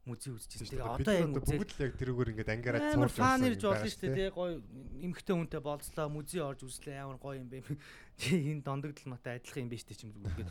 [0.09, 0.73] музей үзчихсэн.
[0.73, 3.29] Тэгээ одоо яг бүгд л яг тэрүүгээр ингээд ангаараад цуурж байгаа.
[3.29, 4.29] Фан ирж болно шүү дээ.
[4.33, 4.51] Гой
[5.05, 6.07] эмхтэй хүнтэй болцлоо.
[6.09, 6.97] Музей орж үзлээ.
[7.05, 7.61] Амар гоё юм бэ.
[8.33, 10.49] Энэ дондогдол матай адилхан юм биш дээ чим зүгээр.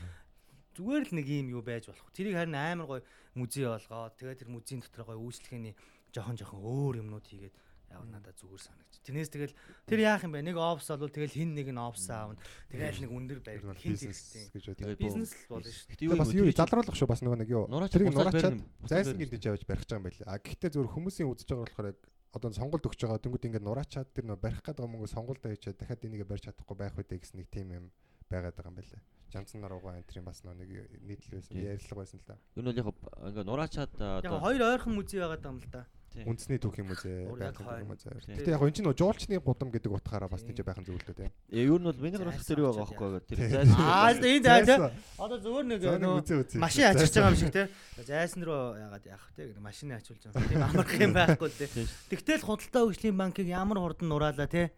[0.79, 2.07] Зүгээр л нэг юм юу байж болох.
[2.15, 3.03] Тэрийг харин амар гоё
[3.35, 5.75] музей болгоод тэгээ тэр музейн дотор гоё үйлчлэгээний
[6.15, 7.57] жохон жохон өөр юмнууд хийгээд
[7.91, 8.95] яг надад зүгээр санагч.
[9.05, 9.55] Тэрнээс тэгэл
[9.89, 10.45] тэр яах юм бэ?
[10.45, 12.37] Нэг офс бол тэгэл хин нэг нь офс аавна.
[12.69, 14.99] Тэгэл нэг өндөр байр хин гэж байдаг.
[15.01, 15.97] Бизнес л болно шүү.
[15.97, 17.65] Тэгээ бас юу залруулах шүү бас нөгөө нэг юу.
[17.89, 20.25] Тэрийг нураачаад зайсан гэж явж барих гэж байгаа юм байли.
[20.29, 22.01] А гэхдээ зөвхөн хүмүүсийн үзэж байгаа болохоор яг
[22.33, 26.05] одоо сонголт өгч байгаа тэнгууд ингээд нураачаад тэр нөө барих гэдэг мөнгө сонголтоо хийчихэд дахиад
[26.05, 27.85] энийг барьж чадахгүй байх үедээ гэсэн нэг тим юм
[28.29, 29.01] байгаад байгаа юм байлаа.
[29.33, 30.69] Жанцан нар угаа энэ бас нэг
[31.05, 32.37] нийтлэл байсан, ярилцлага байсан л да.
[32.57, 32.89] Энэ бол яг
[33.33, 35.83] ингээ нураачаад одоо хоёр ойрхон музей байгаад байгаа юм л да.
[36.17, 38.11] Үндэсний түүхийн музей, байгалийн музей.
[38.41, 41.31] Гэтэ яг энэ чинь жуулчны гудам гэдэг утгаараа бас тийж байхын зөвлөлтөө тийм.
[41.53, 43.77] Ээ юу нь бол миний гарах дээр юу байгаа байхгүй тэр зайсан.
[43.79, 44.83] Аа энэ зай тийм.
[45.21, 47.69] Одоо зүгээр нэг нөгөө машин ачиж байгаа юм шиг тийм.
[48.03, 50.49] Зайсан руу яагаад яах вэ гэдэг машин ачуулж байгаа.
[50.49, 51.87] Тийм амарх юм байхгүй тийм.
[52.09, 54.73] Тэгтэл худалдаа хөгжлийн банкыг ямар хурдан нураалаа тийм.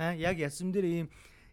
[0.00, 1.06] Аа яг ясам дээр ийм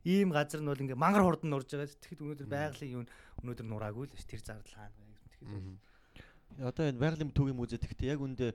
[0.08, 1.90] ийм газар нь бол ингээ мангар хурдан нурж байгаа.
[1.90, 3.04] Тэгэхэд өнөөдөр байгалийн юу
[3.44, 6.64] өнөөдөр нураагүй л ш тэр зардал хаана вэ гэхэд.
[6.64, 8.54] Одоо энэ байгалийн түүхийн музей тэгтээ яг үндэ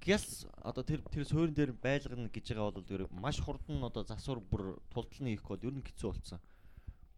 [0.00, 4.40] Гялс одоо тэр тэр суурин дээр байлгана гэж байгаа бол тэр маш хурдан одоо засвар
[4.40, 6.40] бүр тулталны хийх гээд ер нь хэцүү болсон.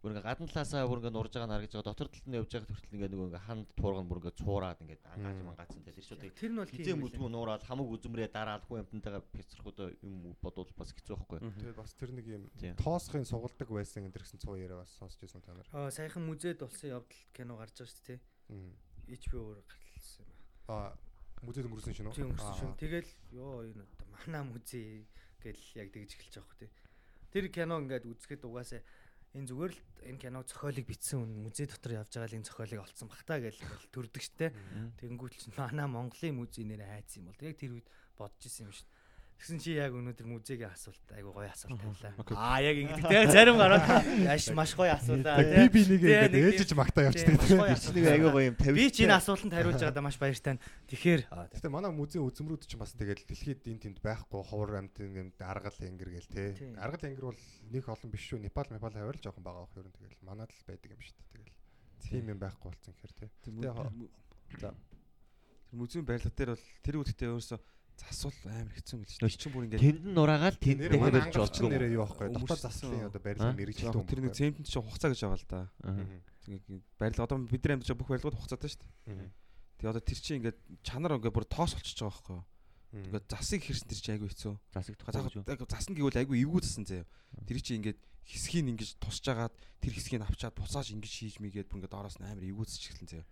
[0.02, 2.70] Бүр ингээ гадна талаасаа бүр ингээ нурж байгаа наргиж байгаа дотор талд нь явж байгаа
[2.70, 6.38] хүртэл ингээ нөгөө ингээ ханд туурган бүр ингээ цуураад ингээ ангааж мангаацсан тэр шүү дээ.
[6.38, 10.94] Тэр нь бол тийм мүдгүү нуураад хамаг үзмрээ дараад хүн амтантайгаа пяцрахудаа юм бодвол бас
[10.94, 11.38] хэцүү байхгүй.
[11.62, 12.46] Тэгээд бас тэр нэг юм
[12.78, 15.66] тоосхын сугалдаг байсан энэ гэсэн цуу яриа бас сонсч байсан та нар.
[15.74, 18.18] Аа саяхан музейд болсон явдал кино гарч байгаа шүү дээ.
[19.18, 20.94] HBO өөр гаргалсан юм байна.
[20.94, 21.07] Аа
[21.42, 22.16] музейд өнгөрсөн шин үү?
[22.16, 22.72] Тийм өнгөрсөн шин.
[22.78, 25.06] Тэгэл ёо энэ одоо манай музей
[25.42, 26.70] гэл яг тэгж эхэлж байгаа хөө тий.
[27.32, 28.82] Тэр кино ингээд үзэхэд угаасаа
[29.36, 32.80] энэ зүгээр л энэ киног зохиолыг бичсэн хүн музей дотор явж байгаа л энэ зохиолыг
[32.80, 33.56] олцсон бах та гэж
[33.92, 34.56] төрдөг штэ.
[34.98, 38.74] Тэгэнгүүт ч манай Монголын музей нэр айц юм бол яг тэр үед бодож исэн юм
[38.74, 38.88] шүү.
[39.38, 42.26] Тэгсэн чи яг өнөөдөр музейгийн асуулт айгу гоё асуулт тавилаа.
[42.34, 43.86] Аа яг ингэдэг те зарим гараад
[44.26, 45.70] яаш маш гоё асуулаа те.
[45.70, 47.54] Би би нэг ингэж ээлжиж магтаа явчихдаг те.
[47.94, 48.74] Нэг айгу гоё юм тавьж.
[48.74, 50.58] Би ч энэ асуултанд хариулж байгаадаа маш баяртай.
[50.90, 51.20] Тэгэхээр
[51.54, 55.78] Гэтэ манай музейн үзмрүүд ч бас тэгэл дэлхийд энэ тэнд байхгүй ховор амт юм аргал
[55.86, 56.74] ангэр гээл те.
[56.74, 58.42] Аргал ангэр бол нэг олон биш шүү.
[58.42, 61.14] Непал Непал хавар л жоохон байгаа бах ер нь тэгэл манад л байдаг юм шүү
[61.14, 61.30] дээ.
[61.30, 61.54] Тэгэл
[62.10, 63.30] тийм юм байхгүй болсон гэхээр те.
[63.46, 63.70] Тэгээ
[64.58, 64.74] за.
[64.74, 69.38] Тэр музейн барилга дээр бол тэр үедээ өөрөөсөө засвал амар хэцүү мэл чинь.
[69.38, 71.70] Чин бүр ингээд тэнд нь нураагаал тэнд дээрж болдог.
[71.70, 72.30] Нэрээ юу аахгүй.
[72.30, 74.06] Дотор заслын одоо барилга мэрэгчлээ.
[74.06, 75.60] Тэр нэг цемент чинь хугацаа гэж байгаа л да.
[76.46, 76.64] Тэгээд
[76.98, 79.30] барилга одоо бид нар амьд бүх барилгууд хугацаатай шүү дээ.
[79.78, 82.44] Тэгээ одоо тэр чинь ингээд чанар ингээд бүр тоос болчихж байгаа байхгүй юу?
[82.92, 84.54] Ингээд засыг хэрсэн тэр чинь айгүй хэцүү.
[84.72, 85.44] Засыг тохиолж.
[85.68, 87.06] Засна гэвэл айгүй эвгүй засан заяа.
[87.44, 91.84] Тэр чинь ингээд хэсгийг ингэж тусч агаад тэр хэсгийг авчаад буцааж ингэж хийж мийгээд бүр
[91.84, 93.28] ингээд доороос нь амар эвгүүцэж эхэлсэн заяа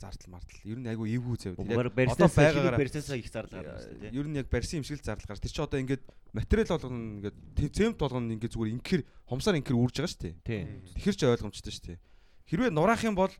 [0.00, 0.60] зардал мартал.
[0.64, 1.58] Ер нь айгүй эвгүй зав.
[1.58, 4.14] Одоо байгаагаар барьсаасаа их зардал гарна шүү дээ.
[4.16, 5.44] Ер нь яг барьсан юм шиг л зардал гарна.
[5.44, 6.02] Тэр чинь одоо ингээд
[6.32, 10.34] материал болгоно ингээд цемент болгоно ингээд зүгээр инкэр хомсаар инкэр үрж байгаа шүү дээ.
[10.96, 11.98] Тэгэхэр ч ойлгомжтой шүү дээ.
[12.48, 13.32] Хэрвээ нураах юм бол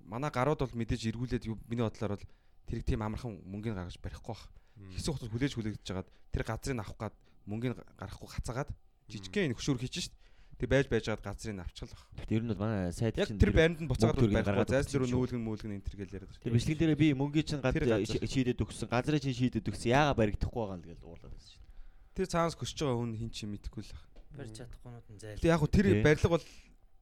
[0.00, 2.26] манай гарууд бол мэдээж эргүүлээд миний бодлоор бол
[2.66, 4.48] тэрийг тийм амархан мөнгөний гаргаж барихгүй бах.
[4.96, 7.14] Хэсэг хотод хүлээж хүлээгдэж жагаад тэр газрыг авах гад
[7.46, 8.70] мөнгөний гаргахгүй хацаагаад
[9.08, 10.14] жижигхэн хөшүүр хийж шít.
[10.58, 12.02] Тэг байж байж гад газрыг авчихлах.
[12.22, 15.42] Гэтэ ер нь бол манай сайд чинь тэр байранд нь буцаад барих зайс руу нүүлгэн
[15.42, 16.38] мүлгэн энэ төр гэл яриад.
[16.38, 19.90] Тэр бичлэг дээр би мөнгөний чинь гад шийдэд өгсөн, газрын чинь шийдэд өгсөн.
[19.90, 22.14] Яага баригдахгүй байгаа л гэж уурлаад байсан шүү дээ.
[22.14, 24.06] Тэр цаанаас көсөж байгаа хүн хин чи мэдэхгүй л баг.
[24.38, 25.40] Барьж чадахгүйнүүд нь зайл.
[25.42, 26.44] Тэг яг хуу тэр барилга бол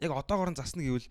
[0.01, 1.09] яг одоогоор нь засна гэвэл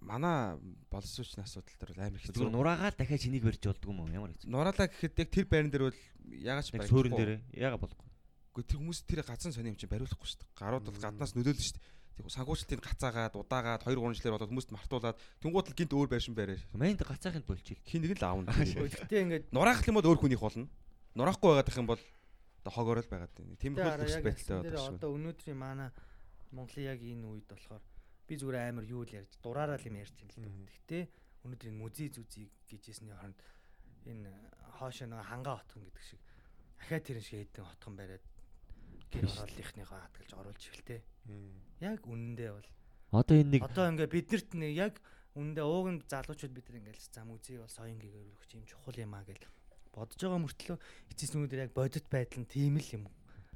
[0.00, 0.58] манай
[0.90, 2.50] боловсруучны асуудал дээр бол амар хэцүү.
[2.50, 4.50] Нураагаал дахиад чинийг барьж болдгоо юм ямар хэцүү.
[4.50, 6.00] Нураалаа гэхэд яг тэр байран дээр бол
[6.34, 6.90] яагаад ч барихгүй.
[6.90, 8.08] Суурин дээр яагаад болохгүй.
[8.50, 10.58] Гэхдээ тэр хүмүүс тэр газар сони юм чинь бариулахгүй шүү дээ.
[10.58, 11.98] Гарууд бол гаднаас нөлөөлнө шүү дээ
[12.28, 16.60] санхүүжилтийг гацаагаад удаагаад 2 3 жилээр болоод хүмүүст мартуулаад тэнгуут л гинт өөр байшин барай.
[16.76, 17.80] Майнд гацаахынд болчих.
[17.86, 18.52] Хин нэг л аавна.
[18.52, 20.68] Гэтэ ингээд нураах юм бол өөр хүнийх болно.
[21.16, 22.02] Нураахгүй байгаад их юм бол
[22.60, 23.56] одоо хогоор л байгаад байна.
[23.56, 24.96] Тийм их төс байдалтай одоо шүү.
[25.00, 25.88] Одоо өнөөдрийн манай
[26.52, 27.82] Монголын яг энэ үед болохоор
[28.30, 30.70] би зүгээр амар юу л ярьж дураараа л юм ярьж байна л да.
[30.78, 30.98] Гэтэ
[31.42, 33.38] өнөөдрийн музей зүзий гэжсэний хооронд
[34.06, 34.30] энэ
[34.78, 36.20] хоошоо нэг хангаа хотхон гэдэг шиг
[36.78, 38.24] ахаа тэрэн шиг хэдэн хотхон бариад
[39.10, 41.02] гэр ороллынхныхоо хатгалж оруулж ихэлтэй.
[41.82, 42.70] Яг үнэндээ бол.
[43.18, 44.94] Одоо энэ нэг одоо ингээ биднэрт нэг яг
[45.34, 49.14] үнэндээ ууган залуучууд бид нар ингээл зам үзий бол соён гэгээр өгч юм чухал юм
[49.18, 49.42] а гэж
[49.90, 50.78] бодож байгаа мөртлөө
[51.10, 53.04] эцэс нүдээр яг бодит байдал нь тийм л юм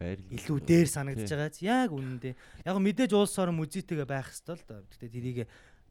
[0.02, 1.62] илүү дээр санагдаж байгаа.
[1.62, 2.34] Яг үнэндээ
[2.66, 4.80] яг мэдээж улс орон музейтэйгээ байх хэвээр л доо.
[4.90, 5.38] Гэтэ тэрийг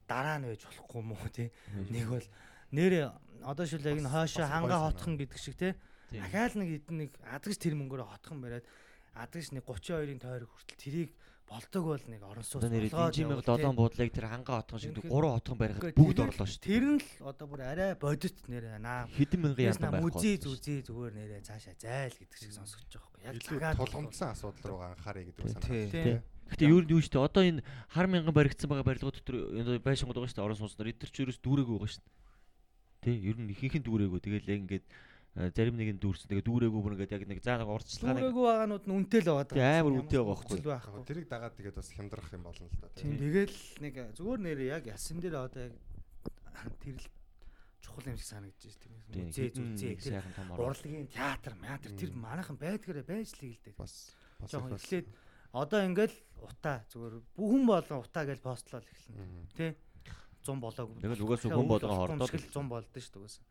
[0.03, 1.49] дараа нь байж болохгүй мó тий.
[1.87, 2.27] Нэг бол
[2.75, 3.07] нэрээ
[3.47, 5.73] одоо шил яг н хойшоо гоё хотхон гэдэг шиг тий.
[6.11, 8.67] Дахиад нэг эдэн нэг адагш тэр мөнгөөр хотхон бариад
[9.15, 11.11] адагш нэг 32-ын тойрог хүртэл тэрийг
[11.53, 13.51] болдог бол нэг орон сууц болгоод дижимэг явал, тий.
[13.53, 16.69] долоон буудлыг тэр хангаа отхон шиг Үнэхээр- 3 отхон барихад бүгд орлоо шүү дээ.
[16.73, 19.05] Тэр нь л одоо бүр арай бодит нэрээ наа.
[19.13, 20.01] Хэдэн мянган на байхгүй.
[20.09, 23.61] мүзий зүзий зүгээр нэрээ цаашаа зайл гэдэг шиг сонсогдож байгаа байхгүй.
[23.61, 25.69] Яг тулгамдсан асуудал руугаа анхаарай гэдэг санаа.
[25.69, 25.85] Тий.
[25.93, 26.17] Тий.
[26.49, 27.27] Гэтэ юу юу шүү дээ.
[27.29, 27.61] Одоо энэ
[27.93, 29.37] хар мянган баригдсан байгаа барилгууд дотор
[29.85, 30.47] байшингууд байгаа шүү дээ.
[30.49, 32.21] Орон сууцнаар эдгэр ч ерөөс дүүрээгүй байгаа шүү дээ.
[33.03, 34.19] Тэ ер нь ихийнх нь дүүрээгүй.
[34.25, 34.85] Тэгэл яг ингээд
[35.33, 36.29] зарим нэг нь дүүрсэн.
[36.29, 39.29] Тэгээ дүүрээгүй бүр ингээд яг нэг заа нэг орцлага нэг Дүүрээгүй байгаанууд нь үнэтэй л
[39.33, 39.49] байгаа.
[39.49, 41.05] Тий, амар үнэтэй байгаа байхгүй.
[41.09, 42.87] тэрийг дагаад тэгээд бас хямдрах юм болно л да.
[42.93, 43.01] тий.
[43.01, 45.73] Тийм тэгэл нэг зүгээр нэрээ яг ясан дээр одоо яг
[46.77, 47.07] тэр л
[47.81, 49.01] чухал юм шиг санагдаж байна.
[49.09, 50.15] хэдэн зүзээ тэр
[50.53, 53.73] урлагийн театр, театр тэр манайхан байдгаараа байж л л дээ.
[53.73, 55.07] Бас бас- эхлээд
[55.49, 59.49] одоо ингээл утаа зүгээр бүхэн болон утаа гэж постлол эхэлнэ.
[59.57, 59.77] Тэ
[60.45, 60.99] 100 болоогүй.
[61.01, 63.45] Тэгэл угаасаа хүн юм хордоод шиг л 100 болдсон шүү дээ угаасаа.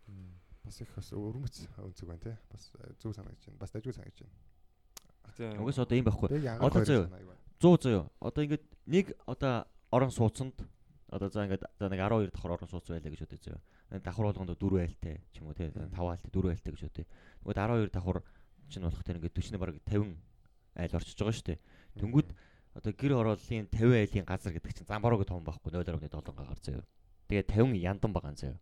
[0.64, 2.36] Бас их бас өрмөц өнцөг байна тий.
[2.50, 3.58] Бас э, зүг санагдаж байна.
[3.58, 4.36] Бас дайггүй санагдаж байна.
[5.36, 5.62] Тийм.
[5.62, 6.28] Угаас одоо юм байхгүй.
[6.58, 7.08] Одоо заяа.
[7.58, 8.04] 100 заяа.
[8.20, 10.54] Одоо ингээд нэг одоо орон сууцанд
[11.12, 13.60] одоо за ингээд за нэг 12 давхар орон сууц байлаа гэж бодъё.
[13.90, 17.06] Нэг давхар болгонд 4 айлтай ч юм уу тий 5 айлтай 4 айлтай гэж бодъё.
[17.44, 18.18] Тэгвэл 12 давхар
[18.72, 20.16] чинь болох тэр ингээд 40 бараг 50
[20.80, 21.58] айл орчиж байгаа шүү дээ.
[22.00, 22.28] Тэнгүүд
[22.72, 26.84] одоо гэр орооллын 50 айлын газар гэдэг чинь замбарууг том байхгүй 0.7 гагаар заяа.
[27.28, 28.56] Тэгээ 50 яндан байгаа заяа.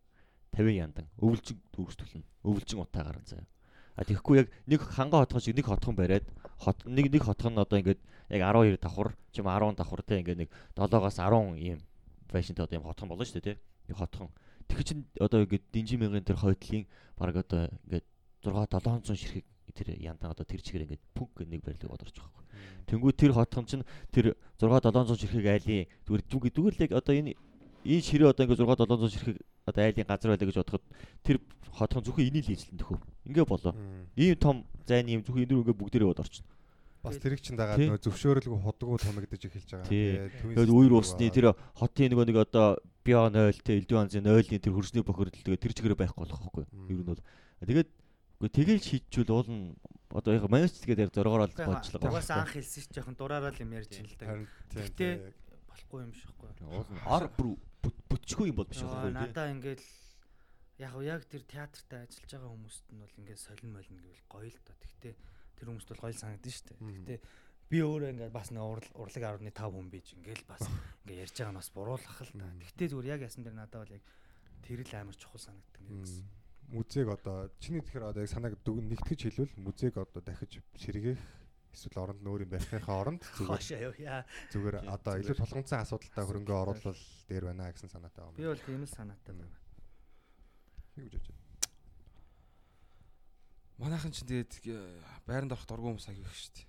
[0.51, 2.27] 50 яндан өвлжин дүүрстүүлнэ.
[2.43, 3.47] Өвлжин утаа гарan заяа.
[3.95, 6.27] А тэгэхгүй яг нэг хангаа хотхон шиг нэг хотхон бариад
[6.59, 7.99] хот нэг нэг хотхон одоо ингээд
[8.31, 11.79] яг 12 давхар ч юм уу 10 давхар те ингээд нэг 7-оос 10 ийм
[12.31, 13.59] байшинтай одоо ийм хотхон болно шүү дээ те.
[13.87, 14.31] Нэг хотхон.
[14.67, 16.87] Тэгэхээр чин одоо ингээд динжи мянган тэр хойдлын
[17.19, 18.05] баг одоо ингээд
[18.43, 22.47] 6 700 ширхэг тэр яндан одоо тэр чигээр ингээд пүнк нэг барилгыг одорч байгаа байхгүй.
[22.87, 27.35] Тэнгүү тэр хотхон чинь тэр 6 700 ширхэг айлын зүгээр зүгээр л яг одоо энэ
[27.85, 30.85] энэ ширээ одоо ингээд 6 700 ширхэг одоо айлын газар байлаа гэж бодоход
[31.25, 31.37] тэр
[31.71, 32.99] хотхон зөвхөн энийг л эзлэн төхөө.
[33.27, 33.73] Ингээ болоо.
[34.15, 34.55] Ийм том
[34.85, 36.49] зайны юм зөвхөн энэ рүү ингээ бүгдээрээ бод орчихно.
[37.01, 37.89] бас тэрийг чинь дагаад Тий.
[37.89, 39.89] нөө зөвшөөрөлгүй худгуу томигдож эхэлж байгаа.
[39.89, 44.73] Тэгээд үер усны тэр хотын нөгөө нэг одоо био 0 те элдв анзын 0-ийн тэр
[44.77, 46.65] хөрсний бохирдол тэгээ тэр чигээр байхгүй болох байхгүй.
[46.93, 47.21] Ер нь бол
[47.65, 47.89] тэгээд
[48.37, 49.73] үгүй тэгэл шийдчихвэл уул нь
[50.13, 52.05] одоо яг манайч тэгээд яг зоргоор бол бодлого.
[52.05, 54.85] Угаасаа анх хэлсэн чинь жоохон дураараа л юм ярьж байна л да.
[54.93, 55.13] Тий.
[55.73, 56.69] Болохгүй юм шиг байхгүй.
[56.69, 59.11] Уул нь ор бүр бүтчихгүй юм бол биш байхгүй.
[59.15, 59.85] Надаа ингээл
[60.81, 64.59] яг яг тэр театртаа ажиллаж байгаа хүмүүст нь бол ингээд солин молно гэвэл гоё л
[64.65, 64.77] доо.
[64.81, 65.13] Гэхдээ
[65.57, 66.77] тэр хүмүүст бол гоё санагдаж штэ.
[66.81, 67.05] Мгм.
[67.05, 67.19] Гэхдээ
[67.71, 70.61] би өөрөө ингээд бас нэг урлаг 10.5 хүн бийж ингээл бас
[71.05, 72.45] ингээд ярьж байгаа нь бас буруулах л та.
[72.61, 74.03] Гэхдээ зүгээр яг ясан дээр надад бол яг
[74.65, 76.25] тэр л амар чухал санагддаг юм гэсэн.
[76.71, 81.19] Музейг одоо чиний тэгэхээр одоо яг санааг дүг нэгтгэж хэлвэл музейг одоо дахиж сэргээх
[81.73, 87.71] эсвэл оронд нөөрийн барихынхаа оронд зүгээр зүгээр одоо илүү тулгамдсан асуудалтай хөрөнгө оруулал дээр байна
[87.71, 88.37] гэсэн санаатай байна.
[88.37, 89.55] Би бол тийм л санаатай байна.
[90.97, 91.41] юу гэж бодож байна?
[93.81, 94.77] Манайхан ч тэгээд э,
[95.25, 96.67] байранд орох дургүй хүмүүс аяг их шүү дээ.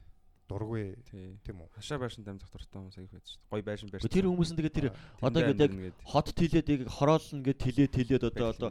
[0.49, 1.37] Дургүй Тий.
[1.45, 1.69] тийм үү?
[1.77, 3.51] Хашаа байшин дамжих дуртай хүмүүс аяг байдаг шүү дээ.
[3.53, 4.09] Гоё байшин барьж.
[4.09, 4.89] Тэр хүмүүс нь тэгээд тэр
[5.21, 5.73] одоо ингээд яг
[6.09, 8.71] хот тэлээд яг хороолно ингээд тэлээ тэлээд одоо одоо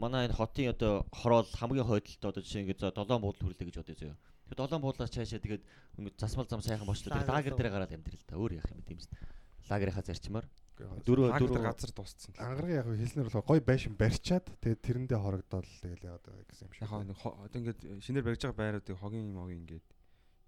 [0.00, 3.76] манай энэ хотын одоо хороол хамгийн хойдолтой одоо жишээ ингээд за долоон буудлын хүрлээ гэж
[3.84, 4.16] бодъё зөө.
[4.48, 5.64] Тэгээд долоон буудлаас цаашаа тэгээд
[6.16, 9.08] засмал зам сайхан бочлоо тэр Лагер дээр гараад амьдрал та өөр яах юм бэ юмс.
[9.68, 10.48] Лагерийнхаа зарчмаар
[10.78, 12.34] Дөрөв дөрөв газар дууссан.
[12.38, 16.72] ангараг яг хэлснээр бол гой байшин барьчаад тэгээд тэрэндээ хорогдоод тэгэл яа одоо гэсэн юм
[16.72, 16.82] шиг.
[16.86, 17.18] Яг нэг
[17.58, 19.86] ингээд шинээр барьж байгаа байруудыг хогийн могийн ингээд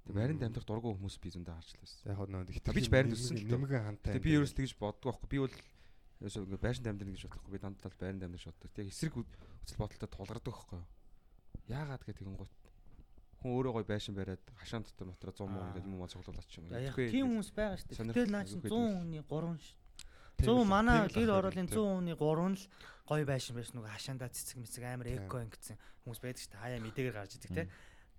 [0.06, 2.00] тэг байранд амьдрах дургүй хүмүүс би зөндөө харчлаа байсан.
[2.06, 4.22] Яг нөө Би ч байранд өссөн л нэмгэн хантай.
[4.22, 5.28] Би ерөөс тэгж боддог байхгүй.
[5.34, 5.56] Би бол
[6.22, 7.50] ерөөсөө ингээд байшин амьдрах гэж бодохгүй.
[7.50, 8.70] Би дандаа л байранд амьдрах боддог.
[8.70, 10.78] Тэг эсрэг үзэл бодолтой тулгардаг байхгүй.
[10.78, 10.88] юу?
[11.74, 12.54] Яагаад гэх тэгэн гут
[13.40, 16.60] хүн өөрөө гой байшин бариад хашаан дотор дотроо 100 муу ингээд юм уу цуглуулаад ч
[16.60, 16.68] юм.
[16.68, 18.06] Тийм хүмүүс байгаа шүү дээ.
[18.12, 19.00] Гэтэл наа аюулгүй 100 байдаг.
[19.00, 19.76] хүний 3 шүү.
[20.36, 21.80] Тийм 100 л- манай гэр ороолын хэрэгтэй.
[21.80, 22.64] 100 хүний 3 нь л
[23.10, 26.62] гоё байшин байсан нөгөө хашаандаа цэцэг мэцэг амар эко ингэсэн хүмүүс байдаг шүү дээ.
[26.62, 27.64] Хаяа мэдээгээр гарч идэг те.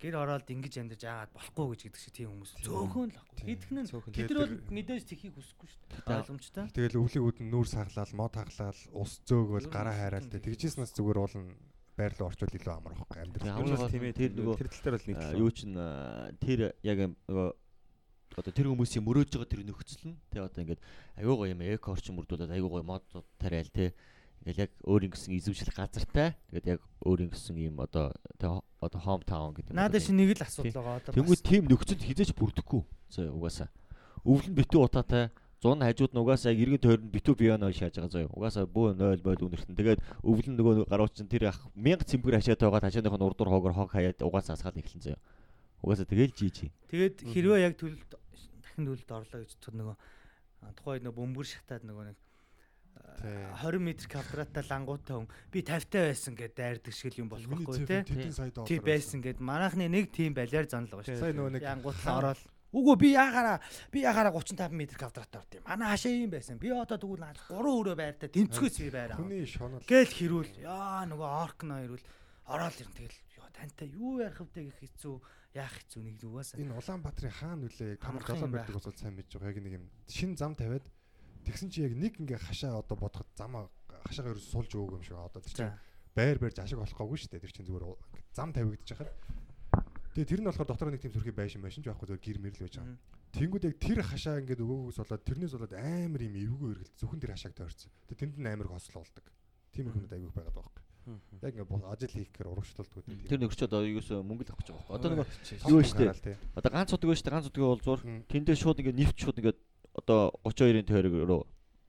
[0.02, 3.22] Гэр ороолд ингэж амьдарч яагаад болохгүй гэж гэдэг шиг тийм хүмүүс зөөхөн л.
[3.38, 3.46] Тийм.
[3.46, 6.18] Хэдхэн нь тэд нар бол мэдээж тэхийг хүсэхгүй шүү дээ.
[6.18, 6.66] Ойлгомжтой.
[6.74, 10.46] Тэгэл өвлийн үүд нь нүүр саглал, мод хаглал, ус зөөгөл, гараа хайраал тийм тэ.
[10.50, 11.54] Тэгжээснээс зүгээр уул нь
[12.02, 13.54] байр руу орчвол илүү амар байхгүй амьдрал.
[13.54, 15.72] хамгийн гол нь тэр нөгөө тэр тал дээр бол нэг А, юу чин
[16.42, 17.48] тэр яг юм нөгөө
[18.42, 20.80] одоо тэр хүмүүсийн мөрөөж байгаа тэр нөхцөл нь тий одоо ингээд
[21.20, 23.04] аюу гоё юм эко орчин мөрдүүлээд аюу гоё мод
[23.38, 23.92] тариал тий
[24.42, 28.10] ингээл яг өөрийн гэсэн эзэмшил газартай тэгээд яг өөрийн гэсэн юм одоо
[28.40, 28.48] тий
[28.82, 31.12] одоо home town гэдэг юм Надад одоо ши нэг л асуудал байгаа одоо.
[31.14, 32.82] Тэнгүү тийм нөхцөлд хизээч бүрдэхгүй.
[33.14, 33.68] Зөө угаасаа.
[34.26, 35.30] Өвлөн битүү утаатай
[35.62, 38.34] 100 хажууд нь угаасаа яг эргэн тойронд битүү бионо шааж байгаа зөө.
[38.34, 39.78] Угаасаа бөө 0 бойл үнэртэн.
[39.78, 43.74] Тэгээд өвлөн нөгөө гарууч чинь тэр ах 1000 цэмбэр хашаад байгаа ташааных нь урдуур хоогоор
[43.78, 45.18] хог хаяад угаасаа асгаал эхлэн зөө.
[45.86, 46.74] Угаасаа тэгэл жижи.
[46.90, 49.96] Тэгээд хэрвээ яг төлөлд дахин төлөлд орлоо гэж тэр нөгөө
[50.82, 52.18] тухайн нөгөө бөмбөр шатаад нөгөө нэг
[53.22, 58.02] 20 м квадраттай лангуутай хүн би 50 байсан гэдээ дайрдаг шиг юм болох байхгүй тий.
[58.66, 61.22] Тий байсан гэд манайхны нэг тийм балиар занал байгаа шүү.
[61.22, 62.40] Сая нөгөө нэг Янгуутлаа ороод
[62.72, 63.60] Үгүй би яхаараа
[63.92, 65.64] би яхаараа 35 м квадраттай орд юм.
[65.68, 66.56] Манай хашаа юм байсан.
[66.56, 69.20] Би одоо тэгвэл наад 3 өрөө байртай тэнцгээс би байраа.
[69.20, 70.52] хүний шонол Гээл хэрүүл.
[70.64, 72.06] Яа нөгөө орк нөө хэрүүл
[72.48, 75.14] ороод ирэн тэгэл ёо тантай юу ярих вдэ гэх хэцүү
[75.52, 76.50] яах хэцүү нэг зүгээс.
[76.56, 80.32] энэ Улаанбаатарын хаан үлээ тамар юм байдаг бол сайн мэдж байгаа яг нэг юм шин
[80.32, 80.86] зам тавиад
[81.44, 83.68] тэгсэн чи яг нэг ингээ хашаа одоо бодоход замаа
[84.08, 85.76] хашаагаа ерөөс сулж өгөөг юм шиг одоо тэр чинь
[86.16, 87.84] байр байр ашиг олох гоогүй шүү дээ тэр чинь зүгээр
[88.32, 89.12] зам тавигдчих хахад
[90.12, 92.62] тэгээ тэр нь болохоор дотор нэг тийм сөрхий байшин байшин ч байхгүй зүгээр гэр мэрл
[92.62, 92.96] байж байгаа
[93.32, 97.32] Тэнгүүд яг тэр хашаа ингээд өгөөгөөс болоод тэрнээс болоод амар юм эвгүй эргэлт зөвхөн тэр
[97.32, 97.88] хашааг тойрсон.
[98.12, 99.24] Тэгээ тэнд нь амар хосол болдог.
[99.72, 100.84] Тийм их юмуд аягүй байгаад байгаа байхгүй.
[101.40, 103.28] Яг ингээд ажил хийх гэхээр урагшлалдаг үү.
[103.32, 104.96] Тэр нөхөрч одоо юус мөнгө л авах гэж байгаа.
[105.00, 105.20] Одоо нэг
[105.64, 106.36] юу юу штэ.
[106.60, 108.00] Одоо ганц удаг байж штэ ганц удгийн бол зур.
[108.04, 109.58] Тэндээ шууд ингээд нэвт шууд ингээд
[109.96, 111.42] одоо 32-ын тойрог руу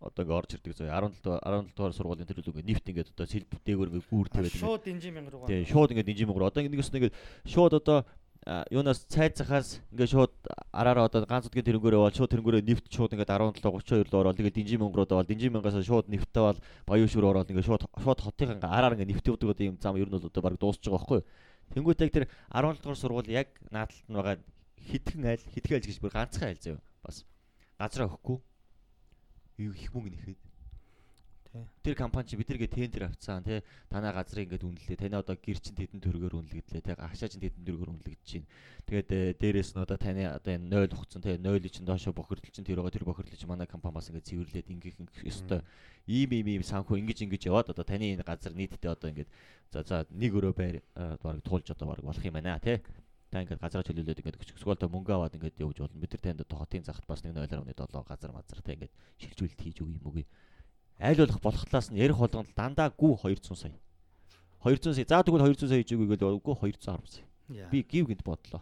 [0.04, 3.28] одоо ингээд орж ирдэг зөө 17 17 дугаар сургуулийн тэр үл ингээд нэвт ингээд одоо
[3.28, 5.48] сэлб дээгүүр ингээд гүүр тавиад Шууд инжи мянга руу.
[5.48, 7.16] тий шууд ингээд динжим мөр одоо ингээд ингээд
[7.48, 7.98] шууд одоо
[8.44, 10.34] юунаас цайцахаас ингээд шууд
[10.76, 14.36] араараа одоо ганц удгийн тэрнгүүрээ бол шууд тэрнгүүрээ нэвт шууд ингээд 17 32 руу ороод
[14.36, 18.20] тэгээд динжим мөнгөрөө бол динжим мөнгөөс шууд нэвтээ бол баян шүр ороод ингээд шууд шууд
[18.20, 20.84] хотын ингээд араар ингээд нэвтээ өгдөг одоо юм зам ер нь бол одоо баг дуусч
[20.84, 21.22] байгаа байхгүй
[21.72, 24.36] Тэнгүүт яг тэр 17 дугаар сургууль яг наадталд нь байгаа
[24.92, 26.82] хитгэн айл хитгэн айл гэж бүр ганцхан айл заяа.
[27.02, 27.24] Бас.
[27.80, 28.38] Газраа өгөхгүй
[29.72, 30.40] их мөнгө нэхэд
[31.86, 35.78] тэр компани чи бидэргээ тендер авцсан тий танаа газрыг ингээд үнэлээ таны одоо гэр чин
[35.78, 38.48] тэдэн төгрөгөөр үнэлэгдлээ тий агшаа чин тэдэн төгрөгөөр үнэлэгдэж чинь.
[38.90, 42.50] Тэгээд э, дээрээс нь одоо таны одоо энэ 0 хугацсан тий 0 чин доошо бохирдол
[42.50, 42.98] чин тэр байгаа.
[42.98, 44.98] Тэр бохирдол чин манай компани бас ингээд цэвэрлээд ингэх
[45.30, 45.62] ёстой.
[46.10, 49.30] Ийм ийм ийм санхүү ингэж ингэж яваад одоо таны энэ газар нийтдээ одоо ингээд
[49.70, 52.82] за за нэг өрөө байр э, бараг туулж одоо бараг болох юм байна тий
[53.34, 55.98] та ингээд газараа чөлөөлөөд ингээд өчгсгөл та мөнгө аваад ингээд явж болно.
[55.98, 59.78] Бид нар танд одоо хотын захад бас нэг 0.7 газар мазар тий ингээд шилжүүлэлт хийж
[59.82, 60.26] өгье юм үгүй
[61.00, 63.76] айл болох болох талаас нь ярих болгонд дандаа гүү 200 сая.
[64.64, 65.06] 200 сая.
[65.10, 67.70] За тэгвэл 200 сая хийж өгье гэвэл үгүй 210 сая.
[67.72, 68.62] Би гів гинт бодлоо.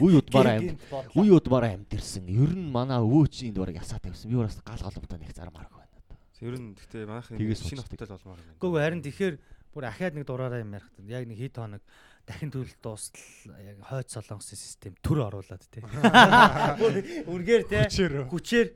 [0.00, 0.80] Үе удмаараа амт
[1.14, 4.30] үе удмаараа амтэрсэн ер нь манай өвөө чинь энд бараг ясаа тавьсан.
[4.30, 7.94] Би бас гал голомтой нэг зармаарг байна одоо Ер нь гэхдээ манайх шинэ сонсдог.
[7.94, 8.58] хотел болмоор байна.
[8.58, 9.34] Гэхдээ харин тэгэхээр
[9.70, 10.90] бүр ахаад нэг дураараа юм ярих.
[11.06, 11.82] Яг нэг хэд хоног
[12.30, 15.82] дахин төлөлт дуустал яг хойд солонгосын систем төр оруулаад тий.
[17.34, 17.82] Үргээр тий.
[18.30, 18.68] Хүчээр.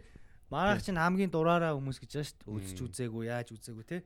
[0.51, 2.55] Манайх чинь хамгийн дураараа хүмүүс гэж байна шүү дээ.
[2.59, 4.01] Үзэж үзээгүй, яаж үзээгүй тий.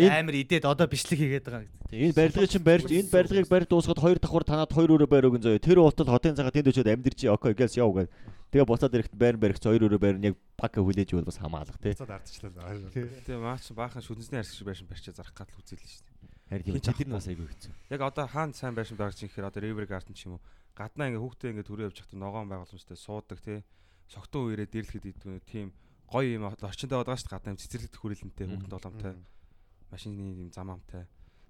[0.00, 1.68] Энэ- амар идээд одоо бичлэг хийгээд байгаа.
[1.92, 5.28] Тэгээ энэ барилгыг чинь барьж энэ барилгыг барь дуусгаад хоёр давхар танаад хоёр өрөө байр
[5.28, 8.08] өгөн зөө тэр утал хотын цагаа тэнд өчөөд амьдэрч окей гэлс яв гээд
[8.48, 11.76] тэгээ буцаад ирэхэд байр баригч хоёр өрөө байр нь яг пака хүлээж ивэл бас хамаалах
[11.76, 12.80] тий Цаад ардчлаа.
[12.96, 16.16] Тэгээ маач баахан шүнзний арьс шиг байшин барьчаа зарах гал үзэл л шүү дээ.
[16.48, 19.48] Харин тийм тэр нь бас айгүй хэцүү Яг одоо хаана сайн байшин байгаж чинь гэхээр
[19.52, 20.42] одоо River Garden ч юм уу
[20.78, 23.66] гаднаа ингээ хүүхдээ ингээ төрөө явж хахад ногоон байгууламжтай суудаг тий.
[24.06, 25.74] Согтун үерээ дээрлэхэд идэггүй тийм
[26.06, 29.14] гоё юм орчиндөө байгаа шүү дээ гаднаа юм цэцэрлэгдэх хүрээлэнтэй хүүхд толомтой
[29.90, 31.04] машины юм зам амтай.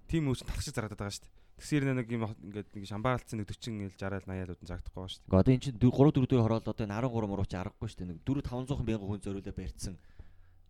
[0.09, 1.37] Тим үүс талх шиг зарагдаад байгаа шүү дээ.
[1.61, 5.21] Тэгсээр нэг юм ингээд нэг шамбаарлцсан нэг 40 ил 60 80 удаа зарагдахгүй байгаа шүү
[5.23, 5.39] дээ.
[5.39, 8.19] Одоо эн чинь 3 4 дээр хороол одоо энэ 13 мурууч аргагүй шүү дээ нэг
[8.25, 9.95] 4 500 мянган хүн зориулаад барьцсан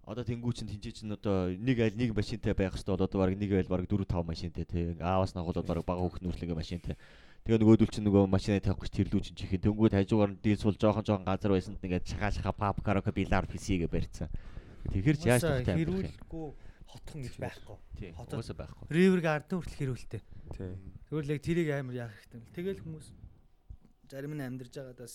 [0.10, 3.38] Одоо тэнгүү чин тэнцээ чин одоо нэг айл нэг машинтай байх хэвээр бол одоо баг
[3.38, 6.98] нэг айл баг 4 5 машинтай тий аавас нагуулаад баг бага хөх нүрслэгээ машинтай
[7.46, 10.76] Тэгээ нөгөөдөл чинь нөгөө машинаа тавих гэж тэрлүү чин чихээ дөнгүүд хажуугаар нь дийс бол
[10.76, 14.30] жоохон жоохон газар байсанд ингээд шахаа шахаа пап караоке билар PC гэ барьцсан.
[14.92, 16.04] Тэгэхээр ч яаж амьдрах юм.
[16.04, 16.46] хэрүүлэхгүй
[16.86, 17.78] хотхон гэж байхгүй.
[18.22, 18.86] Угаасаа байхгүй.
[18.92, 20.22] River Garden хүртэл хэрүүлтэй.
[21.10, 22.46] Тэгвэл яг тэрийг амар яах хэрэгтэй юм.
[22.54, 23.08] Тэгэл хүмүүс
[24.12, 25.14] зарим нь амьдарч байгаадаас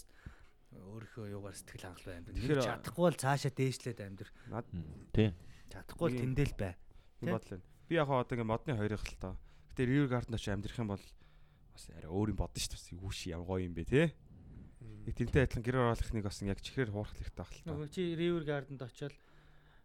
[0.82, 2.34] өөрийнхөө юугаар сэтгэл хангалуун амьдар.
[2.34, 4.28] Тэгэхээр- чадахгүй бол цаашаа дээшлээд амьдар.
[4.50, 4.66] Над
[5.14, 5.30] Тий.
[5.70, 6.72] Чадахгүй бол тэндэл бай.
[7.22, 7.32] юм Тий.
[7.34, 7.60] бодлоо.
[7.88, 9.34] Би яг одоо ингээ модны хоёрыг л тоо.
[9.74, 11.04] Гэтэ River Garden очиж амьдрах юм бол
[11.74, 12.98] бас арай өөр юм бодно шүү дээ.
[12.98, 14.02] Юу ши ямар гоё юм бэ те.
[15.04, 17.70] Нэг тэрнтэй адилхан гэр оролцохныг бас яг чихээр хуурах хэрэгтэй байх л та.
[17.72, 19.14] Нөгөө чи River Garden-д очиод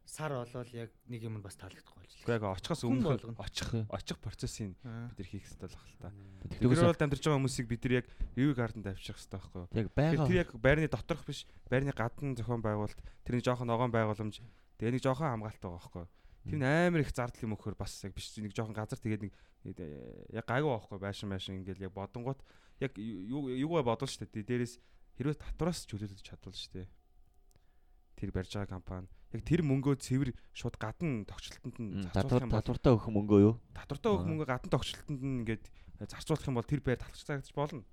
[0.10, 4.73] сар болол яг нэг юм бас таалагдахгүй болж Гэхдээ яг очихоос өмнө очих очих процессын
[4.81, 5.14] байна.
[5.14, 6.10] бид нар хийх хэрэгтэй байх л та.
[6.57, 9.69] Тэгвэл оролт амьдарч байгаа хүмүүсийг бид нар яг River Garden-д авчрах хэрэгтэй байхгүй юу?
[9.69, 13.94] яг Тэгэхээр байгаа тэр яг байрны доторх биш, байрны гадна зохион байгуулалт, тэрний жоохон ногоон
[13.94, 14.36] байгууламж,
[14.81, 16.10] тэгээ нэг жоохон хамгаалт байгаа байхгүй юу?
[16.49, 19.34] Тэр нь амар их зардал юм өгөхөр бас яг биш нэг жоохон газар тэгээд нэг
[20.34, 22.41] яг гайгүй байхгүй байшин байшин ингээл яг бодонгууд
[22.81, 24.48] яг юу юугаа бодвол шүү дээ.
[24.48, 24.80] Дээрээс
[25.19, 26.88] хэрвээ татвараас чөлөөлөж чадвал шүү дээ.
[28.18, 32.61] Тэр барьж байгаа компани яг тэр мөнгөө цэвэр шууд гадна тогтчлолтод нь зарцуулах юм бол
[32.64, 33.56] татвартаа өгөх мөнгөө юу?
[33.77, 34.30] татвартаа өгөх Аа.
[34.34, 35.64] мөнгө гадна тогтчлолтод нь ингээд
[36.10, 37.84] зарцуулах юм бол тэр байр талхацагдаж болно.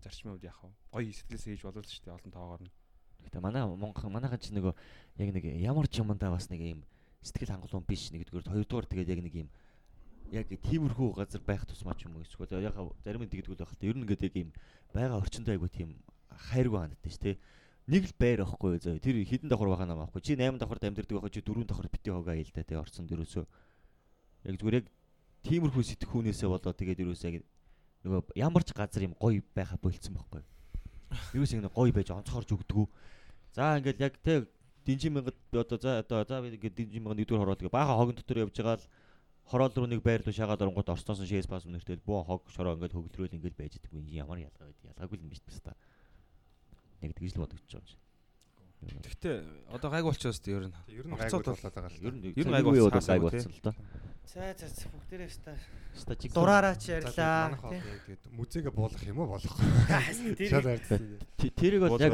[0.00, 0.72] Зарчмын үед яах вэ?
[0.96, 2.72] Гоё сэтгэлээсээ хийж болов л шүү дээ олон тоогоор нь.
[3.26, 4.74] Гэтэ манай Монгол манайхан ч нөгөө
[5.20, 6.80] яг нэг ямар ч юмдаа бас нэг юм
[7.26, 9.48] сэтгэл хангалуун биш нэгдүгээр хоёрдугаар тэгээд яг нэг юм
[10.30, 13.78] яг тиймэрхүү газар байх тусмаа ч юм уу эсвэл яг зарим нь тэгдэггүй байх л
[13.78, 14.50] та ер нь ингээд яг юм
[14.94, 15.90] байгаа орчиндөө айгу тийм
[16.30, 17.38] хайргүй ханддаг ш тэ
[17.86, 18.98] нэг л байр ахгүй юу зөө.
[18.98, 20.20] Тэр хідэн давхар байгаа нам аахгүй.
[20.22, 23.44] Чи 8 давхарт амьдэрдэг байх чи 4 давхар бити хогоо ил да тий орцсон дөрөөсөө.
[24.50, 24.86] Яг зүгээр яг
[25.46, 27.44] тиймэрхүү сэтгхүүнээсээ болоо тэгээд ерөөсөө яг
[28.02, 30.42] нөгөө ямар ч газар юм гоё байха болцсон байхгүй.
[31.38, 32.86] Ерөөсөө ингэ гоё байж онцгорж өгдөггүй.
[33.54, 34.42] За ингээд яг тий
[34.86, 38.16] динжин мянгад одоо за одоо за би ингээд динжин мянгад нэгдүгээр хороол гэ баахан хогон
[38.18, 38.86] дотор явж байгаа л
[39.46, 42.94] хороол руу нэг байр руу шагаад оронгууд орсноос шээс пас нэртэл буу хог шороо ингээд
[42.94, 45.74] хөглөрөөл ингээд байж идэг юм ямар ялгаа байд ялгаагүй юм биш та.
[47.02, 48.00] Яг тэгж л бодогдож байгаа юм шиг.
[48.86, 49.34] Гэхдээ
[49.72, 50.74] одоо гайг болчихоос тий ер нь.
[50.88, 52.02] Ер нь гайгүй болоод байгаа л.
[52.04, 53.74] Ер нь Ер нь гайг гайг болсон гайг болсон л доо.
[54.26, 55.54] За за за бүгдээрээ ста.
[55.94, 57.56] Ста чиг Дураараач За, ярьлаа.
[57.56, 61.18] тэгээд музейгээ буулгах юм уу ярьсан.
[61.38, 62.12] тэрийг бол яг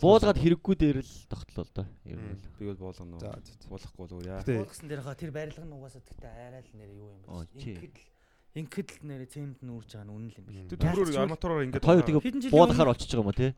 [0.00, 1.86] Буулгаад- хэрэггүй дээр л тогтлоо л доо.
[2.06, 3.42] Ер нь би бол за, за.
[3.68, 4.40] Болохгүй л яа.
[4.40, 7.26] Гэтэ Болгосон дээр хаа тэр барилга нь угаасаа тэгтээ арай л нэр юу юм бэ?
[7.58, 8.17] Ингээд л
[8.62, 10.46] ингээд л нэр цемент нь үрж байгаа нь үнэн л юм.
[10.68, 13.48] Тэр төмрөөр арматураар ингээд Хоёр тэгээ буулгахаар болчихж байгаа юм уу те?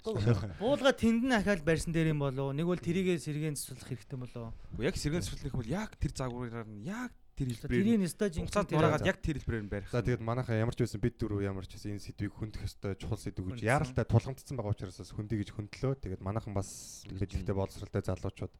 [0.60, 2.52] Буулга тэнд нь ахаал барьсан дээр юм болов?
[2.52, 6.84] Нэг бол тэрийгээ сэргээн цэцлэх хэрэгтэй болов яг сэргэн цэцлэх бол яг тэр загвараар нь
[6.84, 9.88] яг тэр хэлбэрээр Тэрийн стажин уцаад нураагаад яг тэр хэлбэрээр нь барих.
[9.88, 12.92] За тэгээд манайхаа ямар ч байсан бид дөрөв ямар ч байсан энэ сэдвийг хөндөх ёстой
[13.00, 15.92] чухал сэдв гэж яаралтай тулгамдсан байгаа учраас бас хөндий гэж хөндлөө.
[16.04, 18.52] Тэгээд манайхан бас мэдээлэлтэй боловсралтай залуучууд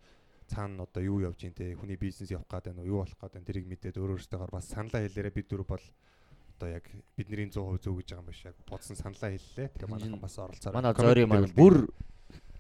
[0.51, 3.35] цаана одоо юу явж ийн те хүний бизнес явах гээд байна уу юу болох гээд
[3.39, 5.87] байна тэрийг мэдээд өөр өөртөөгөр бас саналаа хэлээрэ бид дөрөв бол
[6.61, 6.85] одоо яг
[7.17, 9.73] бидний 100% зөв гэж байгаа юм биш яг бодсон саналаа хэллээ.
[9.73, 10.73] Тэгээд манайхан бас оролцоо.
[10.77, 11.89] Манай зори маань бүр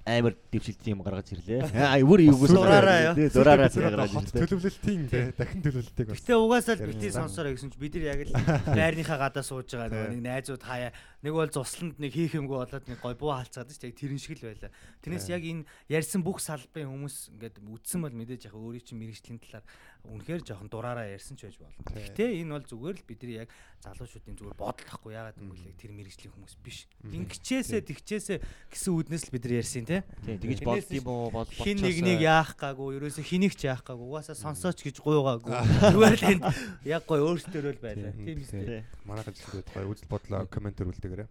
[0.08, 1.68] амар дэвшилтийн юм гаргаж ирлээ.
[1.76, 3.28] Аа бүр юугүйс Зураараа юу?
[3.28, 4.40] Зураараа гаргаж ирлээ.
[4.40, 8.20] төлөвлөлтийн те дахин төлөвлөлтийг бас Гэтэ угаасаа л бити сонсороо гэсэн чи бид нар яг
[8.24, 8.32] л
[8.80, 12.98] байрныхаа гадаа сууж байгаа нэг найзууд хаяа нэг бол цусланд нэг хийх юмгүй болоод нэг
[13.04, 14.72] гой буу шүү дээ тэрэн шиг л байлаа.
[15.04, 19.36] Тэрнээс яг энэ ярьсан бүх салбарын хүмүүс ингээд үдсэн бол мэдээж яг өөрийн чинь мэрэгжлийн
[19.36, 19.64] талаар
[20.08, 21.76] үнэхээр жоохон дураараа ярьсан ч байж болно.
[21.92, 23.50] Гэтэ энэ бол зүгээр л бидний яг
[23.84, 26.88] залуучуудын зүгээр бодлохгүй ягаад юм бэ тэр мэрэгжлийн хүмүүс биш.
[27.04, 28.38] Ингэчээсээ тэгчээсээ
[28.72, 30.00] гэсэн үднэс л бид нар ярьсан тий.
[30.24, 31.28] Тэгж болд юм уу?
[31.32, 34.06] Бол Хин нэг нэг яах гаагүй, ерөөсө хэнийг ч яах гаагүй.
[34.08, 35.52] Угаасаа сонсооч гэж гуйгаагүй.
[35.92, 36.42] Зүгээр л энд
[36.84, 38.12] яг гой өөртөө л байлаа.
[38.16, 38.84] Тийм үстэй.
[39.04, 41.28] манайхан жилүүд гоё үзэл бодлоо комментэр үлдээгээрэй.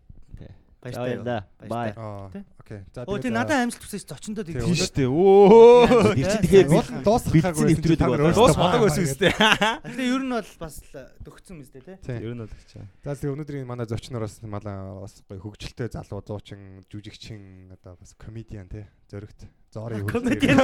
[0.80, 1.44] Баяртай.
[1.68, 1.92] Бай.
[1.98, 2.44] Аа Тий.
[2.60, 2.80] окей.
[2.96, 5.10] За тий надад амжилт хүсэж зочиндоо Тий, тийм шүү дээ.
[5.12, 6.16] Өө.
[6.16, 9.32] Чинь тэгээд дуусгахаагүй нэвтрүүлэг өөрсдөө Дуус бодог байсан баа- үстэй.
[9.36, 11.96] Тэгээ ер нь бол бас л дөгцсөн мэт тий.
[12.00, 12.16] Тий.
[12.24, 12.72] Ер нь бол гэж.
[13.04, 18.72] За тэгээ өнөөдрийн манай зочнороос малаа бас гоё хөгжилтэй залуу зуучин жүжигчин одоо бас комедиан
[18.72, 20.58] тий зөрөгт зоорын Комедиан.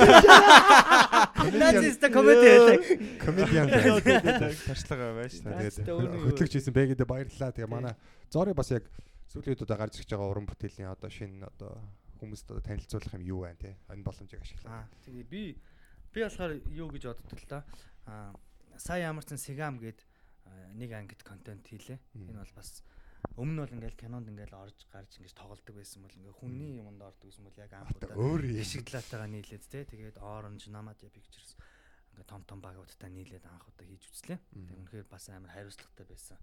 [1.60, 2.80] Нациста комедиан.
[3.20, 5.50] комедиан Тарчлага байж та.
[5.52, 7.52] Наац тэгээд та өөрөө юу- хөтлөгч хийсэн бэ гэдэг баярлалаа.
[7.52, 7.94] Тэгээ манай
[8.32, 8.84] зоорын бас яг
[9.36, 11.76] сүүлийн үеүүд гарч ирж байгаа уран бүтээлийн одоо шинэ одоо
[12.24, 13.76] хүмүүст одоо танилцуулах юм юу байна тий.
[13.92, 14.88] Энэ боломжийг ашиглаа.
[14.88, 15.44] Аа тэгээ би
[16.16, 17.60] би болохоор юу гэж боддог л да.
[18.08, 18.32] Аа
[18.80, 20.00] сая ямарсан Сигам гээд
[20.80, 22.00] нэг ангид контент хийлээ.
[22.16, 22.80] Энэ бол бас
[23.36, 27.02] өмнө нь бол ингээл кинонд ингээл орж гарч ингэж тоглолдог байсан бол ингээ хүний юмд
[27.04, 28.62] ордог гэсэн бол яг анх Одоо удаа өөр юм.
[28.64, 31.60] Ишиг талаатайгаа нийлээд те тэгээд Orange Namadia Pictures
[32.16, 34.40] ингээ том том багуудтай нийлээд анх удаа хийж үзлээ.
[34.40, 36.40] Тэгээд үнэхээр бас амар хариуцлагатай байсан.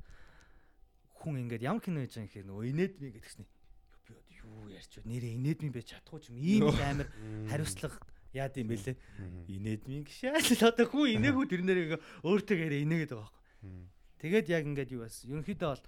[1.23, 3.55] Хүн ингээд ямар кино байгаа юм гэхээр нөгөө инээдми гэдгсний би
[3.95, 5.07] одоо юу ярьч вэ?
[5.07, 7.09] Нэрээ инээдми байж чадахгүй ч юм ийм амар
[7.47, 8.03] хариуцлага
[8.35, 8.97] яад юм бэлээ.
[8.99, 9.45] Мм.
[9.47, 13.87] Инээдми гişээл одоо хүн инээгүү тэрнэр ингээ өөртөө гэрээ инээгээд байгаа байхгүй.
[14.19, 15.85] Тэгээд яг ингээд юу бас ерөнхийдөө бол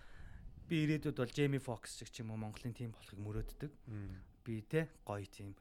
[0.70, 3.72] би ирээдүйд бол Jamie Foxx шиг ч юм уу Монголын тим болохыг мөрөөддөг
[4.44, 5.56] би те гоё тийм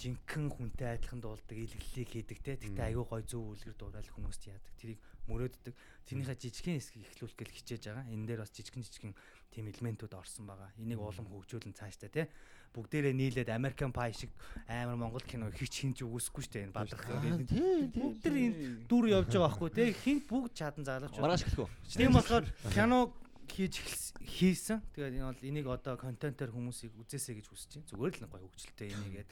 [0.00, 2.56] жинхэнэ хүнтэй адилхан дуулдаг, илгэллийг хийдэг те.
[2.56, 4.72] Тэгтээ аягүй гоё зөв үлгэр дуурайл хүмүүст яадаг.
[4.80, 5.74] Тэрийг мөрөөддөг.
[6.06, 8.06] Тэрнийхээ жижигхэн хэсгийг эхлүүлэх гэл хичээж байгаа.
[8.08, 9.14] Энэ дээр бас жижигхэн жижигхэн
[9.50, 10.70] тийм элементүүд орсон байгаа.
[10.78, 12.28] Энийг улам хөгжүүлэн цааштай те.
[12.70, 14.30] Бүгдээрээ нийлээд American Pie шиг
[14.70, 17.02] амар Монгол кино хич хинж үгүйсэхгүй штэ энэ бадрах.
[17.02, 19.90] Бүгд тэр энэ дүр явж байгаа байхгүй те.
[19.90, 20.86] Хинт бүгд чадан.
[20.86, 21.66] Маргааш гэлгүй.
[21.90, 23.10] Тийм болохоор кино
[23.50, 23.74] хийж
[24.22, 24.78] хийсэн.
[24.94, 27.90] Тэгээд энэ бол энийг одоо контентоор хүмүүсийг үзээсэй гэж хүсэж байна.
[27.90, 29.28] Зүгээр л нэг гоё хөгжилтэй энийгээд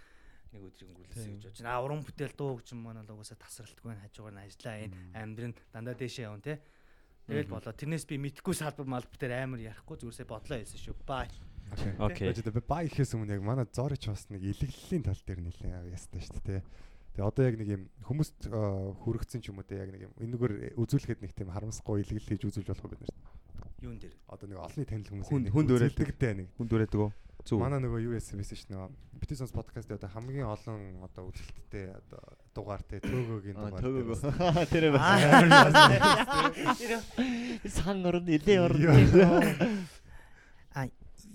[0.52, 1.72] нэг өдрийг өнгөрүүлсэй гэж бодож байна.
[1.76, 4.02] Аа уран бүтээл дуу хөгжим маань бол угаасаа тасралтгүй байна.
[4.08, 6.54] Хажуугаар нь ажиллаа энэ амьдрын дандаа дэшээ явна те.
[7.28, 7.72] Тэгэл болоо.
[7.76, 10.96] Тэрнээс би мэдхгүй салбар малбар дээр амар ярихгүй зүгээрсээ бодлоо хэлсэн шүү.
[11.04, 11.28] Бай.
[12.00, 12.32] Окей.
[12.32, 12.32] Окей.
[12.32, 16.40] Би баа ихэс өмнө яг манай зорич бас нэг илэглэлийн тал дээр нэлээд ястай шүү
[16.48, 16.64] дээ.
[17.12, 20.80] Тэгээ одоо яг нэг юм хүмүүст хүрэгцэн ч юм уу те яг нэг юм энэгээр
[20.80, 23.12] үзүүлэхэд нэг тийм харамсахгүй илэглэл хийж үзүүлж болох бид нар.
[23.84, 24.16] Юун дээр.
[24.32, 25.92] Одоо нэг олонний танил хүмүүс Хүнд- хүнд өрөөлдөг.
[26.08, 26.46] үзүүлдэгтэй нэг.
[26.56, 27.10] Хүн дөрөөдөг үү?
[27.48, 27.64] Зүг.
[27.64, 28.92] Манай нөгөө юу яасан байсан шүү дээ.
[29.22, 32.20] Битисонс подкаст одоо хамгийн олон одоо үзэлттэй одоо
[32.52, 33.80] дугаар те төөгөөгийн дугаар.
[33.80, 34.68] Төгөөгөө.
[34.68, 34.92] дээр Тэр
[37.64, 38.84] Тэр сан орн нилээ орн.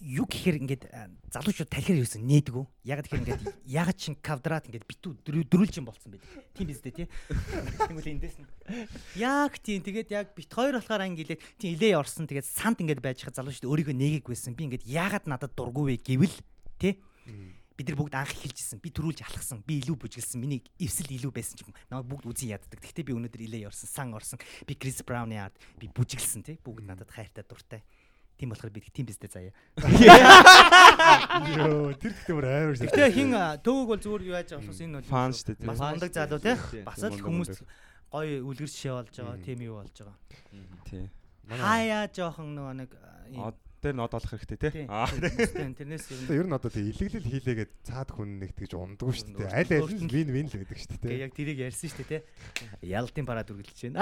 [0.03, 0.83] Юу гэхээр ингээд
[1.31, 2.63] залуучууд тархиар юусэн нээдгүү.
[2.83, 6.23] Яг тэгэхээр ингээд ягаад чин квадрат ингээд битүү дөрүүлж юм болцсон байд.
[6.51, 7.07] Тийм биз дээ тий.
[7.87, 8.47] Тэгвэл эндээс нь
[9.15, 13.23] яг тийм тэгээд яг бит хоёр болохоор ангилээд тийм илээ орсон тэгээд санд ингээд байж
[13.23, 14.59] хаа залуучууд өөрийгөө нээгэгүйсэн.
[14.59, 16.37] Би ингээд ягаад надад дургүй вэ гэвэл
[16.83, 16.99] тий.
[17.73, 18.77] Би бид нар бүгд анх эхэлжсэн.
[18.83, 19.63] Би төрүүлж алхсан.
[19.65, 20.37] Би илүү бүжгэлсэн.
[20.37, 21.73] Миний эвсэл илүү байсан ч юм.
[21.89, 22.77] Намайг бүгд үзэн яддаг.
[22.77, 24.37] Гэхдээ би өнөөдөр илээ орсон, сан орсон.
[24.69, 26.61] Би Крис Брауны ард би бүжгэлсэн тий.
[26.61, 27.81] Бүгд надад хайртай дуртай.
[28.37, 29.53] Тийм болохоор би тийм бистэй заяа.
[31.53, 32.89] Йоо, тэр гэхдээ бүр амар шээ.
[32.89, 33.31] Гэхдээ хин
[33.61, 35.67] төвөг бол зүгээр юу яаж байгаа болохоос энэ бол Фан шүү дээ.
[35.69, 36.19] Бас Фан ундаг шүү дээ.
[36.19, 36.55] залуу тий.
[36.73, 36.83] Тий.
[36.83, 37.51] Бас л хүмүүс
[38.13, 39.37] гоё үлгэр жишээ болж байгаа.
[39.45, 40.17] Тийм юу болж байгаа.
[40.89, 41.05] Тий.
[41.53, 42.89] Хаяа жоохон нөгөө нэг
[43.83, 44.71] дээр нод олох хэрэгтэй тий.
[44.71, 44.85] тий.
[44.87, 45.07] Аа.
[45.11, 49.35] тэрнээс- ер нь Ер нь одоо тэг илэглэл хийлээгээд цаад хүн нэгт гэж ундгүй шүү
[49.43, 49.51] дээ.
[49.51, 51.19] Аль аль нь вин вин л байдаг шүү дээ.
[51.27, 52.21] яг тэрийг ярьсан шүү дээ тий.
[52.87, 53.99] Ялалтын парад үргэлж байна.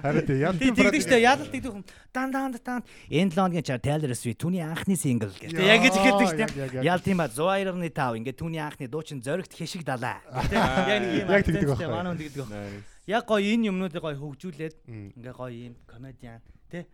[0.00, 1.24] Харин Тий тэгдэг шүү дээ.
[1.28, 1.84] Ялалт тэгдэг юм.
[2.14, 2.80] Дан дан дан
[3.10, 5.52] энэ лонгийн чар Taylor Swift түүний анхны сингл гэх.
[5.52, 6.84] Тэг яг гэж хэлдэг шүү дээ.
[6.88, 10.20] Ялтын ба 102.5 ингээд түүний анхны дуучин зоригт хэшиг далаа.
[10.50, 10.56] Тэ?
[10.56, 11.28] Яг нэг юм.
[11.28, 11.88] Яг тэгдэг байхгүй.
[11.90, 12.46] Манай хүн тэгдэг.
[12.48, 12.82] байхгүй.
[13.04, 16.40] Яг гоё энэ юмнуудыг гоё хөгжүүлээд ингээ гоё юм комедиан
[16.72, 16.86] тэ.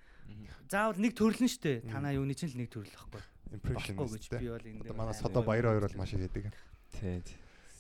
[0.71, 1.79] Заавал нэг төрлөн шүү дээ.
[1.91, 3.23] Танаа юуны чинь л нэг төрөл байхгүй.
[3.51, 6.55] Impression гэж би бол энэ Одоо манай Содо Баяр хоёр бол маш их хийдэг.
[6.95, 7.23] Тий.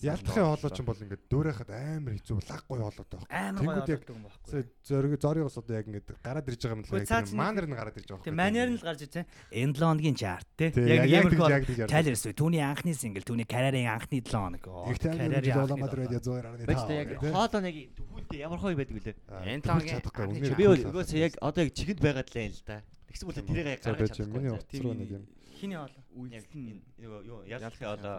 [0.00, 3.28] Ялтахын хоолой ч юм бол ингээд дөөрөхөд амар хэцүү лаг гоё хоолой байхгүй.
[3.28, 4.48] Амар гоё Тэнгүүд яг болдог юм байхгүй.
[4.48, 7.96] Сая зориг зоригоос одоо яг ингээд гараад ирж байгаа юм л чинь манер нь гараад
[8.00, 9.24] ирж байгаа Тэг манер нь л гарч ирсэн.
[9.52, 10.72] Энэ лонгийн чарт тэ.
[10.72, 11.92] Тий, Яг яг нэг яг ярьдаг.
[11.92, 14.64] Taylor Swift түүний анхны сингл түүний карьерийн анхны 7 хоног.
[14.64, 15.76] Карьерийн долоо.
[15.76, 16.64] радио 102.5.
[16.64, 19.16] Бачта яг хоолоо нэг төвхөлдөө ямар хой байдаг вүлээ.
[19.60, 22.80] Чадахгүй анхны үнээр Би бол угсаа яг одоо яг чигэнд байгаад л юм л да.
[23.12, 24.64] Тэгсэн мэт тэрийг яг гаргаж байж миний чадахгүй.
[24.64, 25.24] утас руу нэг юм.
[25.60, 25.94] Хиний хоол.
[26.30, 28.16] Яг энэ нөгөө юу ялахын одоо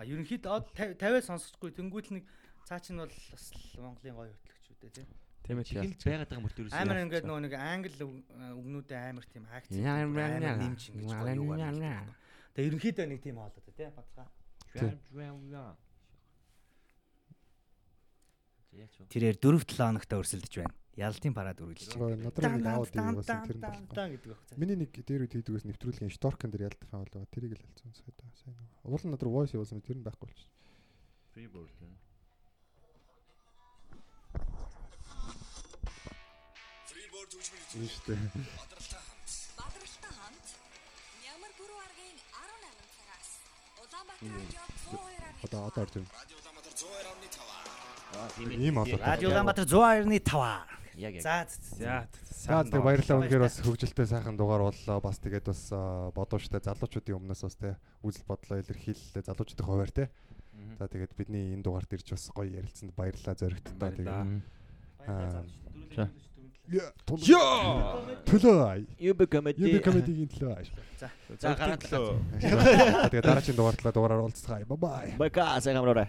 [0.00, 2.24] А ерөнхийдөө 50-аас сонсохгүй тэнгуүл нэг
[2.64, 3.44] цаа чинь бол бас
[3.76, 5.06] Монголын гоё хөтлөгч үү дээ тий.
[5.44, 5.68] Тийм ээ.
[5.68, 6.72] чигэнд байгаад байгаа мөртөрөөс.
[6.72, 9.44] Амар ингээд нөгөө нэг англи үгнүүдээ амар тийм
[9.76, 12.16] Яа, амар нэмж ингэж гоё юу байна.
[12.56, 13.88] Тэгээ ерөнхийдөө нэг тийм хоолой дээ тий.
[13.92, 14.28] Бацгаа.
[19.10, 20.74] Тэрээр 4-7 хоногт өрсөлдөж байна.
[21.00, 22.28] Ялалтын парад үргэлж Гоо байна.
[22.28, 24.36] надраа нэг аауд юм бас тэр нь болохгүй.
[24.60, 28.56] Миний нэг дээр үед хийдгээс нэвтрүүлгийн шторкэн дээр ялтахаа болоо тэрийг л ялцсан сайда сайн.
[28.84, 30.52] Уул нь надраа voice явуулсан тэр нь байхгүй болчих.
[31.32, 31.72] Freeboard.
[37.70, 38.18] Тийм шүү дээ.
[39.56, 40.46] Бадралтай хамт
[41.22, 43.28] Мянмар бүрүү аргийн 18 цагаас
[43.78, 46.10] Улаанбаатар радио 102-аар Одоо одоо орж ирнэ.
[48.18, 48.98] Аа тийм Ийм болоо.
[48.98, 50.79] Радио Улаанбаатар 102.5.
[50.96, 51.22] Яг яг.
[51.22, 51.46] За
[51.78, 52.08] За.
[52.30, 54.98] За тэг баярлалаа үнээр бас хөгжилтэй сайхан дугаар боллоо.
[55.00, 55.62] Бас тэгээд бас
[56.16, 60.10] бодууштай залуучуудын өмнөөс бас те үзэл бодлоо илэрхийллээ залуучуудын хуваар те.
[60.78, 63.34] За тэгээд бидний энэ дугаард ирж бас гоё ярилцсанд баярлалаа
[63.78, 64.24] Баярлалаа.
[64.26, 64.42] тэгээд.
[65.06, 65.44] Аа.
[65.96, 66.10] За.
[66.70, 68.06] Йоо.
[68.30, 68.86] Төлөө.
[69.02, 69.58] UB comedy.
[69.66, 70.68] Юби комедигийн төлөө.
[71.00, 71.08] За.
[71.40, 72.14] За гараад лөө.
[73.10, 74.64] Тэгээд дараагийн дугаарлаа дугаараар уулзцгаая.
[74.70, 75.14] Бай бай.
[75.18, 76.06] Бака сайн хамраарай.